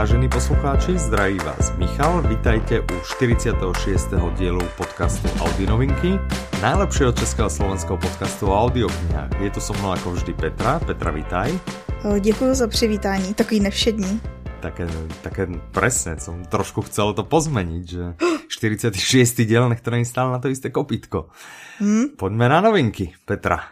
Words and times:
vážení 0.00 0.28
poslucháči, 0.32 0.98
zdraví 0.98 1.36
vás 1.44 1.76
Michal, 1.76 2.24
vítajte 2.24 2.80
u 2.80 2.94
46. 3.04 4.08
dielu 4.32 4.60
podcastu 4.76 5.28
Audi 5.44 5.68
Novinky, 5.68 6.16
najlepšieho 6.64 7.12
českého 7.12 7.52
slovenského 7.52 8.00
podcastu 8.00 8.48
o 8.48 8.56
audioknihách. 8.56 9.28
Je 9.44 9.52
tu 9.52 9.60
so 9.60 9.76
mnou 9.76 9.92
ako 9.92 10.16
vždy 10.16 10.32
Petra. 10.32 10.80
Petra, 10.80 11.12
vítaj. 11.12 11.52
Děkuji 12.20 12.54
za 12.54 12.68
přivítání, 12.68 13.34
takový 13.34 13.60
nevšední. 13.60 14.20
Také, 14.64 14.88
také 15.20 15.44
presne, 15.68 16.16
som 16.16 16.48
trošku 16.48 16.80
chcel 16.88 17.12
to 17.12 17.20
pozmeniť, 17.28 17.84
že 17.84 18.04
46. 18.48 18.96
diel, 19.44 19.68
nech 19.68 19.84
to 19.84 19.92
stále 20.08 20.32
na 20.32 20.40
to 20.40 20.48
isté 20.48 20.72
kopítko. 20.72 21.28
Hmm? 21.76 22.16
Poďme 22.16 22.48
na 22.48 22.64
novinky, 22.64 23.12
Petra. 23.28 23.68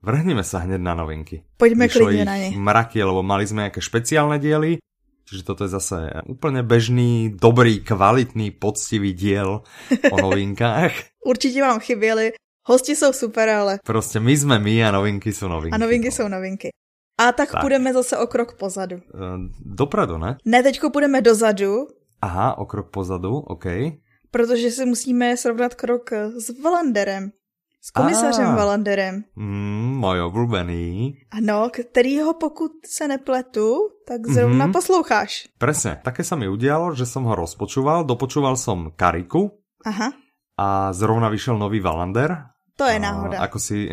Vrhneme 0.00 0.40
sa 0.40 0.64
hneď 0.64 0.80
na 0.80 0.96
novinky. 0.96 1.44
Poďme 1.60 1.84
Vyšlo 1.84 2.08
klidne 2.08 2.24
na 2.24 2.36
ne. 2.40 2.48
mraky, 2.56 3.04
lebo 3.04 3.20
mali 3.20 3.44
sme 3.44 3.68
nejaké 3.68 3.84
špeciálne 3.84 4.40
diely, 4.40 4.80
čiže 5.30 5.46
toto 5.46 5.64
je 5.64 5.70
zase 5.70 6.10
úplne 6.26 6.66
bežný, 6.66 7.30
dobrý, 7.38 7.86
kvalitný, 7.86 8.50
poctivý 8.50 9.14
diel 9.14 9.62
o 10.10 10.16
novinkách. 10.26 10.92
Určitě 11.26 11.62
vám 11.62 11.80
chyběli. 11.80 12.32
Hosti 12.66 12.96
jsou 12.96 13.12
super, 13.12 13.48
ale... 13.48 13.78
Prostě 13.84 14.20
my 14.20 14.36
jsme 14.36 14.58
my 14.58 14.84
a 14.84 14.90
novinky 14.90 15.32
jsou 15.32 15.48
novinky. 15.48 15.74
A 15.74 15.78
novinky 15.78 16.08
no. 16.08 16.12
jsou 16.12 16.28
novinky. 16.28 16.68
A 17.20 17.32
tak, 17.32 17.50
tak 17.52 17.60
půjdeme 17.60 17.92
zase 17.92 18.18
o 18.18 18.26
krok 18.26 18.58
pozadu. 18.58 18.96
Uh, 18.96 19.20
dopredu, 19.60 20.18
ne? 20.18 20.36
Ne, 20.44 20.62
teďko 20.62 20.90
půjdeme 20.90 21.22
dozadu. 21.22 21.86
Aha, 22.22 22.58
o 22.58 22.66
krok 22.66 22.90
pozadu, 22.90 23.36
OK. 23.36 23.64
Protože 24.30 24.70
si 24.70 24.86
musíme 24.86 25.36
srovnat 25.36 25.74
krok 25.74 26.12
s 26.12 26.62
Valanderem. 26.62 27.30
S 27.80 27.90
komisařem 27.90 28.46
ah, 28.46 28.56
Valanderem. 28.56 29.24
Mm, 29.36 29.96
můj 30.04 30.20
oblúbený. 30.20 31.16
Ano, 31.30 31.70
kterýho 31.72 32.34
pokud 32.34 32.72
se 32.86 33.08
nepletu, 33.08 33.88
tak 34.06 34.26
zrovna 34.26 34.66
mm-hmm. 34.66 34.72
posloucháš. 34.72 35.48
Presne, 35.56 35.96
také 35.96 36.20
sa 36.20 36.36
mi 36.36 36.44
udialo, 36.44 36.92
že 36.92 37.08
som 37.08 37.24
ho 37.24 37.32
rozpočúval, 37.32 38.04
dopočúval 38.04 38.60
som 38.60 38.92
Kariku. 38.92 39.56
Aha. 39.88 40.12
A 40.60 40.92
zrovna 40.92 41.32
vyšel 41.32 41.56
nový 41.56 41.80
Valander. 41.80 42.52
To 42.76 42.84
je 42.84 43.00
náhoda. 43.00 43.40
A, 43.40 43.48
ako 43.48 43.56
si... 43.56 43.88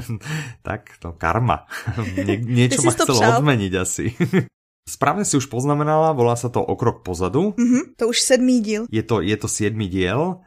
tak, 0.66 0.98
to 0.98 1.14
karma. 1.14 1.70
Nie, 2.26 2.34
niečo 2.34 2.82
ma 2.82 2.90
chcelo 2.98 3.38
odmeniť 3.38 3.72
asi. 3.78 4.10
Správne 4.98 5.22
si 5.22 5.38
už 5.38 5.46
poznamenala, 5.46 6.18
volá 6.18 6.34
sa 6.34 6.50
to 6.50 6.58
O 6.58 6.74
krok 6.74 7.06
pozadu. 7.06 7.54
Mm-hmm, 7.54 7.94
to 7.94 8.10
už 8.10 8.26
sedmý 8.26 8.58
díl. 8.58 8.90
Je 8.90 9.06
to, 9.06 9.22
je 9.22 9.38
to 9.38 9.46
siedmý 9.46 9.86
diel. 9.86 10.42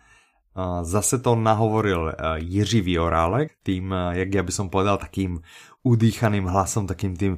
Zase 0.85 1.17
to 1.17 1.33
nahovoril 1.33 2.13
e, 2.13 2.13
Jiří 2.45 2.85
Viorálek, 2.85 3.57
tým, 3.65 3.89
e, 3.89 4.21
jak 4.21 4.29
ja 4.29 4.43
by 4.45 4.53
som 4.53 4.69
povedal, 4.69 5.01
takým 5.01 5.41
udýchaným 5.81 6.45
hlasom, 6.45 6.85
takým 6.85 7.17
tým, 7.17 7.33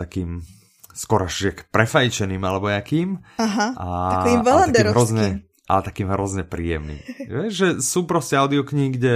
takým 0.00 0.42
skoro 0.90 1.30
až 1.30 1.54
prefajčeným, 1.70 2.42
alebo 2.42 2.66
jakým. 2.66 3.22
Aha, 3.38 3.78
a, 3.78 3.86
takým 4.18 4.42
takým 4.42 4.90
hrozne, 4.90 5.26
ale 5.70 5.80
takým 5.86 6.08
hrozne 6.10 6.42
príjemným. 6.42 6.98
že 7.46 7.78
sú 7.78 8.10
proste 8.10 8.34
audioknihy, 8.34 8.88
kde 8.98 9.14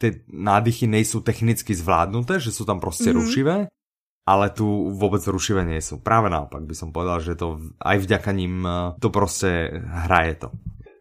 tie 0.00 0.24
nádychy 0.30 0.88
nejsú 0.88 1.20
technicky 1.20 1.76
zvládnuté, 1.76 2.40
že 2.40 2.54
sú 2.54 2.64
tam 2.64 2.80
proste 2.80 3.10
mm-hmm. 3.10 3.20
rušivé, 3.20 3.56
ale 4.24 4.46
tu 4.54 4.94
vôbec 4.94 5.20
rušivé 5.20 5.66
nie 5.66 5.82
sú. 5.84 6.00
Práve 6.00 6.30
naopak 6.32 6.64
by 6.64 6.74
som 6.76 6.94
povedal, 6.94 7.18
že 7.20 7.36
to 7.36 7.60
aj 7.82 7.96
vďaka 8.08 8.30
ním 8.32 8.64
e, 8.64 8.96
to 9.02 9.12
proste 9.12 9.68
hraje 9.84 10.48
to. 10.48 10.48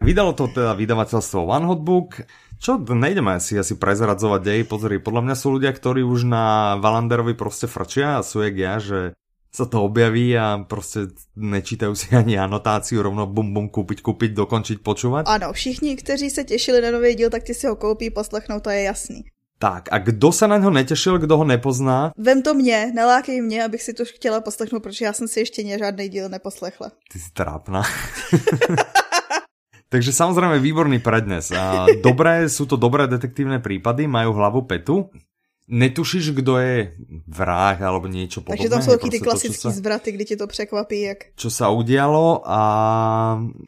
Vydalo 0.08 0.31
to 0.31 0.47
teda 0.47 0.72
vydavateľstvo 0.72 1.52
One 1.52 1.67
Hot 1.67 1.83
Book, 1.83 2.23
čo 2.63 2.80
nejdeme 2.80 3.44
si 3.44 3.59
asi 3.59 3.75
prezradzovať 3.75 4.39
dej, 4.39 4.61
pozri, 4.64 5.03
podľa 5.03 5.19
mňa 5.27 5.36
sú 5.36 5.59
ľudia, 5.59 5.75
ktorí 5.75 5.99
už 5.99 6.23
na 6.23 6.80
Valanderovi 6.80 7.36
proste 7.36 7.67
frčia 7.67 8.16
a 8.16 8.23
sú 8.23 8.39
jak 8.39 8.55
ja, 8.55 8.80
že 8.80 9.11
sa 9.52 9.67
to 9.67 9.83
objaví 9.83 10.38
a 10.38 10.64
prostě 10.64 11.11
nečítajú 11.36 11.92
si 11.95 12.15
ani 12.15 12.39
anotáciu, 12.39 13.04
rovno 13.04 13.27
bum 13.27 13.52
bum 13.52 13.67
kúpiť, 13.67 13.99
kúpiť, 13.99 14.31
dokončiť, 14.31 14.77
počúvať. 14.80 15.27
Ano, 15.27 15.52
všichni, 15.52 15.99
kteří 15.99 16.30
se 16.30 16.43
těšili 16.43 16.81
na 16.81 16.92
nový 16.92 17.15
díl, 17.15 17.30
tak 17.30 17.43
ti 17.43 17.54
si 17.54 17.67
ho 17.67 17.76
koupí, 17.76 18.10
poslechnou, 18.10 18.60
to 18.60 18.70
je 18.70 18.81
jasný. 18.87 19.23
Tak, 19.60 19.89
a 19.92 19.98
kdo 19.98 20.31
se 20.31 20.48
na 20.48 20.58
něho 20.58 20.71
netešil, 20.71 21.17
kdo 21.17 21.37
ho 21.37 21.43
nepozná? 21.43 22.11
Vem 22.17 22.42
to 22.42 22.54
mě, 22.54 22.92
nalákej 22.95 23.42
mě, 23.42 23.64
abych 23.64 23.83
si 23.83 23.93
to 23.93 24.05
chtěla 24.05 24.42
poslechnout, 24.42 24.83
protože 24.83 25.05
já 25.05 25.14
jsem 25.14 25.27
si 25.27 25.39
ještě 25.39 25.77
žádný 25.77 26.10
díl 26.10 26.30
neposlechla. 26.30 26.92
Ty 27.11 27.20
jsi 27.20 27.31
trápna. 27.31 27.83
Takže 29.87 30.11
samozrejme 30.11 30.59
výborný 30.59 30.99
prednes. 30.99 31.52
A 31.55 31.87
dobré, 32.03 32.52
sú 32.52 32.67
to 32.67 32.75
dobré 32.75 33.08
detektívne 33.08 33.64
prípady, 33.64 34.03
majú 34.08 34.36
hlavu 34.36 34.67
petu. 34.67 35.08
Netušíš, 35.67 36.31
kdo 36.31 36.64
je 36.64 36.95
vrah 37.27 37.75
alebo 37.75 38.08
niečo 38.08 38.39
podobné? 38.39 38.67
Takže 38.67 38.71
tam 38.71 38.81
jsou 38.81 38.92
taky 38.92 39.09
ty 39.09 39.20
klasické 39.20 39.67
zvraty, 39.71 40.11
kdy 40.11 40.23
ti 40.25 40.36
to 40.36 40.48
překvapí, 40.48 41.02
jak... 41.02 41.20
Čo 41.36 41.52
sa 41.52 41.67
udialo 41.75 42.39
a... 42.48 42.59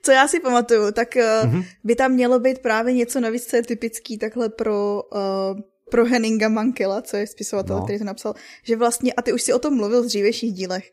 Co 0.02 0.12
já 0.12 0.28
si 0.28 0.40
pamatuju, 0.40 0.92
tak 0.92 1.16
uh-huh. 1.16 1.64
by 1.84 1.96
tam 1.96 2.12
mělo 2.12 2.40
být 2.40 2.60
právě 2.60 2.94
něco 2.94 3.20
navíc, 3.20 3.46
co 3.46 3.56
je 3.56 3.64
typický 3.64 4.18
takhle 4.18 4.50
pro... 4.50 5.04
Uh, 5.12 5.60
pro 5.90 6.06
Henninga 6.06 6.50
Mankela, 6.50 7.02
co 7.02 7.18
je 7.18 7.28
spisovatel, 7.28 7.78
no. 7.78 7.84
který 7.84 8.00
to 8.00 8.06
napsal, 8.06 8.34
že 8.64 8.76
vlastně, 8.76 9.14
a 9.14 9.22
ty 9.22 9.34
už 9.34 9.42
si 9.42 9.54
o 9.54 9.60
tom 9.60 9.76
mluvil 9.76 10.04
v 10.04 10.06
dřívějších 10.06 10.54
dílech, 10.54 10.92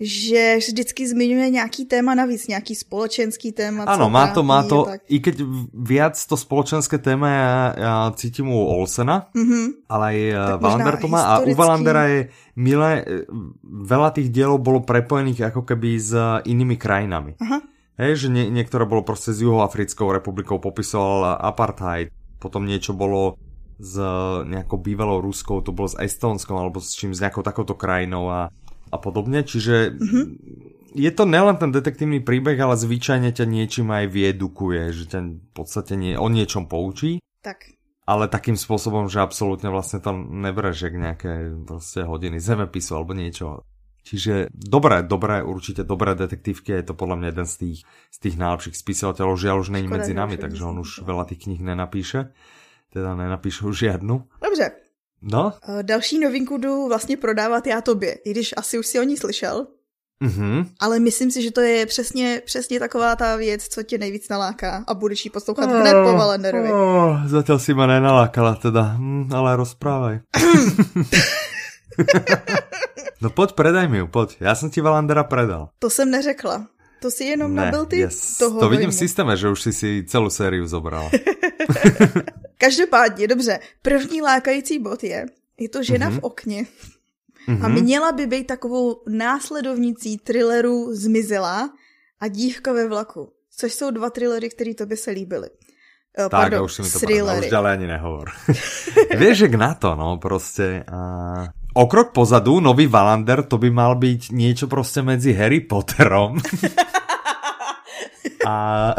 že 0.00 0.62
vždycky 0.62 1.02
zmiňuje 1.10 1.50
nějaký 1.50 1.84
téma 1.84 2.14
navíc, 2.14 2.46
nějaký 2.46 2.74
společenský 2.74 3.52
téma. 3.52 3.82
Ano, 3.84 4.06
má 4.06 4.30
to, 4.30 4.46
má 4.46 4.62
to, 4.62 4.86
tak... 4.86 5.02
i 5.10 5.18
keď 5.18 5.42
viac 5.74 6.14
to 6.14 6.38
spoločenské 6.38 7.02
téma 7.02 7.26
ja, 7.26 7.58
ja 7.74 7.94
cítim 8.14 8.46
u 8.46 8.62
Olsena, 8.62 9.26
mm-hmm. 9.34 9.90
ale 9.90 10.04
aj 10.06 10.18
eh, 10.22 10.38
Valander 10.62 10.96
to 11.02 11.08
má 11.10 11.22
a 11.26 11.34
u 11.42 11.50
Valandera 11.50 12.04
je 12.14 12.20
milé, 12.54 13.02
eh, 13.02 13.26
veľa 13.66 14.14
tých 14.14 14.30
dielov 14.30 14.62
bolo 14.62 14.86
prepojených 14.86 15.50
ako 15.50 15.66
keby 15.66 15.90
s 15.98 16.14
inými 16.46 16.78
krajinami. 16.78 17.34
Aha. 17.42 17.58
Hej, 17.98 18.22
že 18.22 18.28
nie, 18.30 18.46
niektoré 18.54 18.86
bolo 18.86 19.02
proste 19.02 19.34
s 19.34 19.42
Juhoafrickou 19.42 20.14
republikou, 20.14 20.62
popisoval 20.62 21.42
apartheid, 21.42 22.14
potom 22.38 22.62
niečo 22.62 22.94
bolo 22.94 23.34
s 23.82 23.98
nejakou 24.46 24.78
bývalou 24.78 25.18
Ruskou, 25.18 25.58
to 25.58 25.74
bolo 25.74 25.90
s 25.90 25.98
Estónskom 25.98 26.54
alebo 26.54 26.78
s 26.78 26.94
čím, 26.94 27.10
s 27.10 27.18
nejakou 27.18 27.42
takouto 27.42 27.74
krajinou 27.74 28.30
a 28.30 28.54
a 28.88 28.96
podobne, 28.96 29.44
čiže 29.44 29.94
mm-hmm. 29.94 30.24
je 30.96 31.10
to 31.12 31.24
nelen 31.28 31.56
ten 31.60 31.70
detektívny 31.70 32.24
príbeh, 32.24 32.56
ale 32.58 32.74
zvyčajne 32.76 33.30
ťa 33.32 33.44
niečím 33.44 33.88
aj 33.92 34.06
viedukuje, 34.08 34.92
že 34.92 35.04
ťa 35.08 35.20
v 35.24 35.52
podstate 35.52 35.94
nie, 35.94 36.16
o 36.16 36.28
niečom 36.28 36.66
poučí. 36.66 37.20
Tak. 37.44 37.76
Ale 38.08 38.24
takým 38.32 38.56
spôsobom, 38.56 39.12
že 39.12 39.20
absolútne 39.20 39.68
vlastne 39.68 40.00
to 40.00 40.16
nebreš 40.16 40.88
jak 40.88 40.96
nejaké 40.96 41.32
proste 41.68 42.08
hodiny 42.08 42.40
zemepisu 42.40 42.96
alebo 42.96 43.12
niečo. 43.12 43.68
Čiže 44.08 44.48
dobré, 44.48 45.04
dobré, 45.04 45.44
určite 45.44 45.84
dobré 45.84 46.16
detektívky, 46.16 46.72
je 46.80 46.88
to 46.88 46.94
podľa 46.96 47.20
mňa 47.20 47.28
jeden 47.28 47.44
z 47.44 47.54
tých, 47.60 47.78
z 48.08 48.18
tých 48.24 48.36
najlepších 48.40 48.76
spisovateľov, 48.80 49.36
žiaľ 49.36 49.56
už 49.60 49.76
není 49.76 49.84
medzi 49.84 50.16
nami, 50.16 50.40
takže 50.40 50.64
on 50.64 50.80
už 50.80 51.04
veľa 51.04 51.28
tých 51.28 51.44
knih 51.44 51.60
nenapíše, 51.60 52.32
teda 52.96 53.12
nenapíše 53.12 53.68
už 53.68 53.76
žiadnu. 53.84 54.40
Dobře, 54.40 54.87
No? 55.22 55.52
Další 55.82 56.18
novinku 56.18 56.58
jdu 56.58 56.88
vlastně 56.88 57.16
prodávat 57.16 57.66
já 57.66 57.80
tobě, 57.80 58.12
i 58.12 58.30
když 58.30 58.54
asi 58.56 58.78
už 58.78 58.86
si 58.86 59.00
o 59.00 59.02
ní 59.02 59.16
slyšel. 59.16 59.66
Mm-hmm. 60.24 60.66
Ale 60.80 60.98
myslím 60.98 61.30
si, 61.30 61.42
že 61.42 61.50
to 61.50 61.60
je 61.60 61.86
přesně, 61.86 62.42
přesně 62.44 62.80
taková 62.80 63.16
ta 63.16 63.36
věc, 63.36 63.68
co 63.68 63.82
tě 63.82 63.98
nejvíc 63.98 64.28
naláká 64.28 64.84
a 64.86 64.94
budeš 64.94 65.24
ji 65.24 65.30
poslouchat 65.30 65.70
oh, 65.70 65.80
hned 65.80 65.92
po 65.92 66.12
Valenderovi. 66.12 66.72
Oh, 66.72 67.26
zatím 67.26 67.58
si 67.58 67.74
ma 67.74 67.86
nenalákala 67.86 68.54
teda, 68.54 68.82
hm, 68.82 69.30
ale 69.34 69.56
rozprávaj. 69.56 70.20
no 73.20 73.30
pojď, 73.30 73.52
predaj 73.52 73.88
mi 73.88 73.98
ju, 73.98 74.06
pojď. 74.06 74.36
Já 74.40 74.54
jsem 74.54 74.70
ti 74.70 74.80
Valandera 74.80 75.24
predal. 75.24 75.68
To 75.78 75.90
jsem 75.90 76.10
neřekla. 76.10 76.66
To 77.00 77.10
si 77.10 77.24
jenom 77.24 77.54
ne, 77.54 77.64
nabil 77.64 77.86
ty 77.86 77.98
yes. 77.98 78.38
toho. 78.38 78.60
To 78.60 78.68
vidím 78.68 78.90
v 78.90 78.94
systéme, 78.94 79.36
že 79.36 79.48
už 79.48 79.62
si 79.62 79.72
si 79.72 80.04
celou 80.08 80.30
sériu 80.30 80.66
zobrala. 80.66 81.10
Každopádně, 82.58 83.28
dobře. 83.28 83.58
První 83.82 84.22
lákající 84.22 84.78
bod 84.78 85.04
je, 85.04 85.26
je 85.58 85.68
to 85.68 85.82
žena 85.82 86.06
mm-hmm. 86.06 86.10
v 86.10 86.14
mhm. 86.14 86.24
okně. 86.24 86.66
Mm-hmm. 87.48 87.64
A 87.64 87.68
měla 87.68 88.12
by 88.12 88.26
být 88.26 88.46
takovou 88.46 89.02
následovnicí 89.08 90.18
thrilleru 90.18 90.94
Zmizela 90.94 91.70
a 92.20 92.28
Dívka 92.28 92.72
ve 92.72 92.88
vlaku. 92.88 93.32
Což 93.56 93.74
jsou 93.74 93.90
dva 93.90 94.10
thrillery, 94.10 94.48
které 94.50 94.74
tobě 94.74 94.96
se 94.96 95.10
líbily. 95.10 95.50
Uh, 95.50 96.24
tak, 96.24 96.30
pardon, 96.30 96.64
už 96.64 96.72
si 96.72 96.82
mi 96.82 96.90
to 96.90 96.98
thrillery. 96.98 97.46
už 97.46 97.50
ďalej 97.50 97.72
ani 97.72 97.86
nehovor. 97.86 98.30
Vieš, 99.18 99.38
jak 99.38 99.54
na 99.54 99.74
to, 99.74 99.94
no, 99.94 100.18
proste. 100.18 100.84
Uh... 100.92 101.46
O 101.78 101.86
krok 101.86 102.10
pozadu, 102.10 102.58
nový 102.58 102.90
Valander, 102.90 103.46
to 103.46 103.54
by 103.54 103.70
mal 103.70 103.94
byť 103.94 104.34
niečo 104.34 104.66
proste 104.66 104.98
medzi 104.98 105.30
Harry 105.30 105.62
Potterom 105.62 106.42
a... 108.48 108.94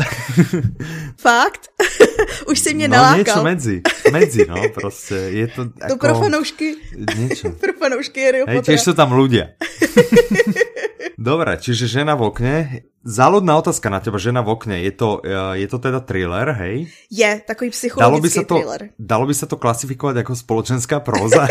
Fakt? 1.25 1.69
Už 2.47 2.59
si 2.59 2.73
mě 2.73 2.87
no, 2.87 2.97
nalákal. 2.97 3.17
niečo 3.17 3.43
medzi, 3.43 3.75
medzi, 4.11 4.45
no, 4.49 4.55
proste. 4.73 5.15
Je 5.15 5.47
to, 5.47 5.65
to 5.65 5.95
ako... 5.95 5.97
pro 5.97 6.13
fanoušky. 6.15 6.75
Niečo. 7.17 7.49
pro 7.49 7.73
fanoušky 7.73 8.19
Harry 8.25 8.39
Hej, 8.47 8.61
tiež 8.61 8.81
sú 8.81 8.93
tam 8.93 9.15
ľudia. 9.15 9.57
Dobre, 11.19 11.59
čiže 11.59 11.87
žena 11.87 12.15
v 12.15 12.31
okne. 12.31 12.55
Záludná 13.03 13.59
otázka 13.59 13.87
na 13.91 13.99
teba, 13.99 14.19
žena 14.19 14.39
v 14.43 14.55
okne. 14.55 14.83
Je 14.83 14.91
to, 14.91 15.19
je 15.55 15.67
to 15.67 15.77
teda 15.79 15.99
thriller, 16.03 16.51
hej? 16.55 16.87
Je, 17.11 17.31
takový 17.43 17.71
psychologický 17.71 18.07
dalo 18.07 18.17
by 18.19 18.29
sa 18.29 18.43
to, 18.43 18.55
thriller. 18.55 18.81
Dalo 18.95 19.25
by 19.27 19.35
sa 19.35 19.45
to 19.47 19.55
klasifikovať 19.59 20.15
ako 20.23 20.31
spoločenská 20.35 20.99
próza? 21.03 21.47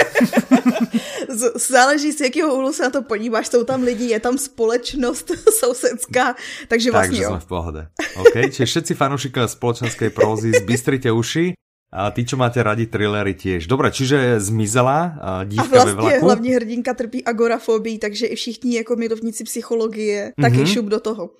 Záleží 1.54 2.12
z 2.12 2.20
jakého 2.20 2.54
úhlu 2.54 2.72
se 2.72 2.82
na 2.82 2.90
to 2.90 3.02
podíváš, 3.02 3.46
jsou 3.46 3.64
tam 3.64 3.82
lidi, 3.82 4.04
je 4.04 4.20
tam 4.20 4.38
společnost 4.38 5.30
sousedská, 5.58 6.36
takže 6.68 6.90
vlastně 6.90 7.18
Takže 7.18 7.26
jsme 7.26 7.40
v 7.40 7.46
pohode. 7.46 7.88
OK, 8.16 8.34
čiže 8.50 8.66
všetci 8.66 8.92
fanúšikovia 8.94 9.48
spoločenskej 9.48 10.10
prózy, 10.10 10.52
zbystrite 10.52 11.12
uši. 11.12 11.54
A 11.88 12.10
ty, 12.12 12.24
čo 12.28 12.36
máte 12.36 12.60
radi 12.60 12.84
thrillery 12.84 13.32
tiež. 13.32 13.64
Dobre, 13.64 13.88
čiže 13.88 14.40
zmizela 14.44 15.16
dívka 15.48 15.64
a 15.64 15.68
vlastně 15.68 15.94
ve 15.94 16.00
vlaku. 16.02 16.24
hlavní 16.24 16.50
hrdinka 16.50 16.94
trpí 16.94 17.24
agorafobii, 17.24 17.98
takže 17.98 18.26
i 18.26 18.36
všichni 18.36 18.76
jako 18.76 18.96
milovníci 18.96 19.44
psychologie 19.44 20.32
taky 20.40 20.66
šup 20.66 20.86
do 20.86 21.00
toho. 21.00 21.30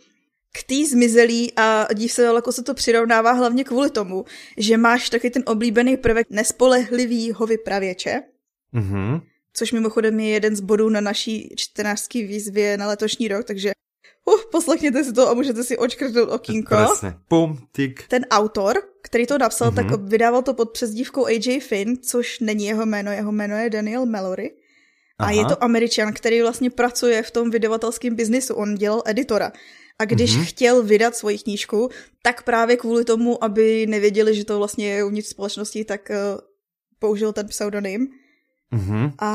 K 0.53 0.63
tý 0.63 0.87
zmizelí 0.87 1.53
a 1.57 1.87
dív 1.95 2.13
se 2.13 2.31
vlaku 2.31 2.53
se 2.53 2.63
to 2.63 2.75
přirovnává 2.75 3.33
hlavně 3.33 3.65
kvůli 3.65 3.91
tomu, 3.91 4.25
že 4.57 4.77
máš 4.77 5.11
taky 5.11 5.31
ten 5.31 5.43
oblíbený 5.47 5.97
prvek 5.97 6.27
nespolehlivýho 6.31 7.47
vypravěče, 7.47 8.23
mm-hmm. 8.75 9.21
Což 9.59 9.73
mimochodem 9.73 10.21
je 10.21 10.29
jeden 10.29 10.57
z 10.57 10.61
bodů 10.61 10.89
na 10.89 11.01
naší 11.01 11.55
čtenářské 11.57 12.19
výzvě 12.19 12.77
na 12.77 12.87
letošní 12.87 13.29
rok, 13.29 13.45
takže 13.45 13.73
uh, 14.25 14.41
poslechněte 14.53 15.05
si 15.05 15.13
to 15.13 15.29
a 15.29 15.35
můžete 15.35 15.65
si 15.65 15.79
očkrtnout 15.79 16.29
okýnko. 16.33 16.75
Presne. 16.75 17.19
Pum, 17.29 17.59
tik. 17.73 18.09
Ten 18.09 18.27
autor, 18.31 18.83
který 19.03 19.27
to 19.27 19.39
napsal, 19.39 19.71
mm-hmm. 19.71 19.91
tak 19.91 20.01
vydával 20.01 20.43
to 20.43 20.55
pod 20.55 20.71
přezdívkou 20.71 21.27
AJ 21.27 21.61
Finn, 21.61 21.97
což 22.03 22.41
není 22.41 22.67
jeho 22.67 22.87
jméno, 22.87 23.13
jeho 23.13 23.33
jméno 23.33 23.57
je 23.57 23.71
Daniel 23.71 24.07
Mallory. 24.07 24.55
Aha. 25.19 25.31
A 25.31 25.33
je 25.33 25.45
to 25.45 25.65
američan, 25.65 26.13
který 26.13 26.43
vlastně 26.43 26.71
pracuje 26.71 27.23
v 27.23 27.31
tom 27.31 27.51
vydavatelském 27.51 28.15
biznisu. 28.15 28.55
On 28.55 28.75
dělal 28.75 29.03
editora. 29.07 29.53
A 29.99 30.05
když 30.05 30.37
mm-hmm. 30.37 30.45
chtěl 30.45 30.83
vydat 30.83 31.17
svoji 31.17 31.39
knížku, 31.39 31.89
tak 32.23 32.43
právě 32.43 32.77
kvůli 32.77 33.05
tomu, 33.05 33.45
aby 33.45 33.87
nevěděli, 33.87 34.35
že 34.35 34.45
to 34.45 34.59
vlastně 34.59 34.89
je 34.89 35.05
uvnitř 35.05 35.29
společnosti, 35.29 35.85
tak 35.85 36.11
uh, 36.11 36.41
použil 36.99 37.33
ten 37.33 37.49
pseudonym. 37.49 38.09
Mm-hmm. 38.73 39.13
A 39.19 39.31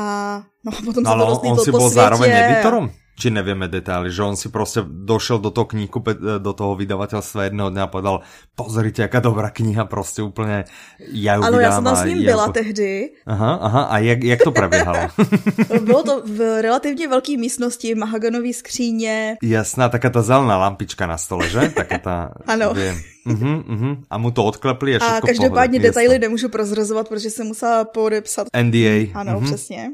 no, 0.64 0.72
potom 0.84 1.02
no, 1.02 1.34
se 1.34 1.40
to 1.40 1.48
on 1.48 1.58
si 1.58 1.70
byl 1.70 1.88
zároveň 1.88 2.30
editorom? 2.30 2.90
Či 3.14 3.30
nevieme 3.30 3.68
detaily, 3.68 4.10
že 4.12 4.22
on 4.22 4.36
si 4.36 4.48
prostě 4.48 4.80
došel 4.86 5.38
do 5.38 5.50
toho 5.50 5.64
kníhku, 5.64 6.02
do 6.38 6.52
toho 6.52 6.74
vydavateľstva 6.76 7.44
jedného 7.44 7.70
dňa 7.70 7.82
a 7.82 7.86
povedal, 7.86 8.20
pozrite, 8.54 9.02
jaká 9.02 9.20
dobrá 9.20 9.50
kniha, 9.50 9.84
prostě 9.84 10.22
úplně 10.22 10.64
ja 11.12 11.34
ju 11.34 11.42
Ano, 11.42 11.60
já 11.60 11.72
jsem 11.72 11.84
tam 11.84 11.96
s 11.96 12.04
ním 12.04 12.22
byla 12.22 12.42
jako... 12.42 12.52
tehdy. 12.52 13.10
Aha, 13.26 13.54
aha, 13.54 13.82
a 13.82 13.98
jak, 13.98 14.24
jak 14.24 14.42
to 14.42 14.50
prebiehalo? 14.50 14.98
Bylo 15.84 16.02
to 16.02 16.22
v 16.26 16.62
relativně 16.62 17.08
velké 17.08 17.36
místnosti, 17.36 17.94
mahagonový 17.94 18.52
skříně. 18.52 19.36
Jasná, 19.42 19.88
taká 19.88 20.10
ta 20.10 20.22
zelená 20.22 20.58
lampička 20.58 21.06
na 21.06 21.18
stole, 21.18 21.48
že? 21.48 21.72
Taká 21.76 21.98
ta, 21.98 22.30
ano. 22.46 22.74
Viem. 22.74 22.96
Uh-huh, 23.26 23.64
uh-huh. 23.64 23.96
A 24.10 24.18
mu 24.18 24.30
to 24.30 24.44
odklepli 24.44 24.96
a 24.96 25.16
A 25.16 25.20
každopádně 25.20 25.78
detaily 25.78 26.18
nemůžu 26.18 26.48
prozrazovat, 26.48 27.08
protože 27.08 27.30
jsem 27.30 27.46
musela 27.46 27.84
podepsat. 27.84 28.46
NDA. 28.62 29.10
Ano, 29.14 29.40
uh-huh. 29.40 29.44
přesně. 29.44 29.90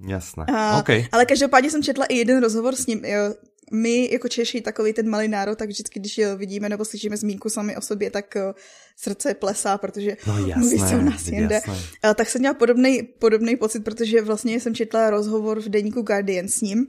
Jasné, 0.00 0.44
uh, 0.50 0.78
okay. 0.78 1.06
Ale 1.12 1.26
každopádně 1.26 1.70
jsem 1.70 1.82
četla 1.82 2.04
i 2.04 2.16
jeden 2.16 2.42
rozhovor 2.42 2.76
s 2.76 2.86
ním. 2.86 3.04
Jo. 3.04 3.34
My 3.72 4.12
jako 4.12 4.28
Češi, 4.28 4.60
takový 4.60 4.92
ten 4.92 5.08
malý 5.10 5.28
národ, 5.28 5.58
tak 5.58 5.68
vždycky, 5.68 6.00
když 6.00 6.20
vidíme 6.36 6.68
nebo 6.68 6.84
slyšíme 6.84 7.16
zmínku 7.16 7.48
sami 7.48 7.76
o 7.76 7.80
sobě, 7.80 8.10
tak 8.10 8.34
uh, 8.36 8.52
srdce 8.96 9.34
plesá, 9.34 9.78
protože 9.78 10.16
no 10.26 10.38
jasné, 10.38 10.60
mluví 10.60 10.78
se 10.78 10.96
o 10.96 11.02
nás 11.02 11.28
jinde. 11.28 11.60
Uh, 11.66 12.14
tak 12.14 12.28
jsem 12.28 12.40
měla 12.40 12.54
podobný, 12.54 13.02
podobný 13.02 13.56
pocit, 13.56 13.80
protože 13.80 14.22
vlastně 14.22 14.60
jsem 14.60 14.74
četla 14.74 15.10
rozhovor 15.10 15.60
v 15.60 15.68
deníku 15.68 16.02
Guardian 16.02 16.48
s 16.48 16.60
ním, 16.60 16.86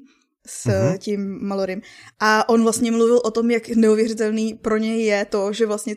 s 0.47 0.65
uh-huh. 0.65 0.97
tím 0.97 1.39
Malorym. 1.41 1.81
A 2.19 2.49
on 2.49 2.63
vlastně 2.63 2.91
mluvil 2.91 3.21
o 3.23 3.31
tom, 3.31 3.51
jak 3.51 3.69
neuvěřitelný 3.69 4.53
pro 4.53 4.77
něj 4.77 5.05
je 5.05 5.25
to, 5.25 5.53
že 5.53 5.65
vlastně 5.65 5.95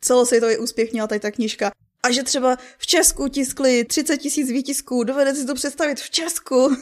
celosvětový 0.00 0.56
úspěch 0.56 0.92
měla 0.92 1.08
tady 1.08 1.20
ta 1.20 1.30
knížka 1.30 1.70
a 2.02 2.10
že 2.10 2.22
třeba 2.22 2.56
v 2.78 2.86
Česku 2.86 3.28
tiskli 3.28 3.84
30 3.84 4.16
tisíc 4.16 4.50
výtisků, 4.50 5.04
dovede 5.04 5.34
si 5.34 5.46
to 5.46 5.54
představit 5.54 6.00
v 6.00 6.10
Česku. 6.10 6.76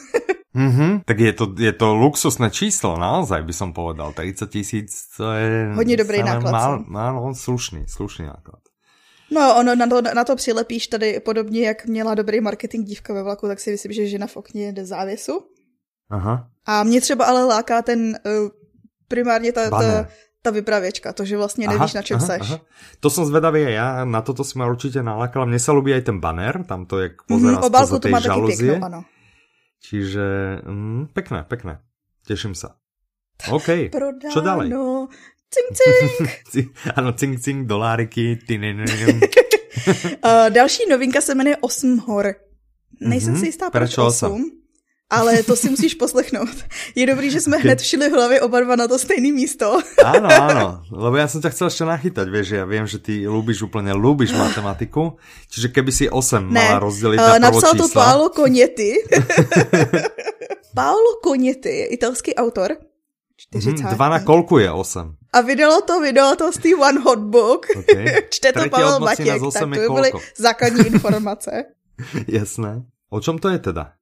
mm-hmm, 0.55 1.01
tak 1.05 1.19
je 1.19 1.33
to, 1.33 1.53
je 1.57 1.73
to 1.73 1.95
luxusné 1.95 2.49
číslo, 2.49 2.97
naozaj 2.97 3.43
by 3.43 3.53
som 3.53 3.73
povedal. 3.73 4.13
30 4.13 4.49
tisíc, 4.49 5.07
to 5.17 5.31
je... 5.31 5.73
Hodně 5.75 5.97
dobrý 5.97 6.23
náklad. 6.23 6.51
Mal, 6.51 6.83
mal, 6.87 7.35
slušný, 7.35 7.85
slušný 7.87 8.25
náklad. 8.25 8.59
No, 9.31 9.55
ono 9.59 9.75
na 9.75 9.87
to, 9.87 10.01
na 10.01 10.23
to 10.23 10.35
přilepíš 10.35 10.87
tady 10.87 11.19
podobně, 11.19 11.67
jak 11.67 11.85
měla 11.85 12.15
dobrý 12.15 12.41
marketing 12.41 12.87
dívka 12.87 13.13
ve 13.13 13.23
vlaku, 13.23 13.47
tak 13.47 13.59
si 13.59 13.71
myslím, 13.71 13.91
že 13.91 14.07
žena 14.07 14.27
v 14.27 14.37
okně 14.37 14.73
jde 14.73 14.85
závěsu. 14.85 15.41
Aha. 16.09 16.47
A 16.65 16.83
mě 16.83 17.01
třeba 17.01 17.25
ale 17.25 17.45
láká 17.45 17.81
ten 17.81 17.99
uh, 17.99 18.49
primárně 19.07 19.51
ta, 19.51 19.69
ta, 19.69 20.07
ta 20.41 20.51
vypravěčka, 20.51 21.13
to, 21.13 21.25
že 21.25 21.37
vlastně 21.37 21.67
nevíš, 21.67 21.81
aha, 21.81 21.91
na 21.95 22.01
čem 22.01 22.17
aha, 22.17 22.25
seš. 22.25 22.41
Aha. 22.41 22.59
To 22.99 23.09
jsem 23.09 23.25
zvedavý 23.25 23.61
já, 23.61 24.05
na 24.05 24.21
toto 24.21 24.43
si 24.43 24.59
ma 24.59 24.67
určitě 24.67 25.03
nalákala. 25.03 25.45
Mně 25.45 25.59
se 25.59 25.71
líbí 25.71 25.93
aj 25.93 26.01
ten 26.01 26.19
banner, 26.19 26.63
tam 26.63 26.85
to, 26.85 26.99
jak 26.99 27.23
pozerá 27.23 27.57
mm, 27.57 27.63
spoza 27.63 27.99
tej 27.99 28.13
žaluzie. 28.21 28.71
Pěknou, 28.71 28.85
ano. 28.85 29.03
Čiže 29.79 30.25
mm, 30.67 31.07
pekné, 31.13 31.43
pekné. 31.43 31.79
Těším 32.27 32.55
se. 32.55 32.67
OK, 33.51 33.65
Prodáno. 33.91 34.33
čo 34.33 34.41
dále? 34.41 34.69
Cing, 35.49 35.69
cing. 36.51 36.75
ano, 36.95 37.13
cing, 37.13 37.39
cing, 37.39 37.67
doláriky. 37.67 38.39
uh, 40.25 40.49
další 40.49 40.89
novinka 40.89 41.21
se 41.21 41.35
jmenuje 41.35 41.57
Osm 41.57 41.97
hor. 41.97 42.35
Nejsem 43.01 43.33
mm-hmm. 43.33 43.39
si 43.39 43.45
jistá, 43.45 43.69
proč 43.69 43.97
8 43.97 44.58
ale 45.09 45.43
to 45.43 45.55
si 45.55 45.69
musíš 45.69 45.93
poslechnout. 45.93 46.53
Je 46.95 47.05
dobrý, 47.05 47.31
že 47.31 47.41
jsme 47.41 47.57
hned 47.57 47.81
všili 47.81 48.09
v 48.09 48.13
hlavě 48.13 48.41
oba 48.41 48.59
dva 48.61 48.75
na 48.75 48.87
to 48.87 48.99
stejné 48.99 49.33
místo. 49.33 49.81
Áno, 50.05 50.29
áno, 50.29 50.65
lebo 50.93 51.17
ja 51.17 51.25
som 51.25 51.41
ťa 51.41 51.49
chcel 51.49 51.67
ešte 51.73 51.83
nachytať, 51.89 52.27
vieš, 52.29 52.61
ja 52.61 52.63
viem, 52.69 52.85
že 52.85 53.01
ty 53.01 53.25
ľúbiš 53.25 53.65
úplne, 53.65 53.89
ľúbiš 53.97 54.37
matematiku, 54.37 55.17
čiže 55.49 55.73
keby 55.73 55.91
si 55.91 56.05
8 56.05 56.45
ne, 56.45 56.53
mala 56.53 56.77
rozdeliť 56.85 57.17
uh, 57.17 57.41
na 57.41 57.49
Napsal 57.49 57.73
to 57.73 57.89
Paolo 57.89 58.29
Koněty. 58.29 59.01
Paolo 60.77 61.17
Koněty 61.25 61.69
je 61.69 61.85
italský 61.97 62.37
autor. 62.37 62.77
40. 63.39 63.71
Mm, 63.71 63.95
dva 63.95 64.09
na 64.09 64.19
kolku 64.19 64.59
je 64.59 64.71
8. 64.71 65.15
A 65.33 65.41
vydalo 65.41 65.81
to 65.81 66.01
vydavatelství 66.01 66.75
One 66.75 66.99
Hot 66.99 67.19
Book. 67.19 67.65
Okay. 67.77 68.05
Čte 68.29 68.53
to 68.53 68.69
Pavel 68.69 68.99
Matěk, 68.99 69.41
tak 69.53 69.69
to 69.87 69.93
byly 69.93 70.11
základní 70.37 70.87
informace. 70.87 71.51
Jasné. 72.27 72.83
O 73.09 73.21
čom 73.21 73.39
to 73.39 73.49
je 73.49 73.59
teda? 73.59 73.98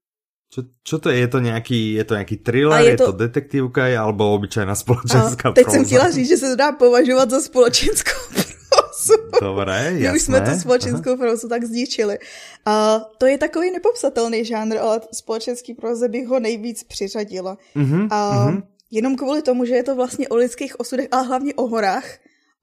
Čo, 0.47 0.63
čo 0.83 0.95
to 0.99 1.09
je? 1.09 1.19
Je 1.19 1.27
to 1.27 1.39
nějaký, 1.39 1.93
je 1.93 2.03
to 2.03 2.13
nějaký 2.13 2.37
thriller, 2.37 2.81
je 2.81 2.97
to, 2.97 3.03
je 3.03 3.07
to 3.07 3.11
detektívka 3.11 3.83
alebo 4.01 4.33
obyčajná 4.33 4.75
společenská 4.75 5.51
Teď 5.51 5.69
jsem 5.69 5.85
chtěla 5.85 6.11
říct, 6.11 6.27
že 6.27 6.37
se 6.37 6.49
to 6.49 6.55
dá 6.55 6.71
považovat 6.71 7.29
za 7.29 7.41
společenskou 7.41 8.19
prozu. 8.31 9.23
Dobré, 9.41 9.83
jasné. 9.83 9.99
My 9.99 10.15
už 10.15 10.21
jsme 10.21 10.41
tu 10.41 10.59
společenskou 10.59 11.09
Aha. 11.09 11.35
tak 11.49 11.63
zničili. 11.63 12.17
A 12.65 12.99
to 13.17 13.25
je 13.25 13.37
takový 13.37 13.71
nepopsatelný 13.71 14.45
žánr, 14.45 14.77
ale 14.77 15.01
společenský 15.13 15.73
proze 15.73 16.07
bych 16.07 16.27
ho 16.27 16.39
nejvíc 16.39 16.83
přiřadila. 16.83 17.57
Mm-hmm, 17.75 18.07
a 18.11 18.47
mm-hmm. 18.47 18.63
Jenom 18.91 19.15
kvůli 19.15 19.41
tomu, 19.41 19.65
že 19.65 19.75
je 19.75 19.83
to 19.83 19.95
vlastně 19.95 20.27
o 20.27 20.35
lidských 20.35 20.79
osudech, 20.79 21.07
ale 21.11 21.27
hlavně 21.27 21.53
o 21.53 21.67
horách. 21.67 22.17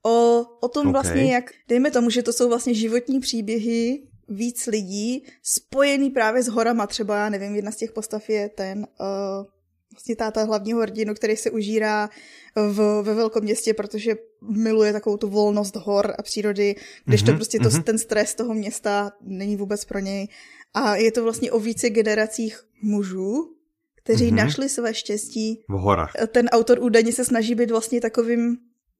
O, 0.06 0.44
o 0.60 0.68
tom 0.68 0.86
okay. 0.86 0.92
vlastně, 0.92 1.32
jak, 1.34 1.50
dejme 1.68 1.90
tomu, 1.90 2.10
že 2.10 2.22
to 2.22 2.32
jsou 2.32 2.48
vlastně 2.48 2.74
životní 2.74 3.20
příběhy 3.20 4.02
víc 4.28 4.66
lidí 4.66 5.24
spojený 5.42 6.10
právě 6.10 6.42
s 6.42 6.48
horama. 6.48 6.86
Třeba, 6.86 7.16
já 7.16 7.28
nevím, 7.28 7.56
jedna 7.56 7.70
z 7.70 7.76
těch 7.76 7.92
postav 7.92 8.28
je 8.28 8.48
ten 8.48 8.78
uh, 8.78 9.46
vlastně 9.94 10.16
táta 10.16 10.44
hlavního 10.44 10.80
hrdinu, 10.80 11.14
který 11.14 11.36
se 11.36 11.50
užírá 11.50 12.10
v, 12.56 13.02
ve 13.02 13.14
velkom 13.14 13.42
městě, 13.42 13.74
protože 13.74 14.16
miluje 14.40 14.92
takovou 14.92 15.16
tu 15.16 15.28
volnost 15.28 15.76
hor 15.76 16.14
a 16.18 16.22
přírody, 16.22 16.76
když 17.04 17.22
mm-hmm, 17.22 17.26
to 17.26 17.32
prostě 17.32 17.58
to, 17.58 17.68
mm-hmm. 17.68 17.82
ten 17.82 17.98
stres 17.98 18.34
toho 18.34 18.54
města 18.54 19.12
není 19.20 19.56
vůbec 19.56 19.84
pro 19.84 19.98
něj. 19.98 20.28
A 20.74 20.96
je 20.96 21.12
to 21.12 21.22
vlastně 21.22 21.52
o 21.52 21.60
více 21.60 21.90
generacích 21.90 22.60
mužů, 22.82 23.56
kteří 23.94 24.30
mm-hmm. 24.30 24.34
našli 24.34 24.68
své 24.68 24.94
štěstí. 24.94 25.64
V 25.68 25.72
horách. 25.72 26.12
Ten 26.32 26.48
autor 26.48 26.78
údajně 26.82 27.12
se 27.12 27.24
snaží 27.24 27.54
být 27.54 27.70
vlastně 27.70 28.00
takovým 28.00 28.56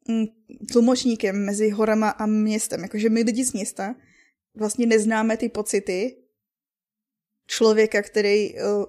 mm, 0.09 0.25
tlumočníkem 0.73 1.45
mezi 1.45 1.71
horama 1.71 2.09
a 2.09 2.27
městem. 2.27 2.83
Jakože 2.83 3.11
my 3.11 3.23
lidi 3.23 3.45
z 3.45 3.53
města 3.53 3.95
vlastně 4.57 4.87
neznáme 4.87 5.37
ty 5.37 5.49
pocity 5.49 6.17
člověka, 7.47 8.03
který 8.03 8.55
uh, 8.55 8.85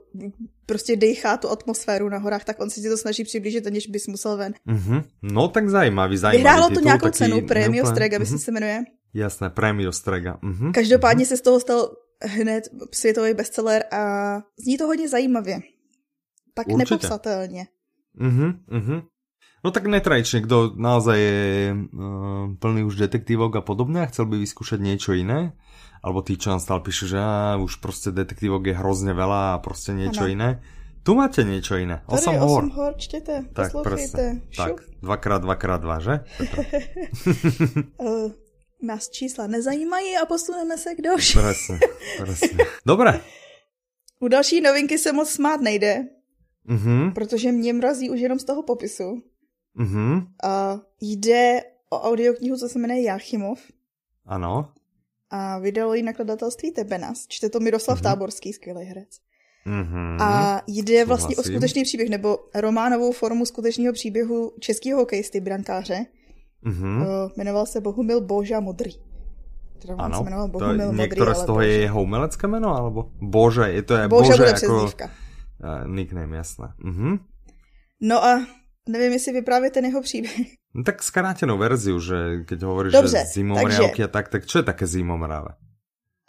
prostě 0.66 0.96
dechá 0.96 1.38
tu 1.38 1.50
atmosféru 1.50 2.10
na 2.10 2.18
horách, 2.18 2.44
tak 2.44 2.60
on 2.60 2.70
si 2.70 2.90
to 2.90 2.98
snaží 2.98 3.24
přiblížit, 3.24 3.68
aniž 3.68 3.88
bys 3.88 4.08
musel 4.08 4.38
ven. 4.38 4.54
Mm-hmm. 4.68 5.04
No 5.22 5.48
tak 5.48 5.70
zajímavý, 5.70 6.18
zajímavý 6.18 6.44
Vyhrálo 6.44 6.70
to 6.70 6.80
nějakou 6.80 7.10
cenu, 7.10 7.36
neúplne... 7.36 7.86
Strega, 7.86 8.18
mm-hmm. 8.18 8.38
se 8.38 8.52
jmenuje. 8.52 8.84
Jasné, 9.14 9.50
Premio 9.50 9.92
Strega. 9.92 10.40
Mm-hmm. 10.44 10.72
Každopádně 10.72 11.24
mm-hmm. 11.24 11.28
se 11.28 11.38
z 11.38 11.42
toho 11.42 11.60
stal 11.60 11.96
hned 12.22 12.70
světový 12.92 13.34
bestseller 13.34 13.84
a 13.92 14.42
zní 14.60 14.78
to 14.78 14.86
hodně 14.86 15.10
zajímavě. 15.10 15.60
Tak 16.54 16.68
Určitě. 16.68 16.78
nepopsatelně. 16.78 17.68
Mm-hmm, 18.22 18.60
mm-hmm. 18.68 19.04
No 19.66 19.74
tak 19.74 19.90
netradične, 19.90 20.46
kto 20.46 20.78
naozaj 20.78 21.18
je 21.18 21.74
uh, 21.74 22.54
plný 22.62 22.86
už 22.86 23.02
detektívok 23.02 23.58
a 23.58 23.66
podobne 23.66 24.06
a 24.06 24.10
chcel 24.14 24.30
by 24.30 24.38
vyskúšať 24.38 24.78
niečo 24.78 25.18
iné, 25.18 25.58
alebo 26.06 26.22
tí, 26.22 26.38
čo 26.38 26.54
nám 26.54 26.62
stále 26.62 26.86
píšu, 26.86 27.10
že 27.10 27.18
á, 27.18 27.58
už 27.58 27.82
proste 27.82 28.14
detektívok 28.14 28.70
je 28.70 28.78
hrozne 28.78 29.18
veľa 29.18 29.58
a 29.58 29.62
proste 29.66 29.98
niečo 29.98 30.30
ano. 30.30 30.34
iné. 30.38 30.50
Tu 31.02 31.18
máte 31.18 31.42
niečo 31.42 31.82
iné. 31.82 32.06
Tady 32.06 32.14
Osm 32.14 32.38
hor. 32.38 32.64
hor, 32.78 32.94
čtete, 32.94 33.50
tak, 33.58 33.74
presne. 33.82 34.46
Tak, 34.54 34.86
dvakrát, 35.02 35.42
dvakrát 35.42 35.82
dva, 35.82 35.98
že? 35.98 36.22
uh, 37.98 38.30
nás 38.90 39.10
čísla 39.10 39.50
nezajímají 39.50 40.18
a 40.22 40.30
posuneme 40.30 40.78
se 40.78 40.94
k 40.94 41.02
další. 41.02 41.42
presne, 41.42 41.80
presne. 42.22 42.66
Dobre. 42.86 43.18
U 44.22 44.28
další 44.28 44.62
novinky 44.62 44.98
se 44.98 45.14
moc 45.14 45.30
smát 45.30 45.62
nejde, 45.62 46.06
mm-hmm. 46.70 47.14
protože 47.14 47.52
mě 47.52 47.74
mrazí 47.74 48.10
už 48.10 48.20
jenom 48.20 48.40
z 48.40 48.46
toho 48.46 48.64
popisu. 48.64 49.26
Mm-hmm. 49.80 50.28
A 50.44 50.80
jde 51.02 51.62
o 51.90 52.02
audioknihu, 52.02 52.58
co 52.58 52.70
se 52.70 52.80
jmenuje 52.80 53.04
Jachimov. 53.04 53.60
Ano. 54.26 54.70
A 55.30 55.60
vydalo 55.60 55.94
ji 55.94 56.04
nakladatelství 56.04 56.72
Tebenas. 56.72 57.26
Čte 57.28 57.50
to 57.50 57.60
Miroslav 57.60 58.00
mm-hmm. 58.00 58.04
Táborský, 58.04 58.54
skvělý 58.54 58.86
herec. 58.86 59.10
Mm-hmm. 59.68 60.22
A 60.22 60.62
jde 60.68 61.06
vlastně 61.06 61.36
Souhlasím. 61.36 61.54
o 61.54 61.56
skutečný 61.56 61.84
příběh, 61.84 62.10
nebo 62.10 62.38
románovou 62.56 63.12
formu 63.12 63.46
skutečného 63.46 63.94
příběhu 63.94 64.52
českého 64.60 65.00
hokejisty, 65.00 65.40
brankáře. 65.40 66.06
Mm-hmm. 66.66 67.02
Uh, 67.02 67.32
jmenoval 67.38 67.66
se 67.66 67.82
Bohumil 67.82 68.22
Boža 68.22 68.60
Modrý. 68.60 68.92
Teda 69.82 69.96
ano, 69.98 70.18
se 70.18 70.24
jmenoval 70.24 70.48
Bohumil 70.48 70.78
to 70.78 70.86
Modrý, 70.86 71.02
některé 71.02 71.36
z 71.36 71.44
toho 71.44 71.58
Bože. 71.58 71.68
je 71.68 71.80
jeho 71.80 72.04
umelecké 72.04 72.48
jméno, 72.48 72.76
alebo 72.76 73.12
Bože, 73.22 73.62
je 73.62 73.84
to 73.84 73.96
je 73.96 74.08
Bože, 74.08 74.32
Bože 74.32 74.44
jako 74.44 74.84
uh, 74.84 74.90
nickname, 75.88 76.38
jasné. 76.38 76.74
Mm-hmm. 76.86 77.20
No 78.02 78.24
a 78.24 78.46
nevím, 78.90 79.12
jestli 79.14 79.32
vyprávět 79.34 79.74
ten 79.74 79.86
jeho 79.86 80.02
příběh. 80.02 80.48
No 80.74 80.84
tak 80.84 81.04
skrátenou 81.04 81.58
verziu, 81.58 82.00
že 82.00 82.44
keď 82.46 82.62
hovoríš, 82.62 82.94
Dobře, 82.94 83.18
že 83.18 83.26
zimomriavky 83.26 84.04
a 84.04 84.08
tak, 84.08 84.28
tak 84.30 84.46
čo 84.46 84.60
je 84.60 84.64
také 84.64 84.88
zimomráve? 84.88 85.56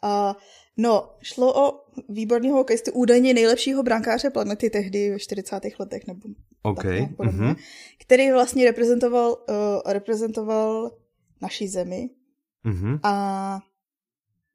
Uh, 0.05 0.33
no, 0.77 1.19
šlo 1.23 1.67
o 1.67 1.85
výborného 2.09 2.57
hokejistu, 2.57 2.93
údajně 2.93 3.35
nejlepšího 3.35 3.83
brankáře 3.83 4.31
planety 4.31 4.71
tehdy 4.71 5.11
ve 5.11 5.19
40. 5.19 5.61
letech, 5.79 6.07
nebo 6.07 6.21
okay. 6.63 7.01
tak, 7.01 7.11
mm-hmm. 7.11 7.57
který 8.01 8.33
vlastně 8.33 8.65
reprezentoval, 8.65 9.31
uh, 9.49 9.93
reprezentoval 9.93 10.91
naší 11.43 11.69
zemi 11.69 12.11
mm-hmm. 12.65 13.01
a 13.03 13.61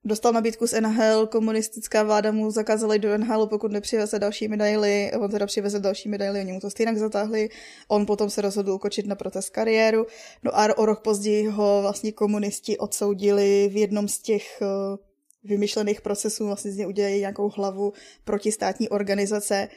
Dostal 0.06 0.34
nabídku 0.34 0.68
z 0.68 0.82
NHL, 0.82 1.28
komunistická 1.28 2.04
vláda 2.04 2.32
mu 2.32 2.52
zakázala 2.52 2.98
do 2.98 3.18
NHL, 3.18 3.48
pokud 3.48 3.72
nepřiveze 3.72 4.20
další 4.20 4.48
medaily, 4.48 5.12
on 5.20 5.32
teda 5.32 5.46
přiveze 5.46 5.80
další 5.80 6.10
medaily, 6.10 6.40
oni 6.40 6.52
mu 6.52 6.60
to 6.60 6.70
stejně 6.70 6.96
zatáhli, 6.96 7.50
on 7.88 8.06
potom 8.06 8.30
se 8.30 8.42
rozhodl 8.42 8.72
ukočit 8.72 9.08
na 9.08 9.16
protest 9.16 9.50
kariéru, 9.50 10.06
no 10.44 10.60
a 10.60 10.78
o 10.78 10.86
rok 10.86 11.02
později 11.02 11.48
ho 11.48 11.80
vlastně 11.82 12.12
komunisti 12.12 12.78
odsoudili 12.78 13.70
v 13.74 13.78
jednom 13.78 14.08
z 14.08 14.20
těch 14.20 14.62
uh, 14.62 14.98
vymyšlených 15.44 16.02
procesů, 16.02 16.46
vlastně 16.46 16.72
z 16.72 16.78
něj 16.78 16.88
udělali 16.88 17.20
nějakou 17.20 17.50
hlavu 17.50 17.94
protistátní 18.24 18.90
organizace 18.90 19.68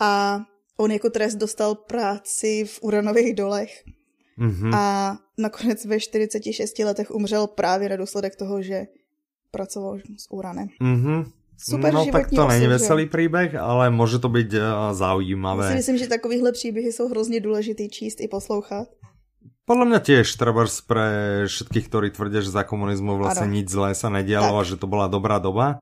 a 0.00 0.40
on 0.76 0.90
jako 0.90 1.10
trest 1.10 1.34
dostal 1.34 1.74
práci 1.74 2.64
v 2.64 2.78
uranových 2.82 3.34
dolech. 3.34 3.84
Mm-hmm. 4.38 4.76
A 4.76 5.16
nakonec 5.38 5.84
ve 5.84 6.00
46 6.00 6.78
letech 6.78 7.10
umřel 7.10 7.46
právě 7.46 7.88
na 7.88 7.96
důsledek 7.96 8.36
toho, 8.36 8.62
že 8.62 8.86
pracoval 9.54 10.02
s 10.18 10.26
uranem. 10.34 10.66
Mm-hmm. 10.82 11.30
Super 11.54 11.94
no 11.94 12.02
tak 12.10 12.34
to 12.34 12.48
není 12.50 12.66
veselý 12.66 13.06
příběh, 13.06 13.54
ale 13.54 13.90
může 13.90 14.18
to 14.18 14.28
být 14.28 14.58
uh, 14.58 14.92
zaujímavé. 14.92 15.68
Si 15.68 15.74
myslím, 15.74 15.98
že 15.98 16.06
takovýhle 16.08 16.52
příběhy 16.52 16.92
jsou 16.92 17.08
hrozně 17.08 17.40
důležitý 17.40 17.88
číst 17.88 18.20
i 18.20 18.28
poslouchat. 18.28 18.88
Podľa 19.64 19.96
mňa 19.96 20.00
tiež 20.04 20.28
trebárs 20.36 20.84
pre 20.84 21.08
všetkých, 21.48 21.88
ktorí 21.88 22.08
tvrdia, 22.12 22.44
že 22.44 22.52
za 22.52 22.68
komunizmu 22.68 23.16
vlastne 23.16 23.48
ano. 23.48 23.56
nič 23.56 23.72
zlé 23.72 23.96
sa 23.96 24.12
nedialo 24.12 24.60
tak. 24.60 24.60
a 24.60 24.68
že 24.68 24.76
to 24.76 24.84
bola 24.84 25.08
dobrá 25.08 25.40
doba, 25.40 25.80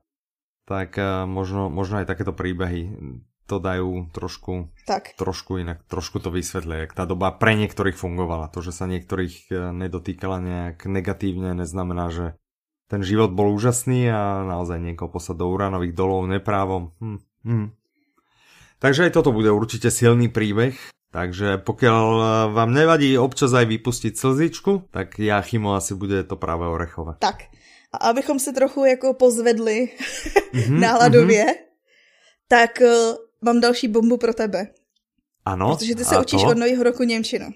tak 0.63 0.95
uh, 0.95 1.27
možno, 1.27 1.67
možno 1.67 1.99
aj 1.99 2.07
takéto 2.07 2.31
príbehy 2.31 2.95
to 3.43 3.59
dajú 3.59 4.07
trošku, 4.15 4.71
tak. 4.87 5.19
trošku 5.19 5.59
inak, 5.59 5.83
trošku 5.91 6.23
to 6.23 6.31
vysvetlia, 6.31 6.87
jak 6.87 6.95
tá 6.95 7.03
doba 7.03 7.35
pre 7.35 7.59
niektorých 7.59 7.99
fungovala. 7.99 8.47
To, 8.55 8.63
že 8.63 8.71
sa 8.71 8.87
niektorých 8.87 9.51
uh, 9.51 9.75
nedotýkala 9.75 10.39
nejak 10.39 10.87
negatívne, 10.87 11.51
neznamená, 11.51 12.07
že 12.07 12.39
ten 12.93 13.01
život 13.01 13.33
bol 13.33 13.49
úžasný 13.49 14.05
a 14.13 14.45
naozaj 14.45 14.77
niekoho 14.77 15.09
poslať 15.09 15.41
do 15.41 15.49
uranových 15.49 15.97
dolov 15.97 16.29
neprávom. 16.29 16.93
Hm, 17.01 17.19
hm. 17.41 17.67
Takže 18.77 19.09
aj 19.09 19.11
toto 19.17 19.33
bude 19.33 19.49
určite 19.49 19.89
silný 19.89 20.29
príbeh. 20.29 20.77
Takže 21.09 21.57
pokiaľ 21.65 22.05
eh, 22.13 22.27
vám 22.53 22.69
nevadí 22.69 23.17
občas 23.17 23.49
aj 23.57 23.65
vypustiť 23.65 24.13
slzičku, 24.13 24.93
tak 24.93 25.17
Jachimo 25.17 25.73
asi 25.73 25.97
bude 25.97 26.21
to 26.21 26.37
práve 26.37 26.69
orechové. 26.69 27.17
Tak. 27.17 27.49
A 27.93 28.13
abychom 28.13 28.37
se 28.39 28.53
trochu 28.53 28.85
jako 28.85 29.13
pozvedli 29.13 29.89
mm-hmm, 30.53 30.79
náladově, 30.79 31.45
mm-hmm. 31.45 31.65
tak 32.47 32.81
uh, 32.81 33.15
mám 33.41 33.61
další 33.61 33.87
bombu 33.87 34.17
pro 34.17 34.33
tebe. 34.33 34.67
Ano. 35.45 35.77
Protože 35.77 35.95
ty 35.95 36.05
se 36.05 36.19
učíš 36.19 36.41
to? 36.41 36.47
od 36.47 36.57
nového 36.57 36.83
roku 36.83 37.03
Němčinu. 37.03 37.49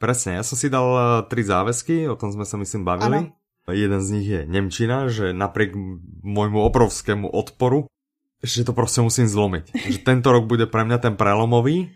Presne, 0.00 0.40
ja 0.40 0.42
som 0.46 0.56
si 0.56 0.72
dal 0.72 0.88
uh, 0.96 1.02
tri 1.28 1.44
záväzky, 1.44 2.08
o 2.08 2.16
tom 2.16 2.32
sme 2.32 2.48
sa 2.48 2.56
myslím 2.56 2.88
bavili. 2.88 3.20
Ano. 3.20 3.39
Jeden 3.72 4.00
z 4.02 4.08
nich 4.10 4.28
je 4.28 4.40
Nemčina, 4.46 5.08
že 5.08 5.32
napriek 5.32 5.74
môjmu 6.22 6.60
obrovskému 6.62 7.28
odporu, 7.30 7.86
že 8.42 8.64
to 8.64 8.72
prostě 8.72 9.00
musím 9.00 9.28
zlomiť. 9.28 9.64
Že 9.92 9.98
tento 9.98 10.32
rok 10.32 10.48
bude 10.48 10.66
pre 10.66 10.84
mňa 10.84 10.98
ten 10.98 11.14
prelomový, 11.16 11.92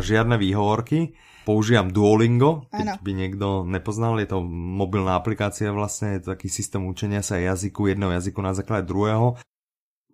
žiadne 0.00 0.34
výhovorky. 0.38 1.14
Používam 1.44 1.92
Duolingo, 1.92 2.64
keď 2.72 2.86
ano. 2.88 3.04
by 3.04 3.10
niekto 3.12 3.46
nepoznal, 3.68 4.16
je 4.16 4.32
to 4.32 4.40
mobilná 4.48 5.12
aplikácia 5.12 5.68
vlastne, 5.68 6.16
je 6.16 6.24
to 6.24 6.28
taký 6.32 6.48
systém 6.48 6.80
učenia 6.80 7.20
sa 7.20 7.36
jazyku, 7.36 7.84
jedného 7.84 8.16
jazyku 8.16 8.40
na 8.40 8.56
základe 8.56 8.88
druhého. 8.88 9.36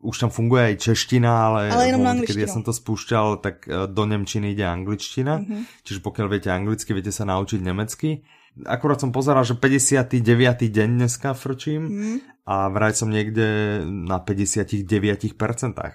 Už 0.03 0.27
tam 0.27 0.35
funguje 0.35 0.75
aj 0.75 0.91
čeština, 0.91 1.31
ale, 1.31 1.71
ale 1.71 1.95
jenom 1.95 2.03
moment, 2.03 2.27
keď 2.27 2.37
ja 2.45 2.49
som 2.51 2.67
to 2.67 2.75
spúšťal, 2.75 3.39
tak 3.39 3.63
e, 3.69 3.87
do 3.87 4.05
Nemčiny 4.11 4.59
ide 4.59 4.67
angličtina. 4.67 5.39
Mm 5.39 5.45
-hmm. 5.47 5.63
Čiže 5.87 6.01
pokiaľ 6.03 6.27
viete 6.27 6.51
anglicky, 6.51 6.91
viete 6.97 7.13
sa 7.13 7.23
naučiť 7.23 7.61
nemecky 7.63 8.27
akurát 8.67 9.01
som 9.01 9.13
pozeral, 9.13 9.45
že 9.45 9.55
59. 9.55 10.23
deň 10.71 10.89
dneska 11.01 11.35
frčím 11.35 11.83
mm. 11.83 12.17
a 12.47 12.69
vraj 12.69 12.93
som 12.95 13.11
niekde 13.11 13.81
na 13.87 14.19
59%. 14.19 14.87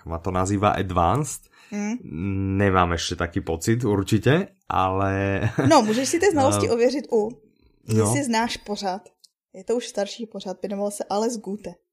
Ma 0.06 0.18
to 0.20 0.30
nazýva 0.32 0.76
advanced. 0.76 1.50
Mm. 1.74 1.96
Nemám 2.62 2.94
ešte 2.94 3.18
taký 3.18 3.42
pocit 3.42 3.82
určite, 3.84 4.54
ale... 4.70 5.42
No, 5.72 5.82
můžeš 5.82 6.08
si 6.10 6.18
ty 6.20 6.32
znalosti 6.32 6.70
ověřit 6.70 7.06
u. 7.12 7.30
Jestli 7.88 8.20
no. 8.20 8.26
znáš 8.26 8.58
pořád. 8.58 9.02
Je 9.54 9.64
to 9.64 9.76
už 9.76 9.88
starší 9.88 10.26
pořád, 10.26 10.58
jmenoval 10.64 10.92
se 10.92 11.04
Ales 11.10 11.38
Gute 11.38 11.85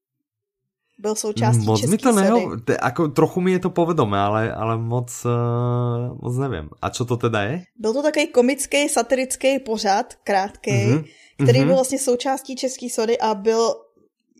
byl 0.97 1.15
součástí 1.15 1.65
moc 1.65 1.85
mi 1.85 1.97
to 1.97 2.11
neho, 2.11 2.59
te, 2.59 2.77
ako, 2.77 3.07
trochu 3.07 3.41
mi 3.41 3.51
je 3.51 3.59
to 3.59 3.69
povedomé, 3.69 4.19
ale, 4.19 4.53
ale 4.53 4.77
moc, 4.77 5.25
uh, 5.25 6.17
moc 6.21 6.37
nevím. 6.37 6.69
A 6.81 6.89
co 6.89 7.05
to 7.05 7.17
teda 7.17 7.41
je? 7.41 7.63
Byl 7.75 7.93
to 7.93 8.03
takový 8.03 8.27
komický, 8.27 8.89
satirický 8.89 9.59
pořad, 9.59 10.13
krátký, 10.23 10.71
mm-hmm. 10.71 11.03
který 11.43 11.59
mm-hmm. 11.59 11.65
byl 11.65 11.75
vlastně 11.75 11.99
součástí 11.99 12.55
České 12.55 12.89
sody 12.89 13.19
a 13.19 13.33
byl 13.33 13.75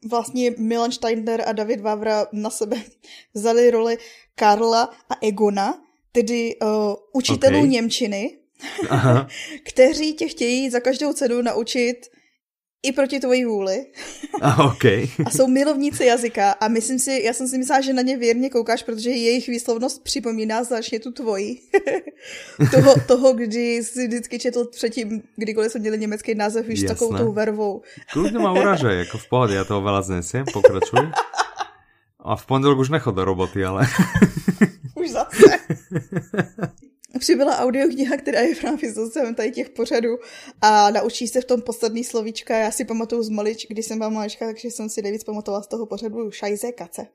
vlastně 0.09 0.51
Milan 0.57 0.91
Steiner 0.91 1.43
a 1.47 1.51
David 1.51 1.81
Vavra 1.81 2.25
na 2.31 2.49
sebe 2.49 2.77
vzali 3.33 3.71
roli 3.71 3.97
Karla 4.35 4.89
a 5.09 5.13
Egona, 5.21 5.81
tedy 6.11 6.55
uh, 6.61 6.69
učitelů 7.13 7.57
okay. 7.57 7.69
Němčiny, 7.69 8.37
Aha. 8.89 9.27
kteří 9.65 10.13
tě 10.13 10.27
chtějí 10.27 10.69
za 10.69 10.79
každou 10.79 11.13
cenu 11.13 11.41
naučit 11.41 12.09
i 12.83 12.91
proti 12.91 13.19
tvojí 13.19 13.45
vůli. 13.45 13.85
A, 14.41 14.63
okay. 14.63 15.07
a 15.25 15.29
jsou 15.29 15.47
milovníci 15.47 16.05
jazyka 16.05 16.51
a 16.51 16.67
myslím 16.67 16.99
si, 16.99 17.21
já 17.23 17.33
jsem 17.33 17.47
si 17.47 17.57
myslela, 17.57 17.81
že 17.81 17.93
na 17.93 18.01
ně 18.01 18.17
věrně 18.17 18.49
koukáš, 18.49 18.83
protože 18.83 19.09
jejich 19.09 19.47
výslovnost 19.47 20.03
připomíná 20.03 20.63
značně 20.63 20.99
tu 20.99 21.11
tvoji. 21.11 21.59
toho, 22.71 22.95
toho, 23.07 23.33
kdy 23.33 23.83
jsi 23.83 24.07
vždycky 24.07 24.39
četl 24.39 24.65
předtím, 24.65 25.21
kdykoliv 25.35 25.71
jsem 25.71 25.81
měl 25.81 25.97
německý 25.97 26.35
název, 26.35 26.67
víš, 26.67 26.83
takovou 26.83 27.17
tou 27.17 27.31
vervou. 27.31 27.81
Kľudne 28.13 28.39
ma 28.39 28.51
uraže, 28.51 28.93
jako 28.93 29.17
v 29.17 29.29
pohodě, 29.29 29.55
já 29.55 29.63
toho 29.63 29.81
veľa 29.81 30.01
znesiem, 30.01 30.45
pokračuj. 30.53 31.11
A 32.19 32.35
v 32.35 32.45
pondelok 32.45 32.79
už 32.79 32.89
nechod 32.89 33.15
do 33.15 33.25
roboty, 33.25 33.65
ale... 33.65 33.87
už 34.95 35.09
zase 35.09 35.59
přibyla 37.19 37.57
audiokniha, 37.57 38.17
která 38.17 38.41
je 38.41 38.55
právě 38.55 38.93
s 38.93 39.13
tady 39.35 39.51
těch 39.51 39.69
pořadů 39.69 40.17
a 40.61 40.91
naučí 40.91 41.27
se 41.27 41.41
v 41.41 41.45
tom 41.45 41.61
poslední 41.61 42.03
slovíčka. 42.03 42.57
Já 42.57 42.71
si 42.71 42.85
pamatuju 42.85 43.23
z 43.23 43.29
malič, 43.29 43.65
když 43.69 43.85
jsem 43.85 43.97
byla 43.97 44.09
malička, 44.09 44.45
takže 44.45 44.71
jsem 44.71 44.89
si 44.89 45.01
nejvíc 45.01 45.23
pamatovala 45.23 45.63
z 45.63 45.67
toho 45.67 45.85
pořadu 45.85 46.31
šajze 46.31 46.71
kace. 46.71 47.07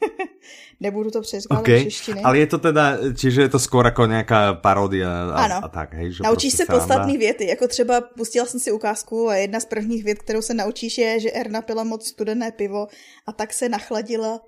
Nebudu 0.80 1.10
to 1.10 1.20
přeskládat 1.20 1.60
okay. 1.60 1.84
češtiny. 1.84 2.22
Ale 2.22 2.38
je 2.38 2.46
to 2.46 2.58
teda, 2.58 2.98
čiže 3.16 3.42
je 3.42 3.48
to 3.48 3.58
skoro 3.58 3.88
jako 3.88 4.06
nějaká 4.06 4.54
parodia 4.54 5.30
a, 5.30 5.44
ano. 5.44 5.60
a 5.64 5.68
tak, 5.68 5.94
hej? 5.94 6.12
Že 6.12 6.22
Naučíš 6.22 6.52
se 6.52 6.66
podstatné 6.66 7.18
věty, 7.18 7.46
jako 7.46 7.68
třeba 7.68 8.00
pustila 8.00 8.46
jsem 8.46 8.60
si 8.60 8.72
ukázku 8.72 9.28
a 9.28 9.36
jedna 9.36 9.60
z 9.60 9.64
prvních 9.64 10.04
vět, 10.04 10.18
kterou 10.18 10.42
se 10.42 10.54
naučíš 10.54 10.98
je, 10.98 11.20
že 11.20 11.32
Erna 11.32 11.62
pila 11.62 11.84
moc 11.84 12.06
studené 12.06 12.52
pivo 12.52 12.88
a 13.26 13.32
tak 13.32 13.52
se 13.52 13.68
nachladila 13.68 14.40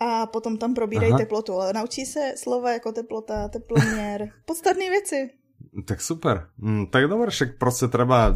a 0.00 0.26
potom 0.26 0.56
tam 0.56 0.74
probírají 0.74 1.12
Aha. 1.12 1.18
teplotu. 1.18 1.52
Ale 1.54 1.72
naučí 1.72 2.06
se 2.06 2.34
slova 2.36 2.72
jako 2.72 2.92
teplota, 2.92 3.48
teploměr, 3.48 4.28
podstatné 4.44 4.90
věci. 4.90 5.30
Tak 5.86 6.00
super. 6.00 6.48
Mm, 6.58 6.86
tak 6.86 7.08
dobré, 7.08 7.30
však 7.30 7.58
prostě 7.58 7.86
treba 7.88 8.34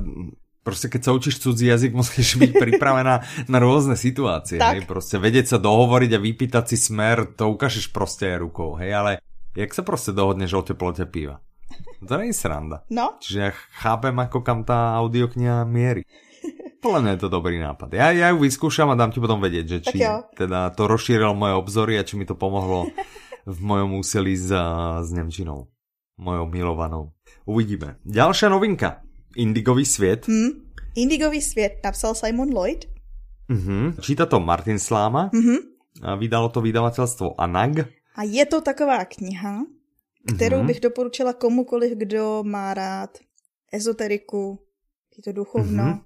Prostě 0.67 0.89
keď 0.89 1.05
sa 1.05 1.13
učíš 1.13 1.39
cudzí 1.39 1.67
jazyk, 1.67 1.95
musíš 1.95 2.43
byť 2.43 2.59
pripravená 2.59 3.23
na 3.55 3.59
rôzne 3.63 3.95
situácie. 3.95 4.59
Tak. 4.59 4.75
Hej? 4.75 4.91
Prostě 4.91 5.19
vedieť 5.23 5.47
sa 5.55 5.59
dohovoriť 5.63 6.11
a 6.19 6.19
vypýtať 6.19 6.75
si 6.75 6.77
smer, 6.77 7.39
to 7.39 7.55
ukážeš 7.55 7.87
prostě 7.95 8.27
aj 8.35 8.37
rukou. 8.39 8.75
Hej? 8.75 8.95
Ale 8.95 9.11
jak 9.57 9.75
sa 9.75 9.83
prostě 9.83 10.13
dohodneš 10.13 10.53
o 10.53 10.63
teplote 10.63 11.07
piva? 11.07 11.39
To 12.09 12.17
není 12.19 12.33
sranda. 12.33 12.83
No. 12.91 13.15
Čiže 13.21 13.41
ja 13.41 13.51
chápem, 13.81 14.19
ako 14.19 14.41
kam 14.41 14.65
tá 14.65 14.99
audiokniha 15.01 15.65
mierí. 15.65 16.03
Podľa 16.87 17.03
mňa 17.03 17.13
je 17.19 17.23
to 17.27 17.31
dobrý 17.35 17.59
nápad. 17.59 17.91
Ja, 17.99 18.15
ja 18.15 18.31
ju 18.31 18.47
vyskúšam 18.47 18.87
a 18.89 18.95
dám 18.95 19.11
ti 19.11 19.19
potom 19.19 19.43
vedieť, 19.43 19.67
že 19.67 19.79
či 19.83 19.99
teda 20.39 20.71
to 20.71 20.87
rozšírilo 20.87 21.35
moje 21.35 21.59
obzory 21.59 21.99
a 21.99 22.07
či 22.07 22.15
mi 22.15 22.23
to 22.23 22.39
pomohlo 22.39 22.87
v 23.43 23.59
mojom 23.59 23.99
úsilí 23.99 24.39
s, 24.39 24.55
s 25.03 25.11
Nemčinou. 25.11 25.67
Mojou 26.17 26.47
milovanou. 26.47 27.13
Uvidíme. 27.45 27.99
Ďalšia 28.07 28.49
novinka. 28.49 29.03
Indigový 29.37 29.85
svět. 29.85 30.31
Hmm. 30.31 30.65
Indigový 30.97 31.43
svět 31.43 31.73
napsal 31.85 32.15
Simon 32.15 32.55
Lloyd. 32.55 32.89
Uh-huh. 33.51 33.93
Číta 34.01 34.27
to 34.27 34.41
Martin 34.41 34.79
Sláma. 34.79 35.31
Uh-huh. 35.35 35.61
A 36.03 36.15
vydalo 36.15 36.49
to 36.49 36.61
vydavatelstvo 36.61 37.41
Anag. 37.41 37.85
A 38.17 38.23
je 38.23 38.47
to 38.47 38.61
taková 38.61 39.05
kniha, 39.05 39.67
kterou 40.37 40.57
uh-huh. 40.57 40.67
bych 40.67 40.81
doporučila 40.81 41.33
komukoliv, 41.33 41.93
kdo 41.99 42.43
má 42.47 42.75
rád 42.75 43.19
ezoteriku, 43.73 44.59
je 45.17 45.23
to 45.23 45.33
duchovno, 45.33 45.85
uh-huh. 45.85 46.06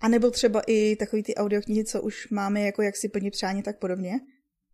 A 0.00 0.08
nebo 0.08 0.30
třeba 0.30 0.62
i 0.66 0.96
takový 0.96 1.22
ty 1.22 1.34
audioknihy, 1.34 1.84
co 1.84 2.02
už 2.02 2.30
máme, 2.30 2.60
jako 2.60 2.82
jak 2.82 2.96
si 2.96 3.08
plnit 3.08 3.30
přání, 3.30 3.62
tak 3.62 3.78
podobně. 3.78 4.20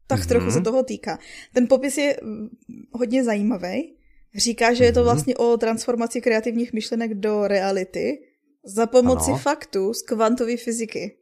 Tak 0.07 0.21
uh-huh. 0.21 0.28
trochu 0.28 0.50
se 0.50 0.61
toho 0.61 0.83
týká. 0.83 1.19
Ten 1.52 1.66
popis 1.66 1.99
je 1.99 2.16
mm, 2.23 2.49
hodně 2.93 3.25
zajímavý. 3.25 3.95
Říká, 4.37 4.75
že 4.75 4.85
je 4.85 4.93
to 4.93 5.00
mhm. 5.00 5.04
vlastně 5.04 5.37
o 5.37 5.57
transformaci 5.57 6.21
kreativních 6.21 6.73
myšlenek 6.73 7.14
do 7.14 7.47
reality 7.47 8.19
za 8.64 8.87
pomoci 8.87 9.31
ano. 9.31 9.38
faktů 9.38 9.95
z 9.95 10.02
kvantové 10.02 10.57
fyziky. 10.57 11.16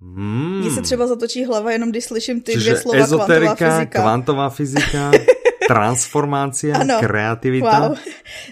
Hmm. 0.00 0.60
Mně 0.60 0.70
se 0.70 0.82
třeba 0.82 1.06
zatočí 1.06 1.44
hlava 1.44 1.72
jenom, 1.72 1.90
když 1.90 2.04
slyším 2.04 2.40
ty 2.40 2.52
Čiže 2.52 2.70
dvě 2.70 2.80
slova 2.82 2.98
ezoterika, 2.98 3.54
kvantová 3.54 3.78
fyzika. 3.78 4.00
kvantová 4.00 4.50
fyzika, 4.50 5.10
transformácia, 5.68 6.76
ano. 6.76 7.00
kreativita. 7.00 7.88
Wow. 7.88 7.98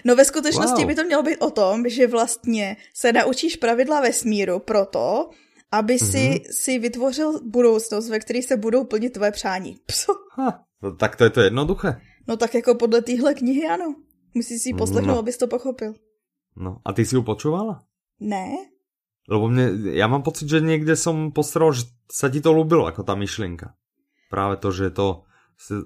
No 0.05 0.15
ve 0.15 0.25
skutečnosti 0.25 0.81
wow. 0.81 0.87
by 0.87 0.95
to 0.95 1.03
mělo 1.03 1.23
být 1.23 1.37
o 1.37 1.49
tom, 1.51 1.89
že 1.89 2.07
vlastně 2.07 2.77
se 2.93 3.13
naučíš 3.13 3.55
pravidla 3.55 4.01
vesmíru 4.01 4.59
proto, 4.59 5.29
aby 5.71 5.99
si, 5.99 6.17
mm-hmm. 6.17 6.51
si 6.51 6.79
vytvořil 6.79 7.39
budoucnost, 7.43 8.09
ve 8.09 8.19
které 8.19 8.41
se 8.41 8.57
budou 8.57 8.83
plnit 8.83 9.13
tvoje 9.13 9.31
přání. 9.31 9.77
Pso. 9.85 10.13
Ha, 10.31 10.63
no, 10.81 10.95
tak 10.95 11.15
to 11.15 11.23
je 11.23 11.29
to 11.29 11.41
jednoduché. 11.41 12.01
No 12.27 12.37
tak 12.37 12.53
jako 12.53 12.75
podle 12.75 13.01
téhle 13.01 13.33
knihy 13.33 13.67
ano. 13.67 13.95
Musíš 14.33 14.61
si 14.61 14.69
ji 14.69 14.73
poslechnout, 14.73 15.15
no. 15.15 15.19
abys 15.19 15.37
to 15.37 15.47
pochopil. 15.47 15.93
No 16.55 16.79
a 16.85 16.93
ty 16.93 17.05
si 17.05 17.15
ju 17.15 17.23
počúvala? 17.23 17.83
Ne. 18.19 18.71
Lebo 19.27 19.47
mne, 19.47 19.95
ja 19.95 20.11
mám 20.11 20.23
pocit, 20.23 20.51
že 20.51 20.59
niekde 20.59 20.99
som 20.99 21.31
postrel, 21.31 21.71
že 21.71 21.87
sa 22.11 22.27
ti 22.27 22.43
to 22.43 22.51
ľúbilo, 22.51 22.83
ako 22.87 23.07
tá 23.07 23.15
myšlienka. 23.15 23.71
Práve 24.27 24.59
to, 24.59 24.71
že 24.71 24.91
to 24.91 25.23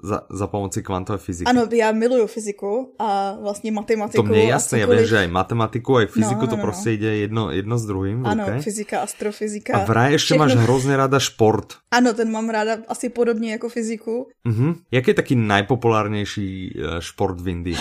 za, 0.04 0.22
za 0.30 0.48
pomoci 0.48 0.84
kvantové 0.84 1.20
fyziky. 1.20 1.50
Ano, 1.50 1.68
já 1.72 1.92
miluju 1.92 2.28
fyziku 2.28 2.96
a 3.00 3.38
vlastně 3.42 3.72
matematiku. 3.72 4.24
To 4.24 4.30
mně 4.30 4.40
je 4.40 4.48
jasné, 4.48 4.80
já 4.80 4.88
vím, 4.88 5.06
že 5.06 5.18
aj 5.18 5.28
matematiku, 5.28 5.98
aj 5.98 6.08
fyziku, 6.08 6.34
no, 6.34 6.48
no, 6.48 6.48
no, 6.48 6.48
to 6.48 6.58
prostě 6.58 6.90
no. 6.90 6.96
jde 6.96 7.18
jedno, 7.18 7.52
jedno 7.52 7.78
s 7.78 7.86
druhým. 7.86 8.26
Ano, 8.26 8.44
okay? 8.44 8.62
fyzika, 8.62 9.02
astrofyzika. 9.02 9.78
A 9.78 9.86
vraj 9.86 10.12
ještě 10.12 10.36
máš 10.36 10.56
hrozně 10.56 10.98
ráda 10.98 11.20
šport. 11.20 11.74
Ano, 11.92 12.14
ten 12.14 12.32
mám 12.32 12.50
ráda 12.50 12.78
asi 12.88 13.10
podobně 13.10 13.52
jako 13.52 13.70
fyziku. 13.70 14.28
Uh-huh. 14.48 14.76
Jaký 14.92 15.10
je 15.10 15.14
taký 15.14 15.36
najpopulárnější 15.36 16.80
eh, 16.80 17.02
šport 17.02 17.42
v 17.42 17.48
Indii? 17.48 17.78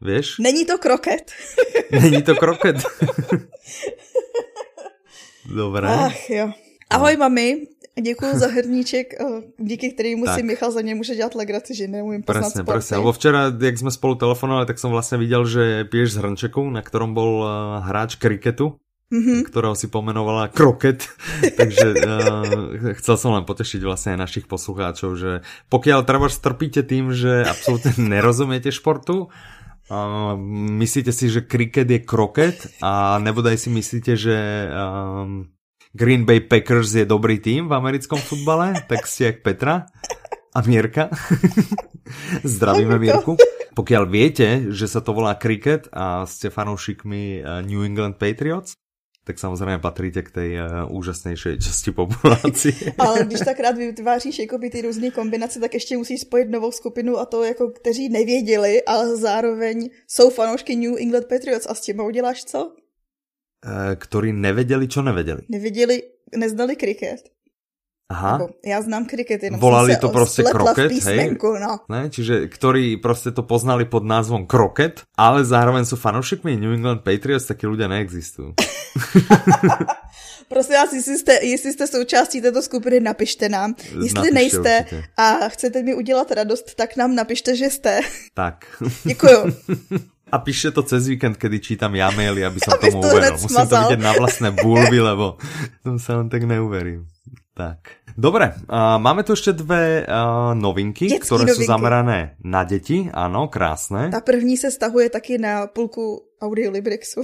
Víš? 0.00 0.38
Není 0.40 0.64
to 0.64 0.78
kroket. 0.78 1.32
Není 2.00 2.22
to 2.22 2.34
kroket. 2.34 2.76
Dobré. 5.54 5.88
Ach 5.88 6.30
jo. 6.30 6.52
Ahoj, 6.90 7.16
mami. 7.16 7.71
Děkuji 8.00 8.38
za 8.38 8.46
hrníček, 8.46 9.14
eh, 9.20 9.24
díky 9.58 9.92
kterému 9.92 10.26
si 10.26 10.42
Michal 10.42 10.72
za 10.72 10.80
ně 10.80 10.94
může 10.94 11.14
dělat 11.14 11.34
legraci, 11.34 11.74
že 11.74 11.88
neumím 11.88 12.22
poznat 12.22 12.40
Presne, 12.40 12.62
sporty. 12.62 12.72
presne. 12.72 12.96
Lebo 12.96 13.12
včera, 13.12 13.52
jak 13.60 13.78
jsme 13.78 13.90
spolu 13.90 14.14
telefonovali, 14.14 14.66
tak 14.66 14.78
jsem 14.78 14.90
vlastně 14.90 15.18
viděl, 15.18 15.46
že 15.46 15.84
piješ 15.84 16.12
z 16.12 16.16
hrnčeku, 16.16 16.70
na 16.70 16.82
ktorom 16.82 17.14
bol 17.14 17.44
uh, 17.44 17.84
hráč 17.84 18.16
kriketu, 18.16 18.80
mm-hmm. 19.12 19.44
ktorého 19.44 19.76
si 19.76 19.92
pomenovala 19.92 20.48
Kroket. 20.48 21.04
Takže 21.60 21.88
uh, 21.92 22.96
chcel 22.96 23.16
som 23.20 23.36
len 23.36 23.44
potešiť 23.44 23.84
vlastne 23.84 24.16
aj 24.16 24.24
našich 24.24 24.46
poslucháčov, 24.48 25.10
že 25.20 25.30
pokiaľ 25.68 26.00
treba 26.08 26.32
strpíte 26.32 26.80
tým, 26.88 27.12
že 27.12 27.44
absolútne 27.44 27.92
nerozumiete 28.16 28.72
športu, 28.72 29.28
uh, 29.28 30.32
myslíte 30.80 31.12
si, 31.12 31.28
že 31.28 31.44
kriket 31.44 31.92
je 31.92 32.00
kroket 32.00 32.72
a 32.80 33.20
nebodaj 33.20 33.60
si 33.60 33.68
myslíte, 33.68 34.16
že 34.16 34.36
um, 34.72 35.52
Green 35.92 36.24
Bay 36.24 36.40
Packers 36.40 36.96
je 36.96 37.04
dobrý 37.04 37.36
tým 37.36 37.68
v 37.68 37.76
americkom 37.76 38.16
futbale, 38.16 38.72
tak 38.88 39.04
ste 39.04 39.28
jak 39.28 39.44
Petra 39.44 39.92
a 40.56 40.58
Mierka. 40.64 41.12
Zdravíme 42.44 42.96
Mierku. 42.96 43.36
Pokiaľ 43.76 44.04
viete, 44.08 44.72
že 44.72 44.88
sa 44.88 45.04
to 45.04 45.12
volá 45.12 45.36
cricket 45.36 45.92
a 45.92 46.24
ste 46.24 46.48
fanoušikmi 46.48 47.22
eh, 47.40 47.44
New 47.68 47.84
England 47.84 48.16
Patriots, 48.16 48.72
tak 49.24 49.38
samozřejmě 49.38 49.78
patríte 49.78 50.22
k 50.22 50.30
tej 50.30 50.58
uh, 50.58 50.96
úžasnější 50.96 51.58
časti 51.58 51.90
populácie. 51.90 52.74
Ale 52.98 53.24
když 53.24 53.40
tak 53.40 53.60
rád 53.60 53.76
vytváříš 53.76 54.38
jakoby 54.38 54.70
ty 54.70 54.82
různé 54.82 55.10
kombinace, 55.10 55.60
tak 55.60 55.74
ještě 55.74 55.96
musíš 55.96 56.20
spojit 56.20 56.50
novou 56.50 56.72
skupinu 56.72 57.18
a 57.18 57.26
to 57.26 57.44
jako 57.44 57.70
kteří 57.70 58.08
nevěděli, 58.08 58.82
ale 58.82 59.16
zároveň 59.16 59.90
jsou 60.06 60.30
fanoušky 60.30 60.76
New 60.76 60.98
England 60.98 61.26
Patriots 61.28 61.66
a 61.70 61.74
s 61.74 61.80
tím 61.80 62.00
uděláš 62.00 62.44
co? 62.44 62.74
Eh, 63.62 63.94
ktorí 63.94 64.34
nevedeli, 64.34 64.90
čo 64.90 65.06
nevedeli. 65.06 65.46
Nevedeli, 65.46 66.02
neznali 66.34 66.74
kriket. 66.74 67.30
Aha. 68.10 68.38
Nebo 68.38 68.48
já 68.66 68.82
znám 68.82 69.06
kriket, 69.06 69.42
jenom 69.42 69.60
Volali 69.60 69.96
to 69.96 70.08
prostě 70.08 70.42
kroket, 70.42 70.92
hej? 70.92 71.36
No. 71.60 71.78
Ne? 71.88 72.10
Čiže 72.10 72.48
ktorí 72.48 72.96
prostě 72.96 73.30
to 73.30 73.42
poznali 73.42 73.84
pod 73.84 74.04
názvom 74.04 74.46
kroket, 74.46 75.00
ale 75.16 75.44
zároveň 75.44 75.84
sú 75.88 75.96
fanoušikmi 75.96 76.60
New 76.60 76.76
England 76.76 77.00
Patriots, 77.08 77.48
taky 77.48 77.64
ľudia 77.66 77.88
neexistují. 77.88 78.52
Prosím 80.48 80.74
vás, 80.74 80.92
jestli 80.92 81.18
jste, 81.18 81.34
jestli 81.42 81.72
jste 81.72 81.86
součástí 81.86 82.40
této 82.40 82.62
skupiny, 82.62 83.00
napište 83.00 83.48
nám. 83.48 83.74
Jestli 83.80 84.14
napište 84.14 84.34
nejste 84.34 84.78
určitě. 84.80 85.04
a 85.16 85.48
chcete 85.48 85.82
mi 85.82 85.94
udělat 85.94 86.30
radost, 86.30 86.74
tak 86.74 86.96
nám 86.96 87.14
napište, 87.14 87.56
že 87.56 87.70
jste. 87.70 88.00
Tak. 88.34 88.82
Děkuju. 89.04 89.38
A 90.32 90.36
píše 90.40 90.72
to 90.72 90.80
cez 90.82 91.04
víkend, 91.04 91.36
kedy 91.36 91.60
čítam 91.60 91.92
ja 91.92 92.08
maily, 92.08 92.40
aby 92.40 92.56
som 92.56 92.72
aby 92.80 92.88
tomu 92.88 93.04
uveril. 93.04 93.36
Musím 93.36 93.68
to 93.68 93.76
vidieť 93.76 94.00
na 94.00 94.12
vlastné 94.16 94.48
bulvy, 94.56 94.98
lebo 95.04 95.36
tomu 95.84 96.00
sa 96.00 96.16
len 96.16 96.32
tak 96.32 96.48
neuverím. 96.48 97.04
Tak. 97.52 98.00
Dobre, 98.16 98.56
uh, 98.64 98.96
máme 98.96 99.28
tu 99.28 99.36
ešte 99.36 99.52
dve 99.52 100.08
uh, 100.08 100.56
novinky, 100.56 101.12
Dětský 101.12 101.28
ktoré 101.28 101.44
novinky. 101.44 101.60
sú 101.60 101.68
zamerané 101.68 102.18
na 102.40 102.64
deti. 102.64 103.12
Áno, 103.12 103.52
krásne. 103.52 104.08
Ta 104.08 104.24
první 104.24 104.56
se 104.56 104.72
stahuje 104.72 105.12
taky 105.12 105.36
na 105.38 105.66
půlku 105.68 106.24
Audiolibrixu. 106.40 107.22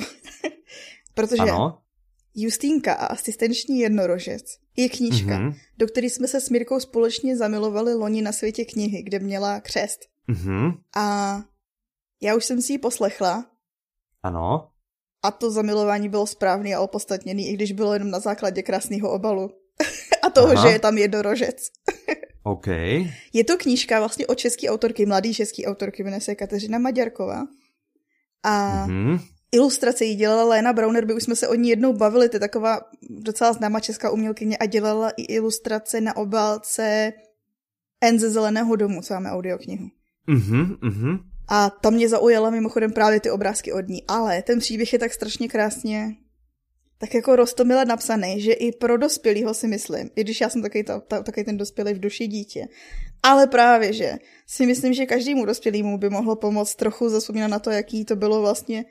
Protože 1.16 1.48
ano. 1.48 1.80
Justínka 2.34 2.92
a 2.92 3.06
asistenční 3.06 3.80
jednorožec 3.80 4.44
je 4.76 4.88
knížka, 4.88 5.34
mm-hmm. 5.38 5.54
do 5.78 5.86
které 5.86 6.06
jsme 6.06 6.28
se 6.28 6.40
s 6.40 6.50
Mirkou 6.50 6.80
společně 6.80 7.36
zamilovali 7.36 7.94
loni 7.94 8.22
na 8.22 8.32
světě 8.32 8.64
knihy, 8.64 9.02
kde 9.02 9.18
měla 9.18 9.60
křest. 9.60 10.00
Mm-hmm. 10.28 10.74
A 10.96 11.40
já 12.20 12.36
už 12.36 12.44
jsem 12.44 12.62
si 12.62 12.72
ji 12.72 12.78
poslechla. 12.78 13.46
Ano. 14.22 14.68
A 15.22 15.30
to 15.30 15.50
zamilování 15.50 16.08
bylo 16.08 16.26
správný 16.26 16.74
a 16.74 16.80
opodstatněný, 16.80 17.48
i 17.48 17.54
když 17.54 17.72
bylo 17.72 17.92
jenom 17.92 18.10
na 18.10 18.20
základě 18.20 18.62
krásného 18.62 19.12
obalu. 19.12 19.50
a 20.22 20.30
toho, 20.30 20.52
Aha. 20.52 20.66
že 20.66 20.72
je 20.72 20.78
tam 20.78 20.98
jednorožec. 20.98 21.68
OK. 22.42 22.66
Je 23.32 23.44
to 23.46 23.56
knížka 23.56 23.98
vlastně 23.98 24.26
od 24.26 24.38
české 24.38 24.70
autorky, 24.70 25.06
mladý 25.06 25.34
český 25.34 25.66
autorky, 25.66 26.04
jmenuje 26.04 26.20
se 26.20 26.34
Kateřina 26.34 26.78
Maďarková. 26.78 27.46
A 28.42 28.86
mm-hmm. 28.86 29.20
ilustrace 29.52 30.04
jí 30.04 30.14
dělala 30.14 30.44
Léna 30.44 30.72
Browner, 30.72 31.04
by 31.04 31.14
už 31.14 31.22
jsme 31.22 31.36
se 31.36 31.48
o 31.48 31.54
ní 31.54 31.68
jednou 31.68 31.92
bavili, 31.92 32.28
to 32.28 32.36
je 32.36 32.40
taková 32.40 32.80
docela 33.10 33.52
známá 33.52 33.80
česká 33.80 34.10
umělkyně 34.10 34.56
a 34.58 34.66
dělala 34.66 35.10
i 35.10 35.22
ilustrace 35.22 36.00
na 36.00 36.16
obálce 36.16 37.12
N 38.00 38.18
ze 38.18 38.30
Zeleného 38.30 38.76
domu, 38.76 39.02
co 39.02 39.14
máme 39.14 39.30
audioknihu. 39.30 39.88
Mhm, 40.26 40.76
mhm. 40.82 41.27
A 41.48 41.70
tam 41.70 41.94
mě 41.94 42.08
zaujala 42.08 42.50
mimochodem 42.50 42.92
právě 42.92 43.20
ty 43.20 43.30
obrázky 43.30 43.72
od 43.72 43.88
ní. 43.88 44.02
Ale 44.08 44.42
ten 44.42 44.58
příběh 44.58 44.92
je 44.92 44.98
tak 44.98 45.12
strašně 45.12 45.48
krásně 45.48 46.16
tak 46.98 47.14
jako 47.14 47.36
rostomile 47.36 47.84
napsaný, 47.84 48.40
že 48.40 48.52
i 48.52 48.72
pro 48.72 48.96
dospělého 48.96 49.54
si 49.54 49.68
myslím, 49.68 50.10
i 50.16 50.20
když 50.24 50.40
já 50.40 50.48
jsem 50.48 50.62
takový, 50.62 50.84
to, 50.84 51.00
takový 51.00 51.44
ten 51.44 51.56
dospělý 51.56 51.94
v 51.94 52.00
duši 52.00 52.26
dítě, 52.26 52.68
ale 53.22 53.46
právě, 53.46 53.92
že 53.92 54.12
si 54.46 54.66
myslím, 54.66 54.92
že 54.92 55.06
každému 55.06 55.44
dospělému 55.44 55.98
by 55.98 56.10
mohlo 56.10 56.36
pomoct 56.36 56.74
trochu 56.74 57.08
zasumínat 57.08 57.50
na 57.50 57.58
to, 57.58 57.70
jaký 57.70 58.04
to 58.04 58.16
bylo 58.16 58.40
vlastně 58.40 58.84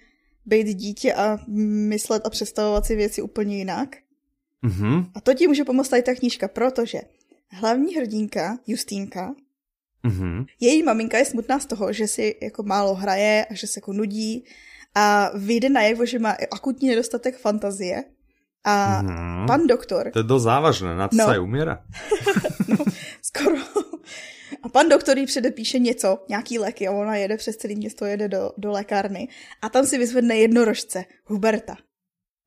být 0.45 0.67
dítě 0.67 1.13
a 1.13 1.39
myslet 1.47 2.25
a 2.25 2.29
představovat 2.29 2.85
si 2.85 2.95
věci 2.95 3.21
úplně 3.21 3.57
jinak. 3.57 3.95
Mm-hmm. 4.63 5.11
A 5.15 5.21
to 5.21 5.33
ti 5.33 5.47
může 5.47 5.63
pomoct 5.63 5.89
tady 5.89 6.01
ta 6.01 6.15
knížka, 6.15 6.47
protože 6.47 7.01
hlavní 7.49 7.95
hrdinka, 7.95 8.59
Justínka, 8.67 9.35
Mm-hmm. 10.07 10.45
Její 10.59 10.83
maminka 10.83 11.17
je 11.17 11.25
smutná 11.25 11.59
z 11.59 11.65
toho, 11.65 11.93
že 11.93 12.07
si 12.07 12.35
jako 12.41 12.63
málo 12.63 12.95
hraje 12.95 13.45
a 13.45 13.53
že 13.53 13.67
se 13.67 13.77
jako 13.77 13.93
nudí 13.93 14.45
a 14.95 15.31
vyjde 15.35 15.69
najevo, 15.69 16.05
že 16.05 16.19
má 16.19 16.35
akutní 16.51 16.89
nedostatek 16.89 17.37
fantazie. 17.37 18.03
A 18.63 19.01
mm-hmm. 19.03 19.47
pan 19.47 19.67
doktor... 19.67 20.11
To 20.11 20.19
je 20.19 20.23
dost 20.23 20.43
závažné, 20.43 20.95
na 20.95 21.07
to 21.07 21.15
no. 21.15 21.25
se 21.25 21.39
umiera. 21.39 21.83
no, 22.67 22.77
skoro. 23.21 23.55
A 24.63 24.69
pan 24.69 24.89
doktor 24.89 25.17
jí 25.17 25.25
předepíše 25.25 25.79
něco, 25.79 26.25
nějaký 26.29 26.59
léky 26.59 26.87
a 26.87 26.91
ona 26.91 27.15
jede 27.15 27.37
přes 27.37 27.55
celé 27.55 27.75
město, 27.75 28.05
jede 28.05 28.27
do, 28.27 28.51
do 28.57 28.71
lékárny 28.71 29.27
a 29.61 29.69
tam 29.69 29.85
si 29.85 29.97
vyzvedne 29.97 30.37
jednorožce, 30.37 31.05
Huberta. 31.25 31.77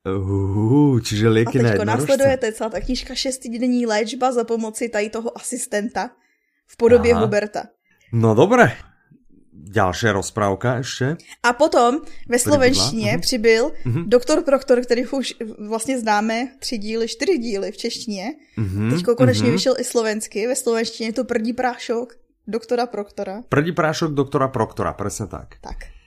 Uh, 0.01 1.01
čiže 1.01 1.29
lieky 1.29 1.61
a 1.61 1.63
teďko 1.63 1.85
následuje, 1.85 2.39
celá 2.53 2.71
ta 2.71 2.81
knížka 2.81 3.15
šestidenní 3.15 3.87
léčba 3.87 4.33
za 4.33 4.45
pomoci 4.45 4.89
tady 4.89 5.11
toho 5.11 5.39
asistenta 5.39 6.11
v 6.71 6.77
podobě 6.77 7.13
Aha. 7.13 7.21
Huberta. 7.27 7.63
No 8.15 8.35
dobré. 8.35 8.79
Ďalšia 9.71 10.17
rozprávka 10.17 10.83
ešte. 10.83 11.15
A 11.47 11.53
potom 11.53 12.03
ve 12.27 12.39
slovenštině 12.39 13.13
uh-huh. 13.13 13.21
přibyl 13.21 13.65
uh-huh. 13.87 14.05
doktor 14.09 14.43
Proktor, 14.43 14.81
který 14.81 15.07
už 15.07 15.35
vlastně 15.69 16.01
známe 16.01 16.49
tři 16.59 16.79
díly, 16.79 17.09
čtyři 17.09 17.39
díly 17.39 17.73
v 17.73 17.77
češtině. 17.77 18.27
Uh-huh. 18.59 18.91
Teďko 18.91 19.15
konečně 19.15 19.47
uh-huh. 19.47 19.53
vyšel 19.53 19.75
i 19.79 19.85
slovensky. 19.85 20.47
Ve 20.47 20.57
slovenštině 20.57 21.13
to 21.13 21.25
prdí 21.25 21.53
prášok 21.53 22.17
doktora 22.47 22.87
Proktora. 22.87 23.43
Prdí 23.49 23.73
prášok 23.73 24.11
doktora 24.11 24.49
Proktora, 24.49 24.93
presne 24.93 25.27
tak. 25.27 25.61
Tak. 25.61 26.00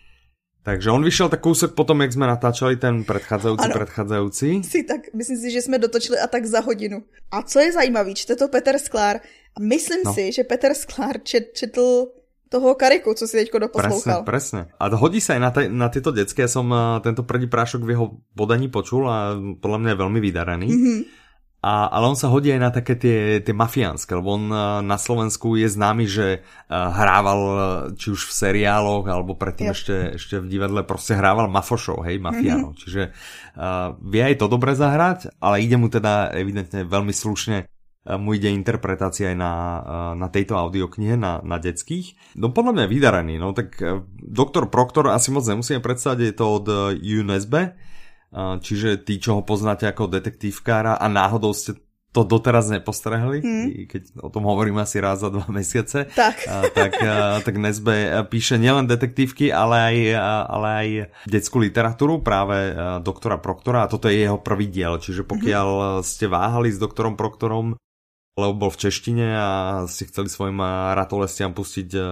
Takže 0.63 0.91
on 0.91 1.03
vyšel 1.03 1.29
tak 1.29 1.43
kousek 1.43 1.71
potom, 1.71 2.01
jak 2.01 2.13
jsme 2.13 2.27
natáčali 2.27 2.75
ten 2.75 3.03
předcházející, 3.03 3.63
ano. 3.63 3.75
předcházející. 3.75 4.63
Si 4.63 4.83
tak, 4.83 5.01
myslím 5.13 5.37
si, 5.37 5.51
že 5.51 5.61
jsme 5.61 5.77
dotočili 5.79 6.19
a 6.19 6.27
tak 6.27 6.45
za 6.45 6.59
hodinu. 6.59 7.03
A 7.31 7.41
co 7.43 7.59
je 7.59 7.71
zajímavé, 7.71 8.13
čte 8.13 8.35
to 8.35 8.47
Peter 8.47 8.79
Sklár. 8.79 9.19
A 9.55 9.59
myslím 9.59 10.01
no. 10.05 10.13
si, 10.13 10.31
že 10.31 10.43
Peter 10.43 10.73
Sklár 10.73 11.19
čet, 11.23 11.51
četl 11.53 12.07
toho 12.49 12.75
Kariku, 12.75 13.13
co 13.13 13.27
si 13.27 13.37
teďko 13.37 13.59
doposlouchal. 13.59 14.21
Presne, 14.21 14.69
presne. 14.69 14.77
A 14.77 14.93
hodí 14.93 15.17
sa 15.17 15.33
aj 15.33 15.41
na, 15.41 15.49
taj, 15.49 15.65
na 15.73 15.89
tieto 15.89 16.13
detské. 16.13 16.45
Ja 16.45 16.51
som 16.53 16.69
uh, 16.69 17.01
tento 17.01 17.25
prvý 17.25 17.49
prášok 17.49 17.81
v 17.81 17.89
jeho 17.97 18.05
podaní 18.37 18.69
počul 18.69 19.09
a 19.09 19.33
podľa 19.57 19.79
mňa 19.81 19.89
je 19.89 20.01
veľmi 20.05 20.19
vydarený. 20.21 20.67
Mm-hmm. 20.69 20.99
A, 21.63 21.87
ale 21.87 22.11
on 22.11 22.19
sa 22.19 22.27
hodí 22.27 22.51
aj 22.51 22.59
na 22.59 22.75
také 22.75 22.99
tie, 22.99 23.39
tie 23.39 23.55
mafiánske, 23.55 24.11
lebo 24.19 24.35
on 24.35 24.51
na 24.83 24.97
Slovensku 24.99 25.55
je 25.55 25.71
známy, 25.71 26.03
že 26.11 26.43
hrával 26.67 27.41
či 27.95 28.11
už 28.11 28.27
v 28.27 28.33
seriáloch, 28.35 29.07
alebo 29.07 29.39
predtým 29.39 29.71
ešte, 29.71 30.19
ešte 30.19 30.43
v 30.43 30.51
divadle 30.51 30.83
proste 30.83 31.15
hrával 31.15 31.47
mafošov, 31.47 32.03
hej, 32.03 32.19
mafiánov. 32.19 32.75
Mm-hmm. 32.75 32.83
Čiže 32.83 33.03
uh, 33.55 33.95
vie 33.95 34.27
aj 34.27 34.43
to 34.43 34.51
dobre 34.51 34.75
zahrať, 34.75 35.39
ale 35.39 35.63
ide 35.63 35.79
mu 35.79 35.87
teda 35.87 36.35
evidentne 36.35 36.83
veľmi 36.83 37.15
slušne 37.15 37.71
mu 38.03 38.35
ide 38.35 38.51
interpretácia 38.51 39.31
aj 39.31 39.37
na, 39.39 39.53
na 40.19 40.27
tejto 40.27 40.59
audioknihe, 40.59 41.15
na, 41.15 41.39
na 41.39 41.55
detských. 41.55 42.35
No 42.35 42.51
podľa 42.51 42.75
mňa 42.75 42.91
vydaraný, 42.91 43.39
no 43.39 43.55
tak 43.55 43.79
doktor 44.19 44.67
Proktor 44.67 45.07
asi 45.07 45.31
moc 45.31 45.47
nemusíme 45.47 45.79
predstaviť, 45.79 46.19
je 46.19 46.35
to 46.35 46.45
od 46.51 46.65
UNESCO, 46.99 47.71
čiže 48.33 49.01
tí, 49.05 49.21
čo 49.21 49.39
ho 49.39 49.41
poznáte 49.45 49.85
ako 49.85 50.09
detektívkára 50.09 50.97
a 50.97 51.05
náhodou 51.05 51.53
ste 51.53 51.77
to 52.13 52.21
doteraz 52.21 52.69
nepostrehli, 52.69 53.41
hmm. 53.41 53.67
keď 53.89 54.01
o 54.21 54.29
tom 54.29 54.45
hovorím 54.45 54.77
asi 54.77 55.01
raz 55.01 55.25
za 55.25 55.33
dva 55.33 55.49
mesiace, 55.49 56.05
tak, 56.13 56.45
a, 56.45 56.69
tak, 56.69 56.93
a, 57.01 57.41
tak 57.41 57.57
Nesbe 57.57 58.13
píše 58.29 58.61
nielen 58.61 58.85
detektívky, 58.85 59.49
ale 59.49 59.75
aj, 59.81 59.97
a, 60.13 60.33
ale 60.45 60.67
aj 60.69 60.87
detskú 61.25 61.57
literatúru, 61.57 62.21
práve 62.21 62.77
doktora 63.01 63.41
Proktora 63.41 63.89
a 63.89 63.89
toto 63.89 64.13
je 64.13 64.29
jeho 64.29 64.37
prvý 64.37 64.69
diel, 64.69 65.01
čiže 65.01 65.25
pokiaľ 65.25 65.67
hmm. 65.73 66.05
ste 66.05 66.29
váhali 66.29 66.69
s 66.69 66.77
doktorom 66.77 67.17
Proktorom, 67.17 67.73
lebo 68.33 68.65
bol 68.65 68.71
v 68.73 68.81
češtine 68.89 69.27
a 69.37 69.49
si 69.85 70.09
chceli 70.09 70.25
svojim 70.25 70.57
ratolestiam 70.97 71.53
pustiť 71.53 71.89
uh, 71.93 72.05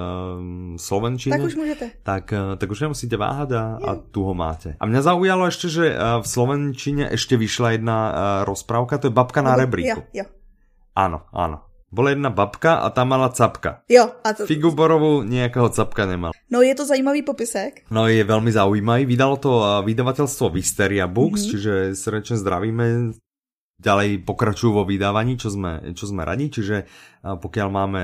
slovenčine. 0.77 1.33
Tak 1.33 1.49
už 1.49 1.55
môžete. 1.57 1.85
Tak, 2.05 2.25
uh, 2.29 2.53
tak 2.61 2.69
už 2.69 2.85
nemusíte 2.85 3.17
váhať 3.17 3.57
a, 3.57 3.63
a 3.81 3.91
tu 3.97 4.21
ho 4.21 4.37
máte. 4.37 4.77
A 4.77 4.85
mňa 4.85 5.01
zaujalo 5.01 5.49
ešte, 5.49 5.65
že 5.65 5.85
uh, 5.89 6.21
v 6.21 6.27
slovenčine 6.29 7.09
ešte 7.09 7.41
vyšla 7.41 7.81
jedna 7.81 7.97
uh, 7.97 8.13
rozprávka, 8.45 9.01
to 9.01 9.09
je 9.09 9.17
Babka 9.17 9.41
na 9.41 9.57
rebríku. 9.57 10.05
Jo, 10.13 10.21
jo. 10.21 10.25
Áno, 10.93 11.25
áno. 11.33 11.65
Bola 11.91 12.15
jedna 12.15 12.31
babka 12.31 12.79
a 12.79 12.87
tam 12.87 13.11
mala 13.11 13.27
capka. 13.35 13.83
Jo. 13.91 14.15
A 14.23 14.31
to... 14.31 14.47
Figuborovú 14.47 15.27
nejakého 15.27 15.67
capka 15.75 16.07
nemal. 16.07 16.31
No 16.47 16.63
je 16.63 16.71
to 16.71 16.87
zajímavý 16.87 17.19
popisek. 17.27 17.83
No 17.91 18.07
je 18.07 18.23
veľmi 18.23 18.47
zaujímavý. 18.47 19.03
Vydalo 19.03 19.35
to 19.35 19.83
vydavateľstvo 19.83 20.55
Vysteria 20.55 21.11
Books, 21.11 21.43
mm-hmm. 21.43 21.51
čiže 21.51 21.73
srdečne 21.99 22.39
zdravíme 22.39 22.85
ďalej 23.81 24.21
pokračujú 24.23 24.77
vo 24.77 24.85
vydávaní, 24.85 25.41
čo 25.41 25.49
sme, 25.49 25.97
čo 25.97 26.05
sme 26.05 26.21
radi, 26.21 26.53
čiže 26.53 26.85
pokiaľ 27.25 27.67
máme 27.73 28.03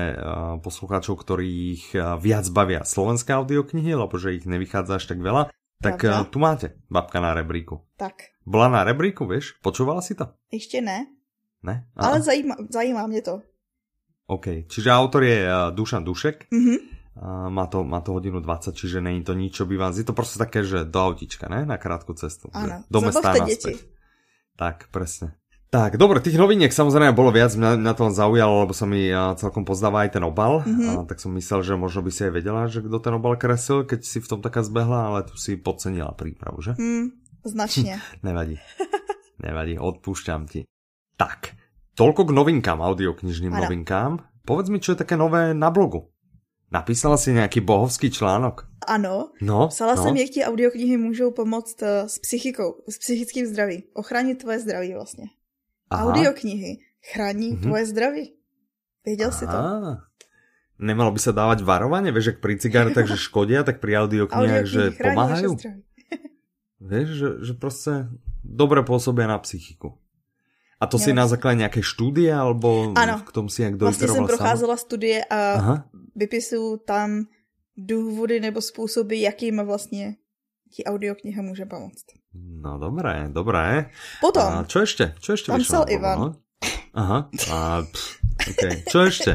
poslucháčov, 0.60 1.14
ktorých 1.22 1.94
viac 2.18 2.46
bavia 2.50 2.82
slovenské 2.82 3.30
audioknihy, 3.38 3.94
lebo 3.94 4.18
že 4.18 4.34
ich 4.34 4.44
nevychádza 4.44 4.98
až 4.98 5.14
tak 5.14 5.22
veľa, 5.22 5.54
tak 5.78 6.02
Pravda? 6.02 6.26
tu 6.26 6.42
máte 6.42 6.74
babka 6.90 7.22
na 7.22 7.38
rebríku. 7.38 7.86
Tak. 7.94 8.34
Bola 8.42 8.66
na 8.66 8.82
rebríku, 8.82 9.30
vieš? 9.30 9.54
Počúvala 9.62 10.02
si 10.02 10.18
to? 10.18 10.34
Ešte 10.50 10.82
ne. 10.82 11.06
Ne? 11.62 11.86
Aha. 11.94 12.02
Ale 12.02 12.16
zajíma, 12.26 12.54
zajímá 12.66 13.06
mě 13.06 13.22
to. 13.22 13.42
OK, 14.26 14.66
čiže 14.66 14.90
autor 14.90 15.22
je 15.22 15.46
Dušan 15.70 16.02
Dušek. 16.04 16.50
Mm-hmm. 16.50 16.78
Má 17.48 17.66
to, 17.70 17.86
má 17.86 18.02
to 18.02 18.12
hodinu 18.12 18.42
20, 18.42 18.74
čiže 18.74 18.98
není 18.98 19.22
to 19.22 19.38
nič, 19.38 19.54
čo 19.54 19.70
by 19.70 19.78
vás... 19.78 19.94
Je 19.98 20.06
to 20.06 20.14
proste 20.14 20.38
také, 20.38 20.66
že 20.66 20.82
do 20.82 20.98
autička, 20.98 21.46
ne? 21.46 21.62
Na 21.62 21.78
krátku 21.78 22.14
cestu. 22.14 22.50
Áno, 22.50 22.82
do 22.90 22.98
mesta 22.98 23.38
deti. 23.38 23.78
Tak, 24.58 24.90
presne. 24.90 25.37
Tak, 25.68 26.00
dobre, 26.00 26.24
tých 26.24 26.40
noviniek 26.40 26.72
samozrejme 26.72 27.12
bolo 27.12 27.28
viac, 27.28 27.52
mňa, 27.52 27.76
mňa 27.76 27.92
to 27.92 28.08
zaujalo, 28.08 28.64
lebo 28.64 28.72
sa 28.72 28.88
mi 28.88 29.12
celkom 29.12 29.68
pozdáva 29.68 30.08
aj 30.08 30.16
ten 30.16 30.24
obal, 30.24 30.64
mm-hmm. 30.64 30.88
a, 30.88 31.04
tak 31.04 31.20
som 31.20 31.28
myslel, 31.36 31.60
že 31.60 31.76
možno 31.76 32.00
by 32.00 32.08
si 32.08 32.24
aj 32.24 32.32
vedela, 32.32 32.64
že 32.72 32.80
kto 32.80 32.96
ten 32.96 33.12
obal 33.12 33.36
kresil, 33.36 33.84
keď 33.84 34.00
si 34.00 34.24
v 34.24 34.28
tom 34.32 34.40
taká 34.40 34.64
zbehla, 34.64 35.12
ale 35.12 35.28
tu 35.28 35.36
si 35.36 35.60
podcenila 35.60 36.16
prípravu, 36.16 36.64
že? 36.64 36.72
Mm, 36.80 37.12
značne. 37.44 38.00
Nevadí. 38.26 38.56
Nevadí, 39.44 39.76
odpúšťam 39.76 40.48
ti. 40.48 40.64
Tak, 41.20 41.52
toľko 42.00 42.24
k 42.24 42.30
novinkám, 42.32 42.80
audioknižným 42.80 43.52
ano. 43.52 43.68
novinkám. 43.68 44.24
Povedz 44.48 44.72
mi, 44.72 44.80
čo 44.80 44.96
je 44.96 45.04
také 45.04 45.20
nové 45.20 45.52
na 45.52 45.68
blogu. 45.68 46.08
Napísala 46.72 47.16
si 47.16 47.32
nějaký 47.32 47.60
bohovský 47.60 48.10
článok? 48.10 48.68
Ano. 48.88 49.32
No, 49.40 49.68
Psala 49.68 49.94
no. 49.94 50.02
jsem, 50.02 50.16
jak 50.16 50.28
ti 50.28 50.44
audioknihy 50.44 50.96
můžou 50.96 51.30
pomoct 51.30 51.82
uh, 51.82 51.88
s 52.06 52.18
psychikou, 52.18 52.84
s 52.88 52.98
psychickým 52.98 53.46
zdravím. 53.46 53.82
Ochránit 53.92 54.34
tvoje 54.34 54.60
zdraví 54.60 54.94
vlastně. 54.94 55.37
Aha. 55.90 56.04
Audioknihy 56.04 56.78
chrání 57.12 57.52
mm-hmm. 57.52 57.62
tvoje 57.62 57.86
zdraví. 57.86 58.32
Věděl 59.04 59.28
Aha. 59.28 59.38
si 59.38 59.46
to? 59.46 59.58
Nemalo 60.78 61.10
by 61.10 61.18
sa 61.18 61.34
dávať 61.34 61.66
varovanie, 61.66 62.14
vieš, 62.14 62.38
ak 62.38 62.38
pri 62.38 62.54
cigaretách, 62.54 63.10
že 63.10 63.18
škodia, 63.26 63.66
tak 63.66 63.82
pri 63.82 63.98
audioknihách, 63.98 64.66
že 64.66 64.94
pomáhajú? 64.94 65.58
vieš, 66.90 67.08
že, 67.18 67.28
že 67.50 67.52
proste 67.58 68.06
dobre 68.46 68.86
pôsobia 68.86 69.26
na 69.26 69.42
psychiku. 69.42 69.98
A 70.78 70.86
to 70.86 70.94
si 70.98 71.10
na 71.10 71.26
základě 71.26 71.58
nějaké 71.58 71.82
štúdie, 71.82 72.30
alebo 72.34 72.94
ano. 72.94 73.18
k 73.26 73.32
tomu 73.32 73.48
si 73.48 73.62
jak 73.62 73.74
Vlastně 73.74 74.08
jsem 74.08 74.26
procházela 74.26 74.76
studie 74.76 75.24
a 75.24 75.52
Aha. 75.52 75.84
vypisuju 76.16 76.76
tam 76.76 77.26
důvody 77.76 78.40
nebo 78.40 78.60
způsoby, 78.62 79.20
jakým 79.20 79.66
vlastně 79.66 80.16
ti 80.70 80.84
audiokniha 80.84 81.42
může 81.42 81.64
pomoct. 81.64 82.06
No 82.34 82.78
dobré, 82.78 83.28
dobré. 83.32 83.88
Potom. 84.20 84.44
A 84.44 84.64
čo 84.68 84.84
ešte? 84.84 85.16
Čo 85.20 85.32
ešte 85.32 85.48
Tam 85.48 85.62
psal 85.64 85.84
Ivan. 85.88 86.16
No? 86.18 86.28
Aha. 86.92 87.18
A, 87.50 87.56
pff, 87.86 88.20
okay. 88.52 88.72
Čo 88.84 89.08
ešte? 89.08 89.32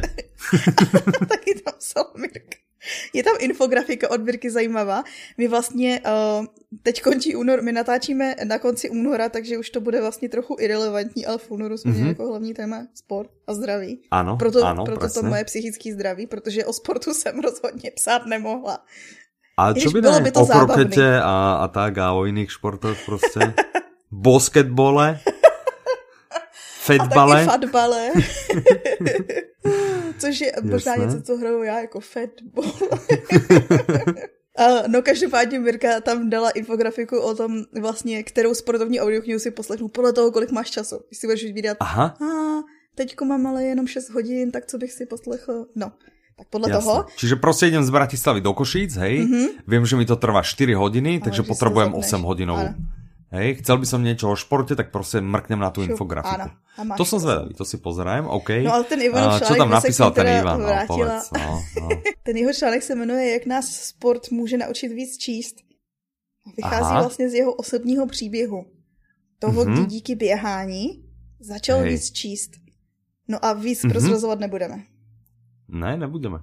Taky 1.32 1.64
tam 1.64 1.74
psal 1.80 2.12
Mirka. 2.14 2.64
Je 3.12 3.22
tam 3.24 3.36
infografika 3.40 4.10
od 4.10 4.20
Mirky 4.20 4.50
zajímavá. 4.50 5.04
My 5.38 5.48
vlastně 5.48 6.00
uh, 6.00 6.46
teď 6.82 7.02
končí 7.02 7.36
únor, 7.36 7.62
my 7.62 7.72
natáčíme 7.72 8.34
na 8.44 8.58
konci 8.58 8.90
února, 8.90 9.28
takže 9.28 9.58
už 9.58 9.70
to 9.70 9.80
bude 9.80 10.00
vlastně 10.00 10.28
trochu 10.28 10.56
irrelevantní, 10.60 11.26
ale 11.26 11.38
v 11.38 11.50
únoru 11.50 11.76
jsme 11.78 11.92
mm-hmm. 11.92 12.08
jako 12.08 12.28
hlavní 12.28 12.54
téma 12.54 12.86
sport 12.94 13.30
a 13.46 13.54
zdraví. 13.54 14.02
Ano, 14.10 14.36
proto, 14.36 14.64
ano, 14.64 14.84
proto 14.84 15.08
to 15.08 15.22
moje 15.22 15.44
psychické 15.44 15.92
zdraví, 15.92 16.26
protože 16.26 16.64
o 16.64 16.72
sportu 16.72 17.14
jsem 17.14 17.40
rozhodně 17.44 17.90
psát 17.90 18.26
nemohla. 18.26 18.84
A 19.54 19.70
čo 19.70 19.94
by, 19.94 20.02
by 20.02 20.30
to 20.34 20.42
o 20.42 20.46
krokete 20.46 21.22
a, 21.22 21.62
a 21.62 21.66
tak 21.70 21.94
a 22.02 22.10
o 22.10 22.26
iných 22.26 22.50
športoch 22.50 22.98
proste? 23.06 23.54
Basketbole? 24.10 25.22
Fedbale? 26.84 27.42
A 27.42 27.46
taky 27.46 27.50
fatbale. 27.50 28.08
Což 30.18 30.40
je 30.40 30.52
možná 30.62 30.96
něco, 30.96 31.22
co 31.22 31.36
hraju 31.36 31.62
já 31.62 31.80
jako 31.80 32.00
fedball. 32.00 32.72
No 34.86 35.02
každopádně 35.02 35.58
Mirka 35.58 36.00
tam 36.00 36.30
dala 36.30 36.50
infografiku 36.50 37.18
o 37.18 37.34
tom 37.34 37.64
vlastně, 37.80 38.22
kterou 38.22 38.54
sportovní 38.54 39.00
audioknihu 39.00 39.38
si 39.38 39.50
poslechnu 39.50 39.88
podle 39.88 40.12
toho, 40.12 40.32
kolik 40.32 40.50
máš 40.50 40.70
času. 40.70 41.00
Když 41.08 41.18
si 41.18 41.26
budeš 41.26 41.52
vydat, 41.52 41.76
Aha. 41.80 42.04
a 42.04 42.60
teďko 42.94 43.24
mám 43.24 43.46
ale 43.46 43.64
jenom 43.64 43.86
6 43.86 44.10
hodin, 44.10 44.50
tak 44.50 44.66
co 44.66 44.78
bych 44.78 44.92
si 44.92 45.06
poslechl? 45.06 45.66
No, 45.74 45.92
tak 46.44 46.52
podle 46.52 46.68
Jasne. 46.68 46.84
toho. 46.84 47.04
Čiže 47.16 47.36
prostě 47.36 47.66
idem 47.66 47.84
z 47.84 47.90
Bratislavy 47.90 48.40
do 48.40 48.52
Košíc, 48.52 48.92
hej. 49.00 49.24
Mm-hmm. 49.24 49.48
Viem, 49.66 49.86
že 49.86 49.96
mi 49.96 50.04
to 50.04 50.16
trvá 50.20 50.44
4 50.44 50.74
hodiny, 50.76 51.10
ale 51.10 51.24
takže 51.24 51.42
potrebujem 51.42 51.96
8 51.96 52.20
hodinovú. 52.20 52.68
Hej, 53.34 53.66
chcel 53.66 53.82
by 53.82 53.86
som 53.86 53.98
niečo 53.98 54.30
o 54.30 54.36
športe, 54.38 54.78
tak 54.78 54.94
prostě 54.94 55.20
mrknem 55.20 55.58
na 55.58 55.70
tú 55.70 55.82
Šup, 55.82 55.90
infografiku. 55.90 56.54
Áno. 56.78 56.94
To 56.94 57.04
som 57.04 57.18
zvedavý, 57.18 57.54
to 57.54 57.66
si 57.66 57.82
pozerajem, 57.82 58.30
OK. 58.30 58.62
No 58.62 58.78
ale 58.78 58.84
ten 58.86 59.02
Ivan 59.02 59.42
Čo 59.42 59.58
tam 59.58 59.74
napísal 59.74 60.14
ten 60.14 60.26
Ivan, 60.26 60.62
no, 60.62 60.70
povedz, 60.86 61.34
no, 61.34 61.62
no. 61.82 61.88
ten 62.26 62.36
jeho 62.36 62.52
článek 62.54 62.82
se 62.82 62.94
jmenuje 62.94 63.30
Jak 63.30 63.46
nás 63.46 63.66
sport 63.66 64.30
může 64.30 64.56
naučit 64.56 64.88
víc 64.88 65.18
číst. 65.18 65.56
Vychází 66.56 66.94
Aha. 66.94 67.00
vlastně 67.00 67.30
z 67.30 67.34
jeho 67.34 67.52
osobního 67.54 68.06
příběhu. 68.06 68.66
Toho, 69.38 69.64
mm-hmm. 69.64 69.72
kdy 69.72 69.86
díky 69.86 70.14
běhání 70.14 71.04
začal 71.40 71.78
Hej. 71.78 71.88
víc 71.88 72.12
číst. 72.12 72.50
No 73.28 73.44
a 73.44 73.52
víc 73.52 73.82
mm-hmm. 73.82 73.90
prozrazovat 73.90 74.40
nebudeme. 74.40 74.82
Ne, 75.74 75.98
nebudeme. 75.98 76.38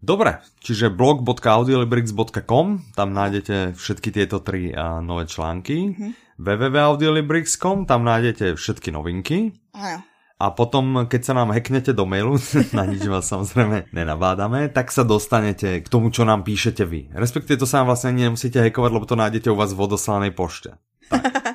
Dobre, 0.00 0.40
čiže 0.64 0.88
blog.audiolibrix.com, 0.88 2.96
tam 2.96 3.08
nájdete 3.12 3.76
všetky 3.76 4.08
tieto 4.08 4.40
tri 4.40 4.72
uh, 4.72 5.04
nové 5.04 5.28
články. 5.28 5.92
Mm-hmm. 5.92 6.40
www.audiolibrix.com, 6.40 7.84
tam 7.84 8.00
nájdete 8.08 8.56
všetky 8.56 8.88
novinky. 8.88 9.52
Áno. 9.76 10.00
A 10.40 10.56
potom, 10.56 11.04
keď 11.04 11.20
sa 11.20 11.36
nám 11.36 11.52
hacknete 11.52 11.92
do 11.92 12.08
mailu, 12.08 12.40
na 12.76 12.88
nič 12.88 13.04
vás 13.04 13.28
samozrejme 13.28 13.92
nenabádame, 13.92 14.72
tak 14.72 14.88
sa 14.88 15.04
dostanete 15.04 15.84
k 15.84 15.86
tomu, 15.92 16.08
čo 16.08 16.24
nám 16.24 16.48
píšete 16.48 16.88
vy. 16.88 17.12
Respektíve 17.12 17.60
to 17.60 17.68
sa 17.68 17.84
vám 17.84 17.92
vlastne 17.92 18.16
nemusíte 18.16 18.56
hackovať, 18.56 18.90
lebo 18.96 19.04
to 19.04 19.20
nájdete 19.20 19.52
u 19.52 19.56
vás 19.60 19.76
v 19.76 19.84
odoslanej 19.84 20.32
pošte. 20.32 20.80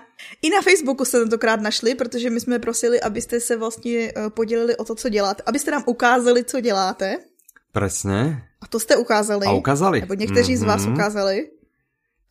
I 0.45 0.49
na 0.49 0.61
Facebooku 0.61 1.05
se 1.05 1.19
tentokrát 1.19 1.61
našli, 1.61 1.95
protože 1.95 2.29
my 2.29 2.39
jsme 2.39 2.59
prosili, 2.59 3.01
abyste 3.01 3.39
se 3.39 3.57
vlastně 3.57 4.13
eh, 4.15 4.29
podělili 4.29 4.77
o 4.77 4.83
to, 4.85 4.95
co 4.95 5.09
děláte. 5.09 5.43
Abyste 5.45 5.71
nám 5.71 5.83
ukázali, 5.85 6.43
co 6.43 6.61
děláte. 6.61 7.17
Presne. 7.71 8.45
A 8.61 8.67
to 8.67 8.79
jste 8.79 8.97
ukázali. 8.97 9.47
A 9.47 9.51
ukázali. 9.51 10.01
Nebo 10.01 10.13
někteří 10.13 10.53
mm-hmm. 10.53 10.59
z 10.59 10.63
vás 10.63 10.85
mhm. 10.85 10.93
ukázali. 10.93 11.49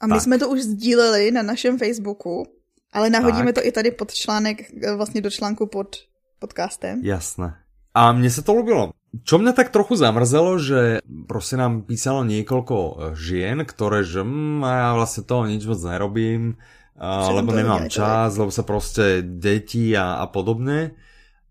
A 0.01 0.07
my 0.07 0.13
tak. 0.13 0.23
jsme 0.23 0.39
to 0.39 0.49
už 0.49 0.63
sdíleli 0.63 1.31
na 1.31 1.43
našem 1.43 1.79
Facebooku, 1.79 2.47
ale 2.93 3.11
nahodíme 3.11 3.53
tak. 3.53 3.63
to 3.63 3.69
i 3.69 3.73
tady 3.73 3.91
pod 3.91 4.15
článek, 4.15 4.71
eh, 4.83 4.95
vlastně 4.95 5.21
do 5.21 5.31
článku 5.31 5.67
pod 5.67 5.97
podcastem. 6.39 7.01
Jasné. 7.03 7.57
A 7.95 8.11
mne 8.11 8.31
sa 8.31 8.43
to 8.43 8.55
ľúbilo. 8.55 8.91
Čo 9.23 9.39
mňa 9.39 9.55
tak 9.55 9.71
trochu 9.71 9.95
zamrzelo, 9.95 10.59
že 10.59 10.99
proste 11.31 11.55
nám 11.55 11.87
písalo 11.87 12.27
niekoľko 12.27 12.77
eh, 12.79 12.95
žien, 13.19 13.59
ktoré, 13.67 14.07
že 14.07 14.23
mm, 14.23 14.63
ja 14.63 14.95
vlastne 14.95 15.27
toho 15.27 15.47
nič 15.47 15.67
moc 15.67 15.83
nerobím, 15.83 16.59
lebo 17.01 17.51
nemám 17.51 17.91
čas, 17.91 18.39
lebo 18.39 18.55
sa 18.55 18.63
proste 18.63 19.23
deti 19.23 19.95
a, 19.99 20.23
a 20.23 20.27
podobne. 20.31 20.95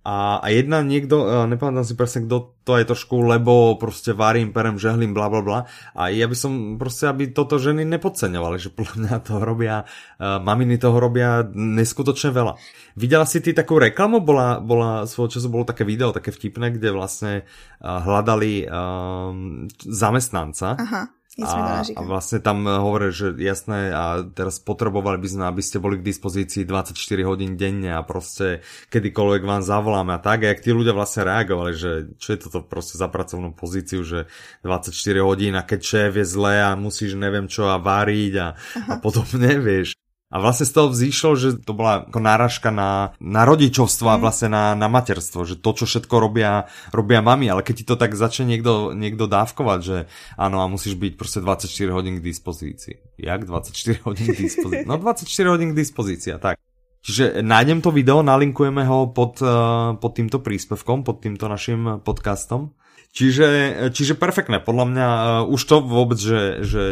A, 0.03 0.43
a 0.43 0.47
jedna 0.51 0.83
niekto, 0.83 1.47
nepamätám 1.47 1.87
si 1.87 1.95
presne 1.95 2.27
kto 2.27 2.59
to 2.67 2.75
je 2.75 2.83
trošku, 2.83 3.23
lebo 3.23 3.79
proste 3.79 4.11
varím, 4.11 4.51
perem, 4.51 4.75
žehlím, 4.75 5.15
bla 5.15 5.31
bla 5.31 5.39
bla. 5.39 5.59
A 5.95 6.11
ja 6.11 6.27
by 6.27 6.35
som 6.35 6.51
proste, 6.75 7.07
aby 7.07 7.31
toto 7.31 7.55
ženy 7.55 7.87
nepodceňovali, 7.87 8.59
že 8.59 8.71
podľa 8.71 8.95
mňa 8.99 9.15
to 9.23 9.33
robia, 9.39 9.87
uh, 9.87 10.43
maminy 10.43 10.75
toho 10.75 10.99
robia 10.99 11.47
neskutočne 11.55 12.35
veľa. 12.35 12.59
Videla 12.99 13.23
si 13.23 13.39
ty 13.39 13.55
takú 13.55 13.79
reklamu? 13.79 14.19
Bola, 14.19 14.59
bola 14.59 15.07
svojho 15.07 15.39
času 15.39 15.47
bolo 15.47 15.63
také 15.63 15.87
video, 15.87 16.11
také 16.11 16.35
vtipné, 16.35 16.75
kde 16.75 16.91
vlastne 16.91 17.33
uh, 17.79 18.03
hľadali 18.03 18.67
um, 18.67 19.71
zamestnanca. 19.87 20.75
Aha 20.83 21.03
a, 21.41 21.81
a 21.81 22.01
vlastne 22.05 22.37
tam 22.45 22.61
hovorí, 22.69 23.09
že 23.09 23.33
jasné 23.41 23.89
a 23.89 24.21
teraz 24.21 24.61
potrebovali 24.61 25.17
by 25.17 25.27
sme, 25.33 25.43
aby 25.49 25.65
ste 25.65 25.81
boli 25.81 25.97
k 25.97 26.05
dispozícii 26.05 26.61
24 26.61 26.93
hodín 27.25 27.57
denne 27.57 27.89
a 27.89 28.05
proste 28.05 28.61
kedykoľvek 28.93 29.41
vám 29.41 29.65
zavoláme 29.65 30.13
a 30.13 30.21
tak. 30.21 30.45
A 30.45 30.53
jak 30.53 30.61
tí 30.61 30.69
ľudia 30.69 30.93
vlastne 30.93 31.25
reagovali, 31.25 31.73
že 31.73 31.91
čo 32.21 32.37
je 32.37 32.39
toto 32.45 32.61
proste 32.61 33.01
za 33.01 33.09
pracovnú 33.09 33.49
pozíciu, 33.57 34.05
že 34.05 34.29
24 34.61 34.93
hodín 35.25 35.57
a 35.57 35.65
keď 35.65 35.81
šéf 35.81 36.11
je 36.21 36.25
zlé 36.29 36.61
a 36.61 36.77
musíš 36.77 37.17
neviem 37.17 37.49
čo 37.49 37.65
a 37.65 37.81
váriť 37.81 38.33
a, 38.37 38.47
a 38.93 38.95
podobne, 39.01 39.57
vieš. 39.57 39.97
A 40.33 40.41
vlastne 40.41 40.65
z 40.65 40.73
toho 40.73 40.89
vzýšlo, 40.89 41.37
že 41.37 41.49
to 41.61 41.77
bola 41.77 42.09
ako 42.09 42.17
náražka 42.17 42.73
na, 42.73 43.13
na 43.21 43.45
rodičovstvo 43.45 44.09
a 44.09 44.17
mhm. 44.17 44.21
vlastne 44.25 44.49
na, 44.49 44.73
na 44.73 44.89
materstvo, 44.89 45.45
že 45.45 45.61
to, 45.61 45.77
čo 45.77 45.85
všetko 45.85 46.15
robia, 46.17 46.65
robia 46.89 47.21
mami, 47.21 47.53
ale 47.53 47.61
keď 47.61 47.75
ti 47.77 47.85
to 47.85 47.93
tak 47.93 48.17
začne 48.17 48.49
niekto, 48.49 48.97
niekto 48.97 49.29
dávkovať, 49.29 49.79
že 49.85 49.97
áno 50.33 50.65
a 50.65 50.65
musíš 50.65 50.97
byť 50.97 51.13
proste 51.21 51.39
24 51.45 51.69
hodín 51.93 52.17
k 52.17 52.25
dispozícii. 52.25 52.97
Jak 53.21 53.45
24 53.45 54.01
hodín 54.09 54.33
k 54.33 54.37
dispozícii? 54.49 54.89
No 54.89 54.97
24 54.97 55.53
hodín 55.53 55.77
k 55.77 55.77
dispozícii, 55.77 56.33
tak. 56.41 56.57
Čiže 57.03 57.43
nájdem 57.43 57.83
to 57.83 57.91
video, 57.91 58.23
nalinkujeme 58.23 58.87
ho 58.87 59.11
pod, 59.11 59.37
uh, 59.43 59.99
pod 59.99 60.11
týmto 60.15 60.39
príspevkom, 60.39 61.03
pod 61.03 61.19
týmto 61.19 61.51
našim 61.51 61.99
podcastom. 61.99 62.73
Čiže, 63.13 63.47
čiže 63.93 64.17
perfektné, 64.17 64.63
podľa 64.63 64.85
mňa 64.89 65.07
uh, 65.11 65.21
už 65.51 65.61
to 65.67 65.77
vôbec, 65.83 66.17
že, 66.17 66.63
že 66.65 66.83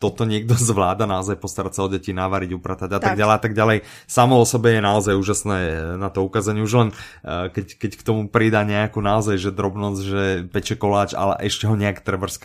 toto 0.00 0.24
niekto 0.24 0.56
zvláda 0.72 1.04
naozaj 1.04 1.36
postarať 1.36 1.72
sa 1.76 1.80
o 1.84 1.88
deti, 1.92 2.16
navariť, 2.16 2.50
upratať 2.56 2.90
a 2.90 2.98
tak, 2.98 3.14
tak 3.14 3.20
ďalej 3.20 3.34
a 3.36 3.40
tak 3.40 3.52
ďalej. 3.52 3.78
Samo 4.08 4.40
o 4.40 4.48
sebe 4.48 4.74
je 4.74 4.82
naozaj 4.82 5.14
úžasné 5.14 5.58
na 6.00 6.08
to 6.08 6.24
ukázanie. 6.24 6.64
Už 6.64 6.74
len 6.74 6.88
eh, 7.22 7.52
keď, 7.52 7.66
keď 7.76 7.90
k 8.00 8.02
tomu 8.02 8.26
pridá 8.32 8.64
nejakú 8.64 9.04
naozaj, 9.04 9.36
že 9.36 9.52
drobnosť, 9.52 10.00
že 10.00 10.22
peče 10.48 10.74
koláč, 10.80 11.12
ale 11.12 11.36
ešte 11.44 11.68
ho 11.68 11.76
nejak 11.76 12.00
trebárs 12.00 12.40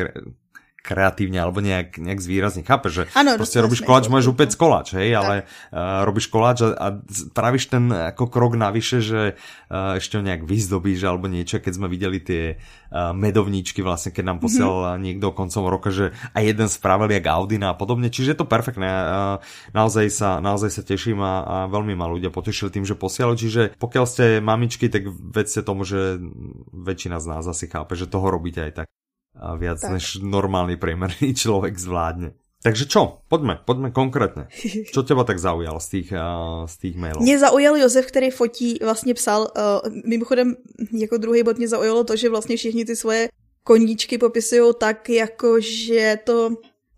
kreatívne 0.85 1.41
alebo 1.41 1.65
nejak, 1.65 1.97
nejak 1.97 2.21
zvýrazne. 2.21 2.61
Chápeš, 2.61 2.91
že 2.93 3.03
ano, 3.17 3.41
proste 3.41 3.57
robíš 3.57 3.81
koláč, 3.81 4.05
môžeš 4.05 4.29
upec 4.29 4.51
koláč, 4.53 4.93
hej, 4.93 5.17
tak. 5.17 5.17
ale 5.17 5.35
uh, 5.41 6.05
robíš 6.05 6.29
koláč 6.29 6.61
a, 6.61 6.69
a 6.77 6.87
pravíš 7.33 7.73
ten 7.73 7.89
ako 7.89 8.29
krok 8.29 8.53
navyše, 8.53 9.01
že 9.01 9.21
uh, 9.33 9.97
ešte 9.97 10.21
nejak 10.21 10.45
vyzdobíš 10.45 11.01
alebo 11.09 11.25
niečo, 11.25 11.57
keď 11.57 11.73
sme 11.73 11.87
videli 11.89 12.21
tie 12.21 12.61
uh, 12.61 13.09
medovníčky 13.17 13.81
vlastne, 13.81 14.13
keď 14.13 14.23
nám 14.29 14.37
posielal 14.37 14.93
mm-hmm. 14.93 15.01
niekto 15.01 15.33
koncom 15.33 15.65
roka, 15.65 15.89
že 15.89 16.13
a 16.37 16.45
jeden 16.45 16.69
spravil 16.69 17.09
jak 17.09 17.25
Audina 17.25 17.73
a 17.73 17.77
podobne, 17.77 18.13
čiže 18.13 18.37
je 18.37 18.39
to 18.39 18.47
perfektné. 18.47 18.85
Uh, 18.85 19.41
naozaj, 19.73 20.05
sa, 20.13 20.37
naozaj 20.37 20.69
sa 20.69 20.85
teším 20.85 21.17
a, 21.25 21.33
a 21.41 21.55
veľmi 21.65 21.97
ma 21.97 22.05
ľudia 22.05 22.29
potešili 22.29 22.69
tým, 22.69 22.85
že 22.85 22.93
posielali, 22.93 23.41
čiže 23.41 23.61
pokiaľ 23.81 24.05
ste 24.05 24.25
mamičky, 24.37 24.93
tak 24.93 25.09
vedzte 25.09 25.65
tomu, 25.65 25.81
že 25.81 26.21
väčšina 26.69 27.17
z 27.17 27.25
nás 27.25 27.43
asi 27.49 27.65
chápe, 27.65 27.97
že 27.97 28.05
toho 28.05 28.29
robíte 28.29 28.61
aj 28.61 28.73
tak 28.83 28.87
a 29.35 29.55
viac 29.55 29.81
tak. 29.81 29.91
než 29.91 30.15
normálny 30.23 30.77
priemerný 30.77 31.35
človek 31.41 31.77
zvládne. 31.79 32.31
Takže 32.65 32.85
čo? 32.89 33.21
Poďme, 33.29 33.61
poďme 33.65 33.91
konkrétně. 33.91 34.47
Co 34.93 35.03
teba 35.03 35.23
tak 35.23 35.39
zaujalo 35.39 35.79
z 35.79 35.89
těch, 35.89 36.11
uh, 36.11 36.65
z 36.65 36.77
těch 36.77 36.95
mailů? 36.95 37.21
Mě 37.21 37.39
zaujal 37.39 37.77
Josef, 37.77 38.05
který 38.05 38.31
fotí, 38.31 38.79
vlastně 38.83 39.13
psal, 39.13 39.41
uh, 39.41 39.93
mimochodem 40.05 40.55
jako 40.91 41.17
druhý 41.17 41.43
bod 41.43 41.57
mě 41.57 41.67
zaujalo 41.67 42.03
to, 42.03 42.15
že 42.15 42.29
vlastně 42.29 42.57
všichni 42.57 42.85
ty 42.85 42.95
svoje 42.95 43.29
koníčky 43.63 44.17
popisují 44.17 44.73
tak, 44.79 45.09
jako 45.09 45.59
že 45.59 46.17
to 46.23 46.49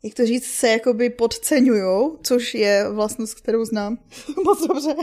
jak 0.03 0.13
to 0.13 0.25
říct, 0.25 0.45
se 0.45 0.69
jakoby 0.69 1.09
podceňujou, 1.09 2.17
což 2.23 2.53
je 2.53 2.85
vlastnost, 2.89 3.35
kterou 3.35 3.65
znám 3.65 3.97
moc 4.45 4.67
dobře. 4.67 4.95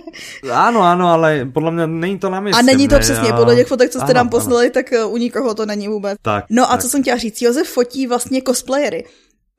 Ano, 0.53 0.83
ano, 0.83 1.09
ale 1.09 1.51
podle 1.55 1.71
mě 1.71 1.87
není 1.87 2.19
to 2.19 2.31
na 2.31 2.41
místě. 2.41 2.59
A 2.59 2.63
není 2.63 2.89
to 2.89 2.99
přesně, 2.99 3.29
a... 3.29 3.37
podle 3.37 3.57
těch 3.57 3.67
fotek, 3.67 3.91
co 3.91 3.99
jste 3.99 4.05
ano, 4.05 4.15
nám 4.15 4.29
poslali, 4.29 4.67
ano. 4.67 4.73
tak 4.73 4.93
uh, 5.07 5.13
u 5.13 5.17
nikoho 5.17 5.55
to 5.55 5.67
není 5.67 5.89
vůbec. 5.89 6.19
Tak, 6.23 6.45
no 6.51 6.65
a 6.65 6.73
tak. 6.73 6.83
co 6.83 6.89
jsem 6.89 7.03
chtěla 7.03 7.19
říct, 7.19 7.43
Josef 7.43 7.69
fotí 7.69 8.07
vlastně 8.07 8.43
cosplayery. 8.43 9.05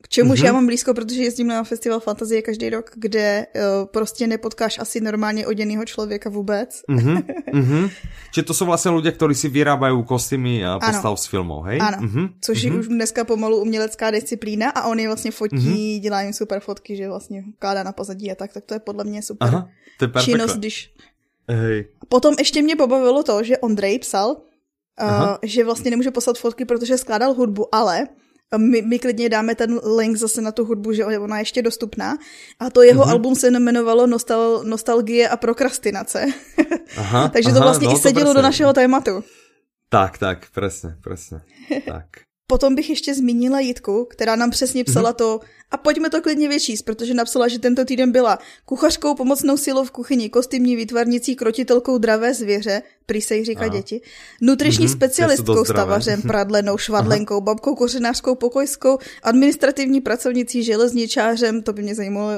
K 0.06 0.08
čemuž 0.08 0.40
mm-hmm. 0.40 0.46
já 0.46 0.54
mám 0.54 0.66
blízko, 0.66 0.94
protože 0.94 1.24
jezdím 1.24 1.48
na 1.48 1.64
festival 1.64 2.00
fantazie 2.00 2.42
každý 2.42 2.70
rok, 2.70 2.92
kde 2.96 3.48
uh, 3.56 3.62
prostě 3.86 4.28
nepotkáš 4.28 4.80
asi 4.80 5.02
normálně 5.02 5.48
oděnýho 5.48 5.86
člověka 5.86 6.30
vůbec. 6.30 6.82
Mm-hmm. 6.96 7.24
mm-hmm. 7.54 7.92
Čiže 8.32 8.44
to 8.44 8.54
jsou 8.54 8.66
vlastně 8.66 8.92
lidé, 8.92 9.12
kteří 9.12 9.36
si 9.36 9.50
vyrábají 9.50 10.04
kostýmy 10.06 10.66
a 10.66 10.80
postav 10.80 11.06
ano. 11.06 11.18
z 11.18 11.26
filmů, 11.26 11.62
hej? 11.62 11.80
Ano, 11.82 11.98
mm-hmm. 11.98 12.30
což 12.42 12.58
mm-hmm. 12.58 12.74
je 12.74 12.80
už 12.80 12.88
dneska 12.88 13.24
pomalu 13.24 13.62
umělecká 13.62 14.12
disciplína 14.12 14.70
a 14.70 14.88
on 14.88 15.00
je 15.00 15.08
vlastně 15.08 15.32
fotí, 15.32 15.56
mm-hmm. 15.56 16.00
dělá 16.00 16.22
jim 16.22 16.34
super 16.34 16.60
fotky, 16.60 16.96
že 16.96 17.08
vlastně 17.08 17.44
kládá 17.60 17.84
na 17.84 17.92
pozadí 17.92 18.32
a 18.32 18.36
tak, 18.36 18.54
tak 18.54 18.66
to 18.66 18.74
je 18.74 18.80
podle 18.80 19.04
mě 19.04 19.22
super 19.22 19.48
Aha, 19.48 19.70
to 20.00 20.06
je 20.06 20.24
činnost, 20.24 20.58
když... 20.58 20.94
Hej. 21.50 21.86
Potom 22.10 22.36
ještě 22.40 22.62
mě 22.62 22.76
pobavilo 22.76 23.24
to, 23.24 23.44
že 23.44 23.58
Ondrej 23.58 24.00
psal, 24.00 24.30
uh, 24.30 25.36
že 25.44 25.64
vlastně 25.64 25.92
nemůže 25.92 26.12
poslat 26.12 26.38
fotky, 26.38 26.66
protože 26.66 26.98
skládal 26.98 27.34
hudbu, 27.34 27.76
ale 27.76 28.08
my, 28.58 28.82
my 28.82 29.00
klidně 29.00 29.30
dáme 29.30 29.56
ten 29.56 29.80
link 29.98 30.18
zase 30.18 30.42
na 30.42 30.52
tu 30.52 30.66
hudbu, 30.66 30.94
že 30.94 31.06
ona 31.06 31.38
je 31.38 31.42
ještě 31.42 31.62
dostupná. 31.62 32.18
A 32.60 32.70
to 32.70 32.82
jeho 32.82 33.04
mm-hmm. 33.04 33.10
album 33.10 33.36
se 33.36 33.48
jmenovalo 33.48 34.08
Nostal, 34.08 34.64
Nostalgie 34.64 35.30
a 35.30 35.38
prokrastinace. 35.38 36.26
Aha, 36.98 37.28
Takže 37.34 37.52
to 37.52 37.60
vlastně 37.60 37.88
no, 37.88 37.94
i 37.94 37.98
sedělo 37.98 38.34
do 38.34 38.42
našeho 38.42 38.74
tématu. 38.74 39.24
Tak, 39.90 40.18
tak, 40.18 40.50
přesně, 40.52 40.96
přesně. 41.02 41.42
tak. 41.88 42.06
Potom 42.48 42.76
bych 42.76 42.90
ještě 42.90 43.16
zmínila 43.16 43.60
Jitku, 43.60 44.06
která 44.10 44.36
nám 44.36 44.52
přesně 44.52 44.84
psala 44.84 45.12
mm-hmm. 45.12 45.16
to, 45.16 45.40
a 45.72 45.78
pojďme 45.78 46.10
to 46.10 46.22
klidně 46.22 46.50
věčíst, 46.50 46.86
protože 46.86 47.14
napsala, 47.14 47.48
že 47.48 47.60
tento 47.60 47.86
týden 47.86 48.12
byla 48.12 48.40
kuchařkou 48.66 49.16
pomocnou 49.16 49.58
silou 49.58 49.84
v 49.84 49.92
kuchyni, 49.92 50.30
kostýmní 50.30 50.76
výtvarnicí, 50.76 51.36
krotitelkou 51.36 51.98
dravé 51.98 52.34
zvěře, 52.34 52.82
prý 53.06 53.22
se 53.22 53.36
jí 53.36 53.46
říká 53.46 53.68
děti, 53.68 54.02
nutriční 54.42 54.88
mm-hmm, 54.88 54.92
specialistkou, 54.92 55.66
stavařem, 55.66 56.22
pradlenou, 56.28 56.78
švadlenkou, 56.78 57.42
babkou, 57.42 57.76
kořenářskou, 57.76 58.36
pokojskou, 58.36 58.98
administrativní 59.24 60.02
pracovnicí, 60.02 60.64
železničářem, 60.64 61.62
to 61.62 61.74
by 61.74 61.82
mě 61.82 61.96
zajímalo, 61.96 62.32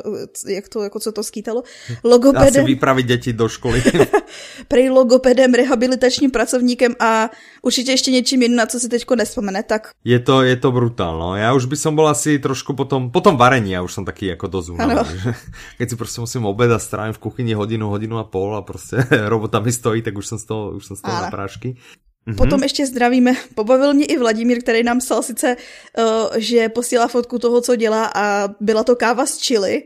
jak 0.48 0.70
to, 0.70 0.84
jako 0.84 1.00
co 1.00 1.12
to 1.12 1.24
skýtalo, 1.24 1.64
logopedem. 2.04 2.48
Asi 2.48 2.64
vypravit 2.64 3.06
děti 3.06 3.34
do 3.34 3.50
školy. 3.50 3.84
Prej 4.68 4.90
logopedem, 4.90 5.54
rehabilitačním 5.54 6.32
pracovníkem 6.32 6.96
a 7.00 7.30
určitě 7.62 7.92
ještě 7.92 8.12
něčím 8.12 8.42
jiným, 8.42 8.58
na 8.58 8.66
co 8.66 8.80
si 8.80 8.90
teďko 8.90 9.16
nespomene, 9.16 9.64
tak. 9.64 9.90
Je 10.06 10.20
to, 10.20 10.42
je 10.42 10.56
to 10.56 10.72
brutálno. 10.72 11.18
No. 11.18 11.36
Já 11.36 11.54
už 11.54 11.66
by 11.66 11.78
som 11.78 11.96
bol 11.96 12.08
asi 12.08 12.40
trošku 12.40 12.74
potom, 12.74 13.12
potom 13.12 13.38
varení, 13.38 13.72
ja 13.72 13.82
už 13.82 13.94
som 13.94 14.06
taký 14.06 14.32
ako 14.32 14.48
dosť 14.48 14.70
Keď 15.78 15.90
si 15.90 15.96
prostě 15.96 16.22
musím 16.22 16.46
obeda 16.46 16.80
strávim 16.80 17.14
v 17.14 17.18
kuchyni 17.18 17.54
hodinu, 17.54 17.90
hodinu 17.90 18.18
a 18.18 18.24
pol 18.24 18.56
a 18.56 18.62
prostě 18.62 18.98
robota 19.28 19.60
mi 19.60 19.72
stojí, 19.72 20.02
tak 20.02 20.18
už 20.18 20.28
som 20.28 20.38
z 20.38 20.46
toho 20.46 20.57
toho, 20.58 20.72
už 20.72 20.86
jsem 20.86 20.96
z 20.96 21.02
toho 21.02 21.22
na 21.22 21.32
prášky. 21.32 21.78
Mhm. 22.26 22.38
Potom 22.38 22.63
ještě 22.63 22.86
zdravíme. 22.86 23.34
Pobavil 23.56 23.93
mě 23.93 24.06
i 24.06 24.17
Vladimír, 24.17 24.62
který 24.62 24.84
nám 24.84 25.00
psal 25.00 25.24
sice, 25.24 25.56
uh, 25.56 26.06
že 26.38 26.70
posílá 26.70 27.08
fotku 27.08 27.39
toho, 27.39 27.62
co 27.62 27.76
dělá 27.76 28.12
a 28.15 28.48
byla 28.60 28.84
to 28.84 28.96
káva 28.96 29.26
z 29.26 29.41
chili. 29.41 29.84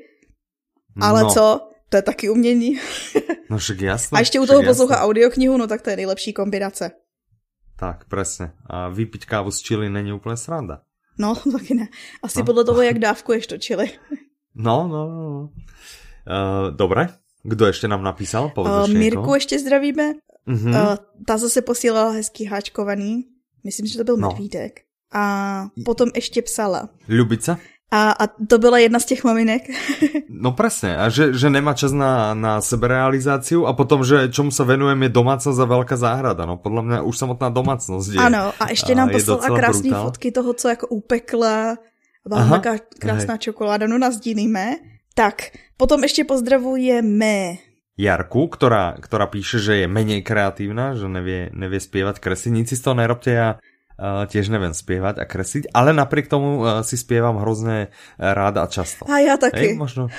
Ale 1.01 1.23
no. 1.23 1.29
co? 1.29 1.67
To 1.89 1.97
je 1.97 2.01
taky 2.01 2.29
umění. 2.29 2.79
no 3.49 3.57
však 3.57 3.81
jasné. 3.81 4.15
A 4.15 4.19
ještě 4.19 4.39
u 4.39 4.45
toho 4.45 4.63
poslouchá 4.63 5.01
audioknihu, 5.01 5.57
no 5.57 5.67
tak 5.67 5.81
to 5.81 5.89
je 5.89 5.95
nejlepší 5.95 6.33
kombinace. 6.33 6.91
Tak, 7.79 8.05
presne. 8.05 8.53
A 8.69 8.93
vypiť 8.93 9.25
kávu 9.25 9.51
z 9.51 9.65
chili 9.65 9.89
není 9.89 10.13
úplně 10.13 10.37
sranda. 10.37 10.81
No, 11.17 11.35
taky 11.51 11.73
ne. 11.73 11.87
Asi 12.23 12.39
no. 12.39 12.45
podle 12.45 12.63
toho, 12.63 12.81
jak 12.81 12.99
dávkuješ 13.05 13.47
to 13.47 13.55
chili. 13.57 13.89
no, 14.55 14.87
no, 14.87 15.09
no. 15.09 15.49
Uh, 16.21 16.75
dobre, 16.75 17.07
Kdo 17.43 17.65
ještě 17.65 17.87
nám 17.87 18.03
napísal? 18.03 18.51
uh, 18.57 18.87
Mirku 18.87 19.33
ještě 19.33 19.59
zdravíme. 19.59 20.13
Uh-huh. 20.47 20.69
Uh, 20.69 20.97
ta 21.25 21.37
zase 21.37 21.61
posílala 21.61 22.11
hezký 22.11 22.45
háčkovaný. 22.45 23.25
Myslím, 23.63 23.87
že 23.87 23.97
to 23.97 24.03
byl 24.03 24.17
no. 24.17 24.29
Medvídek. 24.29 24.81
A 25.13 25.67
potom 25.85 26.09
ještě 26.15 26.41
psala. 26.41 26.89
Ľubica? 27.09 27.59
A, 27.91 28.11
a 28.11 28.27
to 28.27 28.57
byla 28.57 28.77
jedna 28.77 28.99
z 28.99 29.05
těch 29.05 29.23
maminek. 29.23 29.61
no 30.29 30.51
presne, 30.51 30.95
a 30.95 31.11
že, 31.11 31.35
že 31.35 31.51
nemá 31.51 31.75
čas 31.75 31.91
na, 31.91 32.31
na 32.31 32.63
seberealizáciu 32.63 33.67
a 33.67 33.75
potom, 33.75 34.07
že 34.07 34.31
čomu 34.31 34.47
sa 34.47 34.63
venujeme 34.63 35.11
je 35.11 35.15
domácnosť 35.19 35.59
a 35.59 35.67
veľká 35.67 35.99
záhrada. 35.99 36.47
No 36.47 36.55
podľa 36.55 36.81
mňa 36.87 36.97
už 37.03 37.11
samotná 37.11 37.51
domácnosť 37.51 38.07
je 38.15 38.19
Ano, 38.23 38.55
a 38.55 38.69
ještě 38.71 38.95
nám 38.95 39.11
poslala 39.11 39.43
krásné 39.43 39.91
fotky 39.91 40.31
toho, 40.31 40.53
co 40.53 40.67
jako 40.69 40.87
upekla. 40.87 41.75
Byla 42.27 42.49
taká 42.49 42.79
krásná 42.99 43.33
hej. 43.33 43.39
čokoláda, 43.39 43.87
no 43.87 43.97
nazdílíme. 43.97 44.75
Tak, 45.15 45.51
potom 45.77 46.03
ještě 46.03 46.23
pozdravujeme 46.23 47.57
Jarku, 48.01 48.49
ktorá, 48.49 48.97
ktorá 48.97 49.29
píše, 49.29 49.61
že 49.61 49.85
je 49.85 49.87
menej 49.87 50.25
kreatívna, 50.25 50.97
že 50.97 51.05
nevie, 51.05 51.53
nevie 51.53 51.77
spievať, 51.77 52.17
kresliť. 52.17 52.49
Nic 52.49 52.65
si 52.65 52.73
z 52.73 52.81
toho 52.81 52.97
nerobte, 52.97 53.29
ja 53.29 53.61
uh, 54.01 54.25
tiež 54.25 54.49
neviem 54.49 54.73
spievať 54.73 55.21
a 55.21 55.29
kresliť, 55.29 55.69
ale 55.69 55.93
napriek 55.93 56.25
tomu 56.25 56.65
uh, 56.65 56.81
si 56.81 56.97
spievam 56.97 57.37
hrozne 57.37 57.93
rád 58.17 58.57
a 58.57 58.65
často. 58.65 59.05
A 59.05 59.21
ja 59.21 59.37
taky. 59.37 59.77
Hej, 59.77 59.77
možno, 59.77 60.09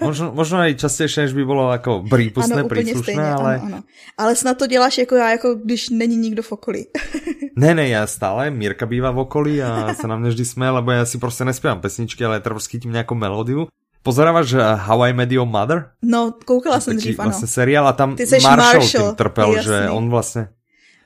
možno, 0.00 0.32
možno 0.32 0.64
aj 0.64 0.80
častejšie, 0.80 1.28
než 1.28 1.36
by 1.36 1.44
bolo 1.44 1.68
ako 1.68 2.08
prípustné, 2.08 2.64
ano, 2.64 2.72
príslušné, 2.72 3.04
stejně, 3.04 3.28
ale... 3.28 3.52
Ano, 3.60 3.66
ano. 3.68 3.78
Ale 4.16 4.32
snad 4.32 4.56
to 4.56 4.66
děláš 4.66 4.98
jako 4.98 5.14
já, 5.14 5.30
jako 5.30 5.54
když 5.54 5.90
není 5.92 6.16
nikdo 6.16 6.42
v 6.42 6.52
okolí. 6.52 6.86
ne, 7.56 7.74
ne, 7.76 7.88
ja 7.88 8.08
stále, 8.08 8.48
Mirka 8.48 8.88
býva 8.88 9.12
v 9.12 9.28
okolí 9.28 9.60
a 9.60 9.92
sa 9.92 10.08
na 10.08 10.16
mňa 10.16 10.32
vždy 10.32 10.44
sme, 10.44 10.72
lebo 10.72 10.88
ja 10.88 11.04
si 11.04 11.20
proste 11.20 11.44
nespievam 11.44 11.84
pesničky, 11.84 12.24
ale 12.24 12.40
treba 12.40 12.60
chytím 12.64 12.96
nejakú 12.96 13.12
melódiu 13.12 13.68
Pozerávaš 14.06 14.54
How 14.86 15.02
I 15.02 15.12
Met 15.12 15.34
Your 15.34 15.50
Mother? 15.50 15.90
No, 16.02 16.34
koukala 16.44 16.80
jsem 16.80 16.96
dřív, 16.96 17.18
ano. 17.18 17.30
Vlastně 17.30 17.48
seriál 17.48 17.88
a 17.88 17.92
tam 17.92 18.16
Marshall, 18.42 18.56
Marshall 18.56 19.06
tým 19.06 19.14
trpel, 19.14 19.52
jasný. 19.52 19.64
že 19.64 19.90
on 19.90 20.10
vlastně 20.10 20.48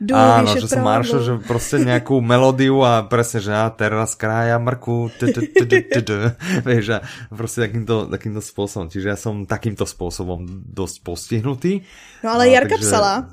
Jdu, 0.00 0.16
Áno, 0.16 0.56
že 0.56 0.64
som 0.64 0.80
Marshall, 0.80 1.20
že 1.20 1.32
proste 1.44 1.76
nejakú 1.84 2.24
melódiu 2.24 2.80
a 2.80 3.04
presne, 3.04 3.44
že 3.44 3.52
ja 3.52 3.68
teraz 3.68 4.16
krája 4.16 4.56
mrku, 4.56 5.12
vieš, 6.64 6.86
a 6.96 7.04
proste 7.36 7.68
takýmto, 7.68 8.08
takýmto 8.08 8.40
spôsobom. 8.40 8.88
Čiže 8.88 9.06
ja 9.12 9.18
som 9.20 9.44
takýmto 9.44 9.84
spôsobom 9.84 10.48
dosť 10.72 11.04
postihnutý. 11.04 11.84
No 12.24 12.32
ale 12.32 12.48
Jarka 12.48 12.80
psala, 12.80 13.28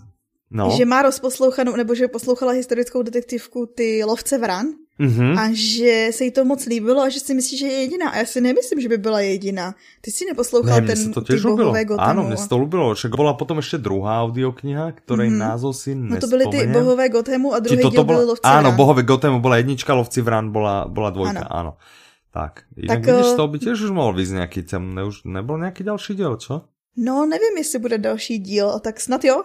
no. 0.51 0.67
že 0.75 0.83
má 0.83 1.07
rozposlouchanou, 1.07 1.71
nebo 1.71 1.95
že 1.95 2.11
poslouchala 2.11 2.51
historickou 2.59 2.99
detektivku 2.99 3.71
ty 3.71 4.03
Lovce 4.03 4.35
vran 4.35 4.75
Mm-hmm. 4.97 5.31
A 5.37 5.43
že 5.53 6.09
se 6.11 6.23
jí 6.25 6.31
to 6.31 6.45
moc 6.45 6.65
líbilo 6.65 7.01
a 7.01 7.09
že 7.09 7.19
si 7.19 7.33
myslí, 7.33 7.57
že 7.57 7.67
je 7.67 7.77
jediná. 7.85 8.09
A 8.09 8.17
já 8.17 8.25
si 8.25 8.41
nemyslím, 8.41 8.81
že 8.81 8.89
by 8.89 8.97
byla 8.97 9.19
jediná. 9.21 9.75
Ty 10.01 10.11
si 10.11 10.25
neposlouchal 10.25 10.81
ne, 10.81 10.87
ten, 10.87 11.13
to 11.13 11.21
ty 11.21 11.37
bohové 11.37 11.85
Gotemu. 11.85 12.09
Áno, 12.09 12.21
mne 12.25 12.37
to 12.37 12.57
ľúbilo. 12.57 12.97
Však 12.97 13.13
bola 13.13 13.37
potom 13.37 13.61
ešte 13.61 13.77
druhá 13.77 14.25
audiokniha, 14.25 14.97
ktorej 14.97 15.29
mm-hmm. 15.29 15.45
názov 15.53 15.77
si 15.77 15.93
No 15.93 16.17
to 16.17 16.25
byly 16.25 16.49
ty 16.49 16.65
bohové 16.73 17.13
Gotemu 17.13 17.53
a 17.53 17.61
druhý 17.61 17.77
díl 17.77 18.03
byly 18.03 18.25
Lovci 18.25 18.49
Áno, 18.49 18.73
bohové 18.73 19.05
Gotemu 19.05 19.37
bola 19.37 19.61
jednička, 19.61 19.93
Lovci 19.93 20.25
Vran 20.25 20.49
bola, 20.49 20.89
bola 20.89 21.13
dvojka, 21.13 21.45
áno. 21.45 21.77
áno. 21.77 21.97
Tak, 22.33 22.69
inak 22.77 23.01
tak, 23.01 23.05
vidíš, 23.05 23.29
to 23.33 23.43
by 23.49 23.57
tiež 23.57 23.77
už 23.81 23.91
mohol 23.97 24.13
vyjsť 24.13 24.33
nejaký, 24.37 24.59
tam 24.69 24.93
ne, 24.93 25.09
už 25.09 25.25
nebol 25.25 25.57
nejaký 25.57 25.81
ďalší 25.81 26.13
diel, 26.13 26.37
čo? 26.37 26.69
No, 26.97 27.25
nevím, 27.25 27.57
jestli 27.57 27.79
bude 27.79 27.97
další 27.97 28.37
díl, 28.39 28.79
tak 28.79 28.99
snad 28.99 29.23
jo. 29.23 29.43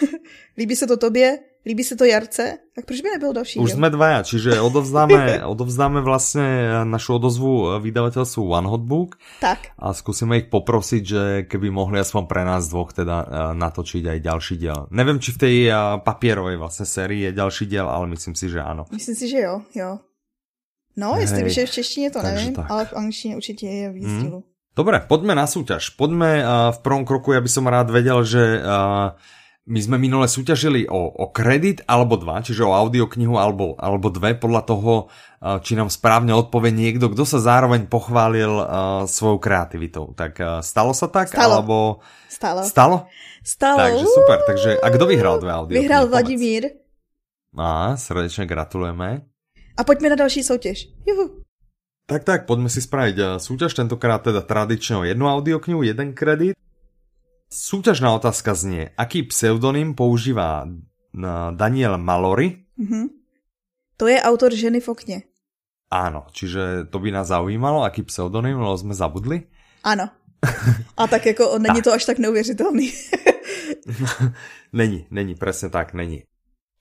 Líbí 0.58 0.76
se 0.76 0.86
to 0.86 0.96
tobě? 0.96 1.38
Líbí 1.66 1.84
se 1.84 1.96
to 1.96 2.04
Jarce, 2.04 2.58
tak 2.74 2.84
proč 2.84 3.00
by 3.00 3.08
nebyl 3.08 3.32
další 3.32 3.58
Už 3.58 3.72
jsme 3.72 3.90
dvaja, 3.90 4.22
čiže 4.22 4.60
odovzdáme, 4.60 5.44
odovzdáme 5.46 6.00
vlastně 6.00 6.68
našu 6.84 7.14
odozvu 7.14 7.80
vydavateľstvu 7.80 8.52
One 8.52 8.68
Hot 8.68 8.80
Book. 8.80 9.16
Tak. 9.40 9.58
A 9.78 9.94
zkusíme 9.94 10.36
ich 10.36 10.48
poprosiť, 10.52 11.02
že 11.06 11.22
keby 11.48 11.70
mohli 11.70 12.00
aspoň 12.00 12.26
pre 12.26 12.44
nás 12.44 12.68
dvoch 12.68 12.92
teda 12.92 13.16
eh, 13.24 13.28
natočiť 13.54 14.04
aj 14.06 14.18
ďalší 14.20 14.54
diel. 14.56 14.86
Nevím, 14.90 15.20
či 15.20 15.32
v 15.32 15.38
tej 15.38 15.56
eh, 15.68 15.74
papierovej 16.04 16.56
vlastně 16.56 16.86
sérii 16.86 17.20
je 17.20 17.32
ďalší 17.32 17.66
diel, 17.66 17.88
ale 17.88 18.06
myslím 18.06 18.34
si, 18.34 18.48
že 18.48 18.60
áno. 18.60 18.84
Myslím 18.92 19.14
si, 19.14 19.28
že 19.28 19.38
jo, 19.40 19.62
jo. 19.74 19.98
No, 20.96 21.12
Hej, 21.14 21.20
jestli 21.20 21.42
vyše 21.42 21.66
v 21.66 21.70
češtině, 21.70 22.10
to 22.10 22.22
nevím, 22.22 22.54
tak. 22.54 22.70
ale 22.70 22.84
v 22.86 22.92
angličtině 22.92 23.36
určitě 23.36 23.66
je 23.66 23.90
v 23.90 23.92
výstihu. 23.92 24.38
Hmm. 24.38 24.50
Dobre, 24.74 25.06
poďme 25.06 25.38
na 25.38 25.46
súťaž. 25.46 25.94
Poďme 25.94 26.42
uh, 26.42 26.74
v 26.74 26.78
prvom 26.82 27.06
kroku, 27.06 27.30
ja 27.30 27.38
by 27.38 27.46
som 27.46 27.70
rád 27.70 27.94
vedel, 27.94 28.26
že 28.26 28.58
uh, 28.58 29.14
my 29.64 29.80
sme 29.80 29.96
minule 29.96 30.28
súťažili 30.28 30.84
o, 30.92 31.08
o 31.08 31.32
kredit 31.32 31.80
alebo 31.88 32.20
dva, 32.20 32.44
čiže 32.44 32.68
o 32.68 32.76
audioknihu 32.76 33.40
alebo, 33.40 33.80
alebo 33.80 34.12
dve, 34.12 34.36
podľa 34.36 34.62
toho, 34.68 34.92
či 35.64 35.72
nám 35.72 35.88
správne 35.88 36.36
odpovie 36.36 36.68
niekto, 36.68 37.08
kto 37.08 37.24
sa 37.24 37.40
zároveň 37.40 37.88
pochválil 37.88 38.52
uh, 38.60 38.66
svojou 39.08 39.40
kreativitou. 39.40 40.12
Tak 40.12 40.32
uh, 40.36 40.60
stalo 40.60 40.92
sa 40.92 41.08
tak? 41.08 41.32
Stalo. 41.32 41.64
Alebo... 41.64 41.76
Stalo. 42.28 42.60
Stalo? 42.60 42.96
Stalo. 43.40 43.80
Takže 43.80 44.04
super. 44.04 44.38
Takže, 44.44 44.70
a 44.84 44.86
kto 44.92 45.04
vyhral 45.08 45.40
dve 45.40 45.52
audioknihy? 45.56 45.80
Vyhral 45.80 46.04
Vladimír. 46.12 46.62
A, 47.56 47.96
srdečne 47.96 48.44
gratulujeme. 48.44 49.24
A 49.76 49.80
poďme 49.84 50.12
na 50.12 50.16
další 50.16 50.44
soutěž. 50.44 50.92
Juhu. 51.08 51.40
Tak, 52.04 52.20
tak, 52.20 52.40
poďme 52.44 52.68
si 52.68 52.84
spraviť 52.84 53.40
súťaž, 53.40 53.72
tentokrát 53.72 54.20
teda 54.20 54.44
tradične 54.44 55.00
o 55.00 55.08
jednu 55.08 55.24
audioknihu, 55.24 55.80
jeden 55.88 56.12
kredit. 56.12 56.52
Súťažná 57.54 58.10
otázka 58.18 58.50
znie, 58.58 58.90
aký 58.98 59.30
pseudonym 59.30 59.94
používá 59.94 60.66
Daniel 61.54 62.02
Mallory? 62.02 62.66
Mm-hmm. 62.74 63.04
To 64.02 64.10
je 64.10 64.18
autor 64.18 64.50
Ženy 64.50 64.82
v 64.82 64.88
okne. 64.90 65.18
Áno, 65.86 66.26
čiže 66.34 66.90
to 66.90 66.98
by 66.98 67.14
nás 67.14 67.30
zaujímalo, 67.30 67.86
aký 67.86 68.02
pseudonym, 68.02 68.58
lebo 68.58 68.74
sme 68.74 68.90
zabudli. 68.90 69.46
Áno. 69.86 70.10
A 70.98 71.06
tak 71.06 71.26
jako 71.30 71.58
není 71.62 71.82
to 71.82 71.94
až 71.94 72.04
tak 72.04 72.18
neuvěřitelný. 72.18 72.92
není, 74.72 75.06
není, 75.10 75.34
presne 75.38 75.70
tak, 75.70 75.94
není. 75.94 76.26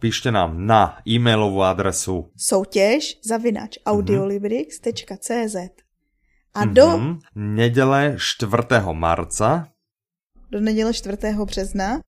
Píšte 0.02 0.34
nám 0.34 0.66
na 0.68 1.00
e-mailovú 1.08 1.64
adresu 1.64 2.28
soutěž 2.36 3.24
zavinač 3.24 3.78
audiolibrix.cz 3.86 5.56
a 6.54 6.66
do... 6.66 6.88
Mm-hmm. 6.88 7.20
Nedele 7.36 8.16
4. 8.20 8.52
marca 8.92 9.73
do 10.54 10.60
neděle 10.62 10.94
4. 10.94 11.18
března. 11.46 12.00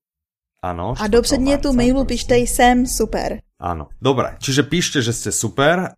Ano. 0.61 0.93
A 0.99 1.07
do 1.07 1.21
předmětu 1.21 1.73
mailu 1.73 2.05
píšte 2.05 2.37
jsem 2.37 2.85
super. 2.85 3.41
Áno. 3.61 3.87
Dobre, 4.03 4.35
čiže 4.43 4.67
píšte, 4.67 4.99
že 4.99 5.15
ste 5.15 5.31
super. 5.31 5.95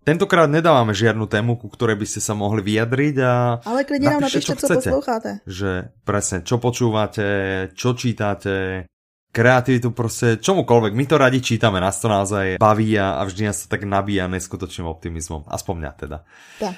Tentokrát 0.00 0.48
nedávame 0.48 0.96
žiadnu 0.96 1.28
tému, 1.28 1.60
ku 1.60 1.68
ktorej 1.68 2.00
by 2.00 2.06
ste 2.08 2.20
sa 2.24 2.32
mohli 2.32 2.64
vyjadriť 2.64 3.16
a 3.20 3.60
Ale 3.62 3.84
klidne 3.84 4.16
nám 4.16 4.26
napíšte, 4.26 4.56
čo, 4.56 4.66
čo 4.66 4.66
posloucháte. 4.74 5.44
Že 5.44 5.92
presne, 6.02 6.42
čo 6.42 6.56
počúvate, 6.56 7.28
čo 7.76 7.92
čítate, 7.94 8.88
kreativitu 9.30 9.94
proste, 9.94 10.42
čomukoľvek. 10.42 10.92
My 10.96 11.04
to 11.06 11.16
radi 11.20 11.38
čítame, 11.38 11.78
nás 11.78 12.02
to 12.02 12.10
naozaj 12.10 12.58
baví 12.58 12.98
a, 12.98 13.20
a 13.20 13.22
vždy 13.22 13.52
nás 13.52 13.62
to 13.62 13.66
tak 13.70 13.86
nabíja 13.86 14.26
neskutočným 14.26 14.90
optimizmom. 14.90 15.46
Aspoň 15.46 15.74
mňa 15.78 15.92
teda. 15.94 16.18
Tak. 16.58 16.76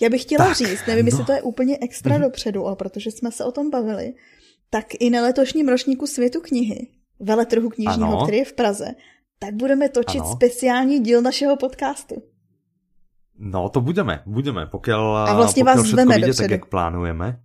Já 0.00 0.08
bych 0.08 0.22
chtěla 0.22 0.46
tak, 0.46 0.56
říct, 0.56 0.86
nevím, 0.86 1.04
no. 1.04 1.08
jestli 1.08 1.24
to 1.24 1.32
je 1.32 1.42
úplně 1.42 1.78
extra 1.80 2.16
mm. 2.16 2.22
dopředu, 2.22 2.66
ale 2.66 2.76
protože 2.76 3.10
jsme 3.10 3.32
se 3.32 3.44
o 3.44 3.52
tom 3.52 3.70
bavili, 3.70 4.14
tak 4.70 4.84
i 5.00 5.10
na 5.10 5.22
letošním 5.22 5.68
ročníku 5.68 6.06
světu 6.06 6.40
knihy, 6.40 6.88
veletrhu 7.20 7.70
knižního, 7.70 8.16
ano. 8.16 8.22
který 8.22 8.38
je 8.38 8.44
v 8.44 8.52
Praze, 8.52 8.88
tak 9.38 9.54
budeme 9.54 9.88
točit 9.88 10.20
ano. 10.20 10.32
speciální 10.32 11.00
díl 11.00 11.22
našeho 11.22 11.56
podcastu. 11.56 12.22
No, 13.38 13.68
to 13.68 13.80
budeme, 13.80 14.22
budeme. 14.26 14.66
Pokiaľ, 14.66 15.02
a 15.28 15.34
vlastně 15.34 15.64
pokiaľ 15.64 15.76
vás 15.76 15.86
všetko 15.86 16.12
ide 16.12 16.34
tak, 16.34 16.50
jak 16.50 16.66
plánujeme, 16.66 17.42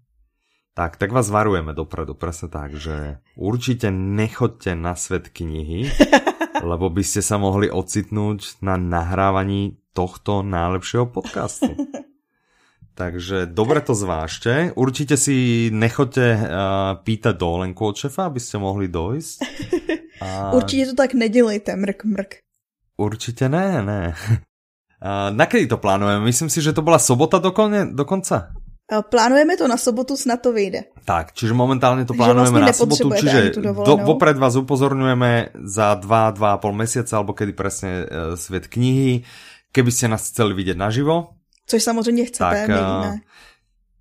tak, 0.78 0.98
tak 0.98 1.10
vás 1.12 1.26
varujeme 1.30 1.74
dopredu, 1.74 2.14
presne 2.14 2.54
tak, 2.54 2.78
že 2.78 3.18
určite 3.34 3.90
nechoďte 3.90 4.78
na 4.78 4.94
svet 4.94 5.34
knihy, 5.34 5.90
lebo 6.70 6.94
by 6.94 7.02
ste 7.02 7.26
sa 7.26 7.42
mohli 7.42 7.74
ocitnúť 7.74 8.62
na 8.62 8.78
nahrávaní 8.78 9.82
tohto 9.98 10.46
najlepšieho 10.46 11.10
podcastu. 11.10 11.74
Takže 12.98 13.46
dobre 13.46 13.78
to 13.86 13.94
zvážte. 13.94 14.74
Určite 14.74 15.22
si 15.22 15.70
nechoďte 15.70 16.28
uh, 16.34 16.42
pýtať 17.06 17.38
dovolenku 17.38 17.86
od 17.86 17.94
šefa, 17.94 18.26
aby 18.26 18.42
ste 18.42 18.58
mohli 18.58 18.90
dojsť. 18.90 19.38
A... 20.26 20.50
Určite 20.58 20.92
to 20.92 20.96
tak 20.98 21.14
nedělejte, 21.14 21.78
mrk, 21.78 22.02
mrk. 22.10 22.32
Určite 22.98 23.46
ne, 23.54 23.86
ne. 23.86 24.02
Uh, 24.98 25.30
na 25.30 25.46
kedy 25.46 25.70
to 25.70 25.78
plánujeme? 25.78 26.26
Myslím 26.26 26.50
si, 26.50 26.58
že 26.58 26.74
to 26.74 26.82
bola 26.82 26.98
sobota 26.98 27.38
dokone, 27.38 27.94
dokonca? 27.94 28.50
Plánujeme 28.90 29.54
to 29.54 29.70
na 29.70 29.78
sobotu, 29.78 30.18
snad 30.18 30.42
to 30.42 30.50
vyjde. 30.50 30.90
Tak, 31.06 31.38
čiže 31.38 31.54
momentálne 31.54 32.02
to 32.02 32.18
plánujeme 32.18 32.66
vlastne 32.66 32.66
na 32.66 32.74
sobotu, 32.74 33.06
čiže 33.14 33.62
do, 33.62 33.94
vopred 34.02 34.42
vás 34.42 34.58
upozorňujeme 34.58 35.54
za 35.70 36.02
2-2,5 36.02 36.42
mesiaca, 36.74 37.14
alebo 37.14 37.38
kedy 37.38 37.54
presne 37.54 37.92
uh, 37.94 38.34
svet 38.34 38.66
knihy. 38.74 39.22
Keby 39.70 39.92
ste 39.94 40.10
nás 40.10 40.34
chceli 40.34 40.58
vidieť 40.58 40.82
naživo, 40.82 41.37
Což 41.68 41.84
samozřejmě 41.84 42.26
chcete, 42.26 42.68
tak, 42.68 42.68
my 42.68 42.76
ne. 42.76 43.22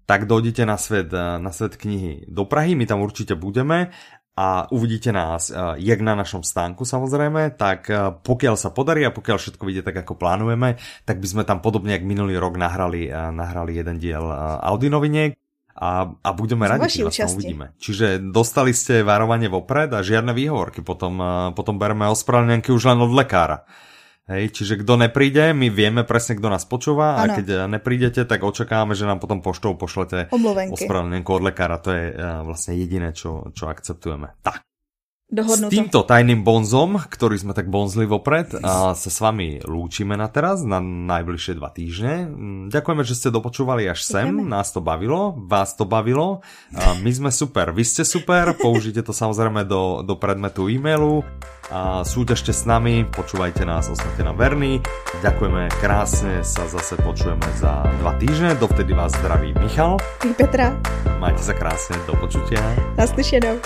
Tak 0.06 0.24
dojdete 0.24 0.66
na 0.66 0.76
svet, 0.76 1.10
na 1.38 1.50
svet 1.50 1.76
knihy 1.76 2.30
do 2.30 2.46
Prahy, 2.46 2.78
my 2.78 2.86
tam 2.86 3.02
určite 3.02 3.34
budeme 3.34 3.90
a 4.38 4.70
uvidíte 4.70 5.12
nás 5.12 5.50
jak 5.74 6.00
na 6.00 6.14
našom 6.14 6.46
stánku 6.46 6.84
samozrejme, 6.86 7.58
tak 7.58 7.90
pokiaľ 8.22 8.54
sa 8.54 8.70
podarí 8.70 9.02
a 9.02 9.10
pokiaľ 9.10 9.36
všetko 9.38 9.66
vyjde 9.66 9.82
tak, 9.82 10.06
ako 10.06 10.14
plánujeme, 10.14 10.78
tak 11.02 11.18
by 11.18 11.26
sme 11.26 11.42
tam 11.42 11.58
podobne 11.58 11.90
jak 11.90 12.06
minulý 12.06 12.38
rok 12.38 12.54
nahrali, 12.54 13.10
nahrali 13.10 13.74
jeden 13.74 13.98
diel 13.98 14.30
Audi 14.62 14.86
noviniek. 14.86 15.34
a, 15.76 16.08
a 16.08 16.30
budeme 16.32 16.64
radi, 16.64 16.88
keď 16.88 17.04
vás 17.04 17.16
tam 17.20 17.36
uvidíme. 17.36 17.66
Čiže 17.76 18.32
dostali 18.32 18.72
ste 18.72 19.04
varovanie 19.04 19.52
vopred 19.52 19.92
a 19.92 20.00
žiadne 20.00 20.32
výhovorky, 20.32 20.80
potom, 20.80 21.20
potom 21.52 21.76
bereme 21.76 22.08
ospravedlnenky 22.08 22.72
už 22.72 22.88
len 22.88 22.98
od 23.04 23.12
lekára. 23.12 23.68
Hej, 24.26 24.58
čiže 24.58 24.82
kto 24.82 24.98
nepríde, 24.98 25.54
my 25.54 25.70
vieme 25.70 26.02
presne, 26.02 26.34
kto 26.34 26.50
nás 26.50 26.66
počúva 26.66 27.14
ano. 27.14 27.30
a 27.30 27.36
keď 27.38 27.70
neprídete, 27.70 28.26
tak 28.26 28.42
očakávame, 28.42 28.98
že 28.98 29.06
nám 29.06 29.22
potom 29.22 29.38
poštou 29.38 29.78
pošlete 29.78 30.34
ospravedlnenku 30.74 31.30
od 31.30 31.42
lekára. 31.46 31.78
To 31.78 31.94
je 31.94 32.10
uh, 32.10 32.42
vlastne 32.42 32.74
jediné, 32.74 33.14
čo, 33.14 33.54
čo 33.54 33.70
akceptujeme. 33.70 34.34
Tak. 34.42 34.66
Dohodnuto. 35.26 35.74
S 35.74 35.74
týmto 35.74 36.06
tajným 36.06 36.46
bonzom, 36.46 37.02
ktorý 37.02 37.34
sme 37.34 37.50
tak 37.50 37.66
bonzli 37.66 38.06
vopred, 38.06 38.62
a 38.62 38.94
sa 38.94 39.10
s 39.10 39.18
vami 39.18 39.58
lúčime 39.66 40.14
na 40.14 40.30
teraz, 40.30 40.62
na 40.62 40.78
najbližšie 40.78 41.58
dva 41.58 41.66
týždne. 41.74 42.30
Mm, 42.30 42.62
ďakujeme, 42.70 43.02
že 43.02 43.18
ste 43.18 43.34
dopočúvali 43.34 43.90
až 43.90 44.06
sem, 44.06 44.30
Ďakujeme. 44.30 44.46
nás 44.46 44.70
to 44.70 44.78
bavilo, 44.78 45.34
vás 45.50 45.74
to 45.74 45.82
bavilo, 45.82 46.46
a 46.78 46.94
my 47.02 47.10
sme 47.10 47.30
super, 47.34 47.74
vy 47.74 47.82
ste 47.82 48.06
super, 48.06 48.54
použite 48.54 49.02
to 49.02 49.10
samozrejme 49.10 49.66
do, 49.66 50.06
do 50.06 50.14
predmetu 50.14 50.70
e-mailu 50.70 51.26
a 51.74 52.06
súťažte 52.06 52.54
s 52.54 52.62
nami, 52.62 53.02
počúvajte 53.10 53.66
nás, 53.66 53.90
ostate 53.90 54.22
nám 54.22 54.38
verní. 54.38 54.78
Ďakujeme 55.26 55.74
krásne, 55.82 56.46
sa 56.46 56.70
zase 56.70 56.94
počujeme 57.02 57.50
za 57.58 57.82
dva 57.98 58.14
týždne, 58.22 58.54
dovtedy 58.62 58.94
vás 58.94 59.10
zdraví 59.18 59.58
Michal. 59.58 59.98
I 60.22 60.30
Petra. 60.38 60.70
Majte 61.18 61.42
sa 61.42 61.50
krásne, 61.50 61.98
do 62.06 62.14
počutia. 62.14 62.62
Naslyšenou. 62.94 63.58